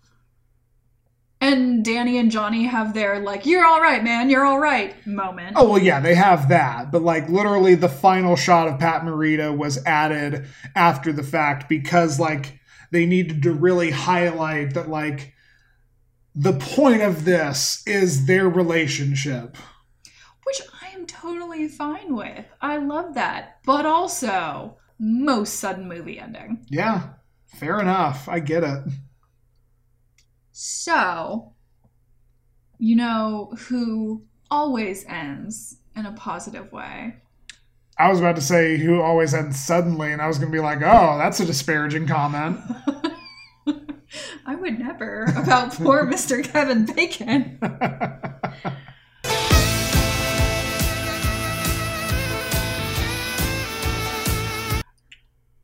And 1.39 1.85
Danny 1.85 2.17
and 2.17 2.31
Johnny 2.31 2.63
have 2.63 2.95
their, 2.95 3.19
like, 3.19 3.45
you're 3.45 3.65
all 3.65 3.79
right, 3.79 4.03
man, 4.03 4.31
you're 4.31 4.45
all 4.45 4.57
right 4.57 4.95
moment. 5.05 5.55
Oh 5.55 5.69
well, 5.69 5.81
yeah, 5.81 5.99
they 5.99 6.15
have 6.15 6.49
that, 6.49 6.91
but 6.91 7.03
like 7.03 7.29
literally 7.29 7.75
the 7.75 7.89
final 7.89 8.35
shot 8.35 8.67
of 8.67 8.79
Pat 8.79 9.03
Morita 9.03 9.55
was 9.55 9.83
added 9.85 10.47
after 10.73 11.13
the 11.13 11.21
fact 11.21 11.69
because 11.69 12.19
like 12.19 12.59
they 12.91 13.05
needed 13.05 13.43
to 13.43 13.51
really 13.51 13.91
highlight 13.91 14.73
that 14.73 14.89
like 14.89 15.33
the 16.33 16.53
point 16.53 17.03
of 17.03 17.25
this 17.25 17.83
is 17.85 18.25
their 18.25 18.49
relationship. 18.49 19.57
Which 20.45 20.61
I 20.81 20.95
am 20.95 21.05
totally 21.05 21.67
fine 21.67 22.15
with. 22.15 22.45
I 22.61 22.77
love 22.77 23.15
that. 23.15 23.59
But 23.65 23.85
also, 23.85 24.77
most 24.99 25.55
sudden 25.55 25.89
movie 25.89 26.19
ending. 26.19 26.65
Yeah, 26.69 27.09
fair 27.47 27.79
enough. 27.79 28.29
I 28.29 28.39
get 28.39 28.63
it. 28.63 28.83
So, 30.51 31.53
you 32.77 32.95
know 32.95 33.53
who 33.67 34.23
always 34.49 35.03
ends 35.05 35.77
in 35.95 36.05
a 36.05 36.13
positive 36.13 36.71
way? 36.71 37.15
I 37.97 38.09
was 38.09 38.19
about 38.19 38.35
to 38.35 38.41
say 38.41 38.77
who 38.77 39.01
always 39.01 39.33
ends 39.33 39.59
suddenly, 39.59 40.11
and 40.11 40.21
I 40.21 40.27
was 40.27 40.37
going 40.37 40.51
to 40.51 40.55
be 40.55 40.61
like, 40.61 40.79
oh, 40.81 41.17
that's 41.17 41.39
a 41.39 41.45
disparaging 41.45 42.07
comment. 42.07 42.59
I 44.45 44.55
would 44.55 44.77
never 44.79 45.23
about 45.35 45.73
poor 45.73 46.05
Mr. 46.11 46.43
Kevin 46.43 46.85
Bacon. 46.85 47.59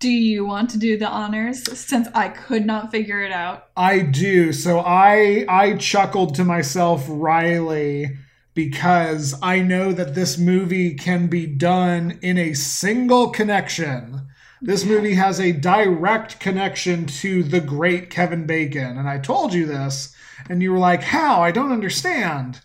Do 0.02 0.10
you 0.10 0.48
want 0.48 0.72
to 0.72 0.80
do 0.80 0.98
the 0.98 1.08
honors 1.08 1.62
since 1.80 2.08
I 2.16 2.30
could 2.30 2.66
not 2.66 2.90
figure 2.90 3.22
it 3.22 3.32
out? 3.32 3.68
I 3.78 4.00
do. 4.00 4.52
So 4.52 4.80
I 4.80 5.46
I 5.48 5.78
chuckled 5.78 6.34
to 6.36 6.44
myself, 6.44 7.06
Riley, 7.08 8.18
because 8.56 9.36
I 9.44 9.62
know 9.62 9.92
that 9.92 10.16
this 10.16 10.40
movie 10.40 10.96
can 10.96 11.28
be 11.28 11.46
done 11.46 12.18
in 12.24 12.40
a 12.40 12.56
single 12.56 13.30
connection. 13.30 14.28
This 14.60 14.84
movie 14.86 15.14
has 15.14 15.40
a 15.40 15.52
direct 15.52 16.40
connection 16.40 17.06
to 17.22 17.44
the 17.44 17.62
great 17.62 18.10
Kevin 18.10 18.48
Bacon. 18.48 18.98
And 18.98 19.08
I 19.08 19.20
told 19.20 19.54
you 19.54 19.68
this, 19.68 20.16
and 20.50 20.64
you 20.64 20.72
were 20.72 20.80
like, 20.80 21.04
How? 21.04 21.44
I 21.44 21.52
don't 21.52 21.72
understand. 21.72 22.62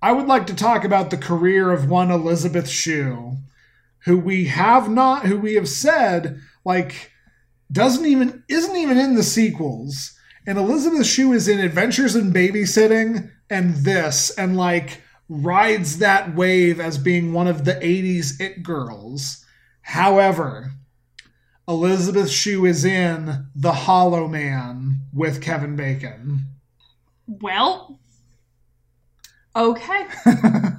I 0.00 0.12
would 0.12 0.28
like 0.28 0.46
to 0.46 0.54
talk 0.54 0.84
about 0.84 1.10
the 1.10 1.16
career 1.16 1.72
of 1.72 1.90
one 1.90 2.12
Elizabeth 2.12 2.68
Shue, 2.68 3.38
who 4.04 4.18
we 4.18 4.46
have 4.46 4.90
not, 4.90 5.26
who 5.26 5.38
we 5.38 5.54
have 5.54 5.68
said, 5.68 6.40
like, 6.64 7.12
doesn't 7.70 8.06
even, 8.06 8.42
isn't 8.48 8.76
even 8.76 8.98
in 8.98 9.14
the 9.14 9.22
sequels. 9.22 10.12
And 10.46 10.58
Elizabeth 10.58 11.06
Shue 11.06 11.32
is 11.32 11.48
in 11.48 11.60
Adventures 11.60 12.16
in 12.16 12.32
Babysitting 12.32 13.30
and 13.48 13.76
this, 13.76 14.30
and 14.36 14.56
like 14.56 15.02
rides 15.28 15.98
that 15.98 16.34
wave 16.34 16.80
as 16.80 16.98
being 16.98 17.32
one 17.32 17.46
of 17.46 17.64
the 17.64 17.74
80s 17.74 18.40
it 18.40 18.62
girls. 18.62 19.44
However, 19.82 20.72
Elizabeth 21.68 22.30
Shue 22.30 22.66
is 22.66 22.84
in 22.84 23.46
The 23.54 23.72
Hollow 23.72 24.26
Man 24.26 25.02
with 25.12 25.40
Kevin 25.40 25.76
Bacon. 25.76 26.46
Well, 27.26 28.00
okay. 29.54 30.06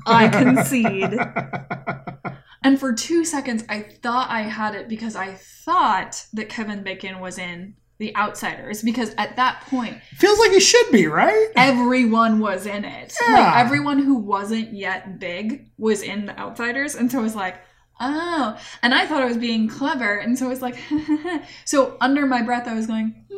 I 0.05 0.27
concede. 0.27 1.17
And 2.63 2.79
for 2.79 2.93
two 2.93 3.25
seconds, 3.25 3.63
I 3.67 3.81
thought 3.81 4.29
I 4.29 4.43
had 4.43 4.75
it 4.75 4.87
because 4.87 5.15
I 5.15 5.33
thought 5.33 6.25
that 6.33 6.49
Kevin 6.49 6.83
Bacon 6.83 7.19
was 7.19 7.37
in 7.37 7.75
The 7.97 8.15
Outsiders 8.15 8.81
because 8.81 9.13
at 9.17 9.35
that 9.35 9.61
point, 9.69 9.97
Feels 10.15 10.39
like 10.39 10.51
he 10.51 10.59
should 10.59 10.91
be, 10.91 11.07
right? 11.07 11.49
everyone 11.55 12.39
was 12.39 12.65
in 12.65 12.85
it. 12.85 13.13
Yeah. 13.27 13.33
Like 13.33 13.57
everyone 13.57 13.99
who 13.99 14.15
wasn't 14.15 14.73
yet 14.73 15.19
big 15.19 15.69
was 15.77 16.01
in 16.01 16.25
The 16.25 16.37
Outsiders. 16.39 16.95
And 16.95 17.11
so 17.11 17.19
I 17.19 17.21
was 17.21 17.35
like, 17.35 17.57
oh. 17.99 18.57
And 18.81 18.93
I 18.93 19.05
thought 19.07 19.21
I 19.21 19.25
was 19.25 19.37
being 19.37 19.67
clever. 19.67 20.17
And 20.17 20.37
so 20.39 20.45
I 20.45 20.49
was 20.49 20.61
like, 20.61 20.77
so 21.65 21.97
under 22.01 22.25
my 22.25 22.41
breath, 22.41 22.67
I 22.67 22.73
was 22.75 22.87
going, 22.87 23.25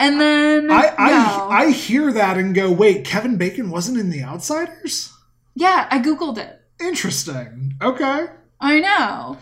and 0.00 0.20
then 0.20 0.70
I 0.70 0.94
I, 0.96 1.10
no. 1.10 1.48
I 1.50 1.70
hear 1.70 2.12
that 2.12 2.38
and 2.38 2.54
go, 2.54 2.70
wait, 2.70 3.04
Kevin 3.04 3.36
Bacon 3.36 3.70
wasn't 3.70 3.98
in 3.98 4.10
The 4.10 4.22
Outsiders? 4.22 5.12
Yeah, 5.58 5.88
I 5.90 5.98
googled 5.98 6.38
it. 6.38 6.60
Interesting. 6.80 7.74
Okay. 7.82 8.26
I 8.60 8.78
know. 8.78 9.38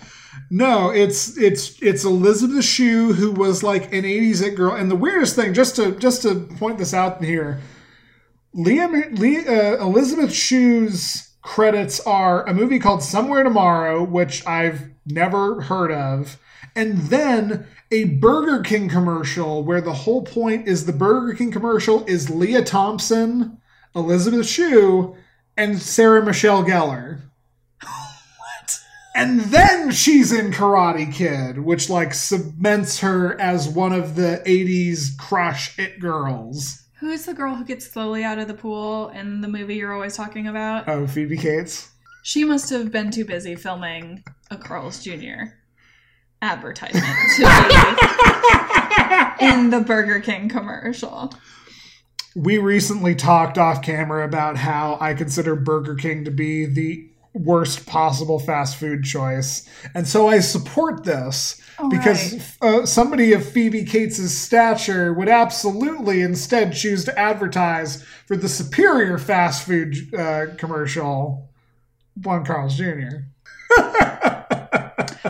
No, 0.51 0.89
it's 0.89 1.37
it's 1.37 1.81
it's 1.83 2.05
Elizabeth 2.05 2.65
Shue 2.65 3.13
who 3.13 3.33
was 3.33 3.63
like 3.63 3.93
an 3.93 4.05
'80s 4.05 4.43
it 4.43 4.55
girl, 4.57 4.75
and 4.75 4.91
the 4.91 4.97
weirdest 4.97 5.37
thing, 5.37 5.53
just 5.53 5.77
to 5.77 5.93
just 5.97 6.23
to 6.23 6.49
point 6.59 6.79
this 6.79 6.95
out 6.95 7.23
here, 7.23 7.61
Liam 8.55 9.19
Lee, 9.19 9.47
uh, 9.47 9.77
Elizabeth 9.85 10.33
Shue's 10.33 11.35
credits 11.43 12.01
are 12.01 12.47
a 12.49 12.55
movie 12.55 12.79
called 12.79 13.03
Somewhere 13.03 13.43
Tomorrow, 13.43 14.03
which 14.05 14.47
I've 14.47 14.89
never 15.05 15.61
heard 15.61 15.93
of, 15.93 16.39
and 16.75 16.97
then 17.09 17.67
a 17.91 18.05
Burger 18.05 18.63
King 18.63 18.89
commercial 18.89 19.65
where 19.65 19.83
the 19.83 19.93
whole 19.93 20.23
point 20.23 20.67
is 20.67 20.87
the 20.87 20.93
Burger 20.93 21.35
King 21.35 21.53
commercial 21.53 22.07
is 22.07 22.31
Lea 22.31 22.63
Thompson, 22.63 23.59
Elizabeth 23.95 24.47
Shue, 24.47 25.17
and 25.57 25.81
Sarah 25.81 26.25
Michelle 26.25 26.65
Gellar. 26.65 27.21
What? 27.83 28.79
And 29.15 29.41
then 29.41 29.91
she's 29.91 30.33
in 30.33 30.53
Karate 30.53 31.13
Kid, 31.13 31.59
which 31.59 31.89
like 31.89 32.13
cements 32.13 33.01
her 33.01 33.41
as 33.41 33.69
one 33.69 33.93
of 33.93 34.15
the 34.15 34.43
80s 34.47 35.17
crush 35.19 35.79
it 35.79 35.99
girls. 35.99 36.83
Who's 37.01 37.25
the 37.27 37.35
girl 37.35 37.55
who 37.55 37.65
gets 37.65 37.91
slowly 37.91 38.25
out 38.25 38.39
of 38.39 38.49
the 38.49 38.55
pool 38.55 39.11
in 39.11 39.41
the 39.41 39.49
movie 39.49 39.77
you're 39.77 39.93
always 39.93 40.17
talking 40.17 40.47
about? 40.47 40.89
Oh, 40.89 41.07
Phoebe 41.07 41.37
Cates. 41.37 41.91
She 42.23 42.43
must 42.45 42.71
have 42.71 42.91
been 42.91 43.11
too 43.11 43.25
busy 43.25 43.55
filming 43.55 44.25
a 44.51 44.57
Carl's 44.57 45.03
Jr. 45.03 45.53
advertisement 46.43 47.05
to 47.37 47.43
be 49.39 49.45
in 49.47 49.71
the 49.71 49.81
Burger 49.81 50.21
King 50.21 50.49
commercial. 50.49 51.33
We 52.37 52.59
recently 52.59 53.15
talked 53.15 53.57
off 53.57 53.81
camera 53.81 54.23
about 54.23 54.59
how 54.59 54.99
I 55.01 55.15
consider 55.15 55.57
Burger 55.57 55.95
King 55.95 56.27
to 56.27 56.31
be 56.31 56.67
the 56.67 57.09
worst 57.33 57.87
possible 57.87 58.39
fast 58.39 58.77
food 58.77 59.05
choice. 59.05 59.67
And 59.95 60.07
so 60.07 60.29
I 60.29 60.41
support 60.41 61.05
this 61.05 61.59
All 61.79 61.89
because 61.89 62.35
right. 62.61 62.81
uh, 62.83 62.87
somebody 62.87 63.33
of 63.33 63.49
Phoebe 63.49 63.85
Cates' 63.85 64.31
stature 64.33 65.15
would 65.15 65.31
absolutely 65.31 66.21
instead 66.21 66.75
choose 66.75 67.07
to 67.07 67.19
advertise 67.19 68.03
for 68.27 68.37
the 68.37 68.51
superior 68.51 69.17
fast 69.17 69.67
food 69.67 70.15
uh, 70.15 70.55
commercial, 70.59 71.49
One 72.23 72.45
Carl's 72.45 72.77
Jr. 72.77 73.25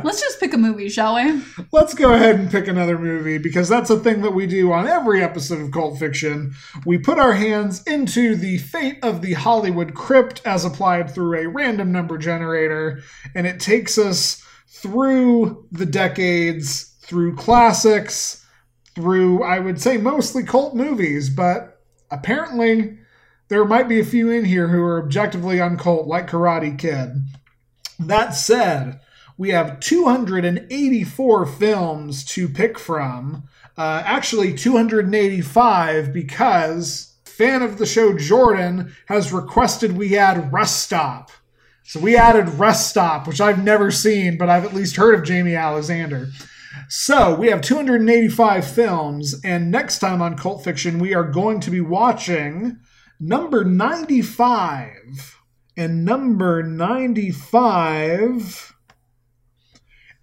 Let's 0.05 0.21
just 0.21 0.41
pick 0.41 0.53
a 0.55 0.59
movie, 0.59 0.89
shall 0.89 1.15
we? 1.15 1.43
Let's 1.73 1.95
go 1.95 2.13
ahead 2.13 2.37
and 2.37 2.51
pick 2.51 2.69
another 2.69 2.99
movie 2.99 3.39
because 3.39 3.69
that's 3.69 3.91
a 3.91 3.99
thing 3.99 4.23
that 4.23 4.35
we 4.35 4.47
do 4.47 4.73
on 4.73 4.87
every 4.87 5.23
episode 5.23 5.61
of 5.61 5.71
Cult 5.71 5.99
Fiction. 5.99 6.55
We 6.85 6.99
put 6.99 7.19
our 7.19 7.33
hands 7.33 7.83
into 7.87 8.37
the 8.37 8.59
fate 8.59 8.99
of 9.03 9.23
the 9.23 9.35
Hollywood 9.35 9.95
crypt 9.95 10.43
as 10.45 10.65
applied 10.65 11.11
through 11.11 11.39
a 11.39 11.49
random 11.49 11.93
number 11.93 12.19
generator, 12.19 13.01
and 13.35 13.47
it 13.47 13.61
takes 13.61 13.99
us 13.99 14.43
through 14.69 15.67
the 15.73 15.87
decades, 15.87 16.95
through 17.01 17.37
classics, 17.37 18.45
through, 18.95 19.43
I 19.45 19.59
would 19.59 19.81
say, 19.81 19.97
mostly 19.97 20.43
cult 20.43 20.75
movies, 20.75 21.31
but 21.31 21.81
apparently 22.11 22.99
there 23.49 23.65
might 23.65 23.89
be 23.89 24.01
a 24.01 24.05
few 24.05 24.31
in 24.31 24.45
here 24.45 24.69
who 24.69 24.83
are 24.83 25.03
objectively 25.03 25.57
uncult, 25.57 26.07
like 26.07 26.29
Karate 26.29 26.77
Kid. 26.79 27.11
That 27.99 28.35
said, 28.35 29.01
we 29.39 29.51
have 29.51 29.81
284 29.81 31.47
films 31.47 32.25
to 32.25 32.49
pick 32.49 32.79
from. 32.79 33.45
Uh, 33.77 34.03
actually, 34.05 34.55
285 34.55 36.13
because 36.13 37.15
fan 37.25 37.63
of 37.63 37.77
the 37.77 37.85
show 37.85 38.17
Jordan 38.17 38.95
has 39.07 39.33
requested 39.33 39.97
we 39.97 40.17
add 40.17 40.53
Rest 40.53 40.83
Stop. 40.83 41.31
So 41.85 42.01
we 42.01 42.17
added 42.17 42.59
Rest 42.59 42.89
Stop, 42.89 43.29
which 43.29 43.41
I've 43.41 43.63
never 43.63 43.91
seen, 43.91 44.39
but 44.39 44.49
I've 44.49 44.65
at 44.65 44.75
least 44.75 44.97
heard 44.97 45.15
of 45.15 45.23
Jaimie 45.23 45.61
Alexander. 45.61 46.29
So 46.89 47.35
we 47.35 47.49
have 47.49 47.61
285 47.61 48.67
films, 48.67 49.41
and 49.45 49.71
next 49.71 49.99
time 49.99 50.23
on 50.23 50.37
Cult 50.37 50.65
Fiction, 50.65 50.99
we 50.99 51.15
are 51.15 51.25
going 51.25 51.61
to 51.61 51.71
be 51.71 51.81
watching 51.81 52.79
number 53.21 53.65
95. 53.65 55.39
And 55.77 56.07
number 56.07 56.63
95 56.63 58.76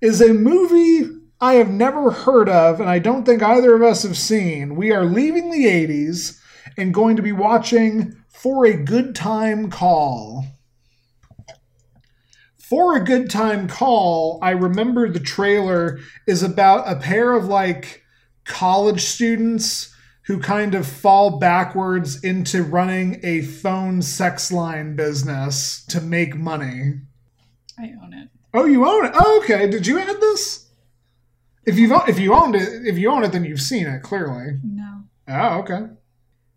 is 0.04 0.20
a 0.20 0.34
movie 0.34 1.10
I 1.40 1.54
have 1.54 1.70
never 1.70 2.12
heard 2.12 2.50
of, 2.50 2.82
and 2.82 2.90
I 2.90 3.00
don't 3.00 3.26
think 3.26 3.42
either 3.42 3.74
of 3.74 3.82
us 3.82 4.04
have 4.04 4.18
seen. 4.18 4.76
We 4.76 4.92
are 4.92 5.06
leaving 5.06 5.50
the 5.50 5.66
80s 5.66 6.42
and 6.76 6.94
going 6.94 7.16
to 7.16 7.22
be 7.22 7.32
watching 7.32 8.14
For 8.28 8.66
a 8.66 8.76
Good 8.76 9.16
Time 9.16 9.70
Call. 9.70 10.46
For 12.58 12.98
a 12.98 13.04
Good 13.06 13.30
Time 13.30 13.70
Call, 13.70 14.40
I 14.42 14.50
remember 14.50 15.08
the 15.08 15.22
trailer 15.22 16.00
is 16.28 16.44
about 16.44 16.92
a 16.92 17.00
pair 17.00 17.32
of 17.32 17.46
like 17.46 18.04
college 18.44 19.04
students 19.04 19.96
who 20.26 20.42
kind 20.42 20.76
of 20.76 20.86
fall 20.86 21.40
backwards 21.40 22.22
into 22.22 22.62
running 22.62 23.22
a 23.24 23.42
phone 23.42 24.02
sex 24.02 24.52
line 24.52 24.98
business 24.98 25.86
to 25.86 26.02
make 26.02 26.36
money. 26.36 26.96
I 27.80 27.94
own 28.04 28.14
it. 28.14 28.33
Oh, 28.54 28.66
you 28.66 28.86
own 28.88 29.06
it. 29.06 29.12
Oh, 29.16 29.42
okay. 29.44 29.68
Did 29.68 29.88
you 29.88 30.00
add 30.00 30.20
this? 30.22 30.70
If 31.66 31.80
you 31.80 31.96
if 32.08 32.20
you 32.20 32.34
owned 32.34 32.56
it, 32.56 32.86
if 32.86 32.98
you 32.98 33.10
own 33.10 33.24
it, 33.24 33.32
then 33.32 33.46
you've 33.46 33.62
seen 33.62 33.88
it 33.88 34.04
clearly. 34.04 34.60
No. 34.64 35.04
Oh, 35.28 35.60
okay. 35.60 35.88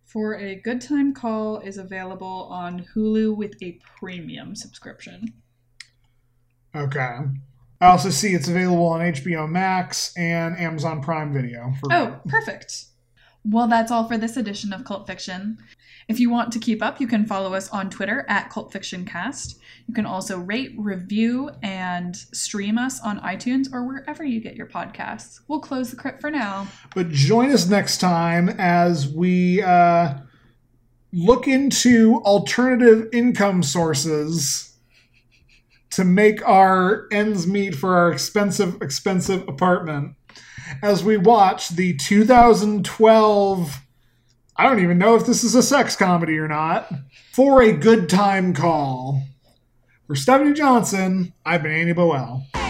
For 0.05 0.37
a 0.37 0.57
Good 0.57 0.81
Time 0.81 1.15
Call 1.15 1.59
is 1.61 1.79
available 1.79 2.49
on 2.51 2.87
Hulu 2.95 3.37
with 3.37 3.55
a 3.63 3.81
premium 3.99 4.55
subscription. 4.55 5.35
Okay. 6.75 7.19
I 7.81 7.87
also 7.87 8.11
see 8.11 8.35
it's 8.35 8.49
available 8.49 8.87
on 8.87 9.01
HBO 9.01 9.49
Max 9.49 10.17
and 10.17 10.59
Amazon 10.59 11.03
Prime 11.03 11.33
Video. 11.33 11.73
For 11.81 11.93
Oh, 11.93 12.21
perfect. 12.27 12.87
Well, 13.45 13.69
that's 13.69 13.93
all 13.93 14.09
for 14.09 14.19
this 14.19 14.37
edition 14.37 14.73
of 14.73 14.85
Cult 14.85 15.07
Fiction. 15.07 15.59
If 16.09 16.21
you 16.21 16.31
want 16.31 16.53
to 16.53 16.61
keep 16.61 16.85
up, 16.85 17.01
you 17.01 17.09
can 17.09 17.27
follow 17.27 17.53
us 17.53 17.69
on 17.71 17.91
Twitter 17.91 18.25
at 18.29 18.49
Cult 18.49 18.73
Fiction 18.73 19.05
Cast. 19.05 19.59
You 19.89 19.95
can 19.95 20.07
also 20.07 20.39
rate, 20.39 20.73
review, 20.77 21.51
and 21.65 22.15
stream 22.15 22.79
us 22.79 23.01
on 23.01 23.19
iTunes 23.21 23.73
or 23.73 23.85
wherever 23.85 24.23
you 24.23 24.41
get 24.41 24.55
your 24.55 24.69
podcasts. 24.69 25.41
We'll 25.49 25.59
close 25.59 25.91
the 25.91 25.97
crypt 25.97 26.21
for 26.21 26.31
now. 26.31 26.69
But 26.95 27.11
join 27.11 27.51
us 27.51 27.69
next 27.69 27.99
time 27.99 28.51
as 28.51 29.09
we 29.09 29.63
uh, 29.63 30.15
look 31.13 31.49
into 31.49 32.23
alternative 32.25 33.09
income 33.13 33.65
sources 33.65 34.77
to 35.91 36.05
make 36.05 36.47
our 36.47 37.09
ends 37.11 37.49
meet 37.49 37.75
for 37.75 37.97
our 37.97 38.13
expensive, 38.13 38.81
expensive 38.81 39.49
apartment. 39.49 40.15
As 40.83 41.03
we 41.03 41.17
watch 41.17 41.71
the 41.71 41.97
2012, 41.97 43.86
I 44.59 44.65
don't 44.65 44.83
even 44.83 44.97
know 44.97 45.17
if 45.17 45.27
this 45.27 45.45
is 45.45 45.55
a 45.55 45.63
sex 45.63 45.97
comedy 45.97 46.39
or 46.39 46.49
not, 46.49 46.91
for 47.33 47.61
a 47.61 47.73
good 47.73 48.09
time 48.09 48.55
call. 48.55 49.23
For 50.07 50.17
Stephanie 50.17 50.55
Johnson, 50.55 51.35
I've 51.45 51.63
been 51.63 51.73
Annie 51.73 51.93
Boel. 51.93 52.66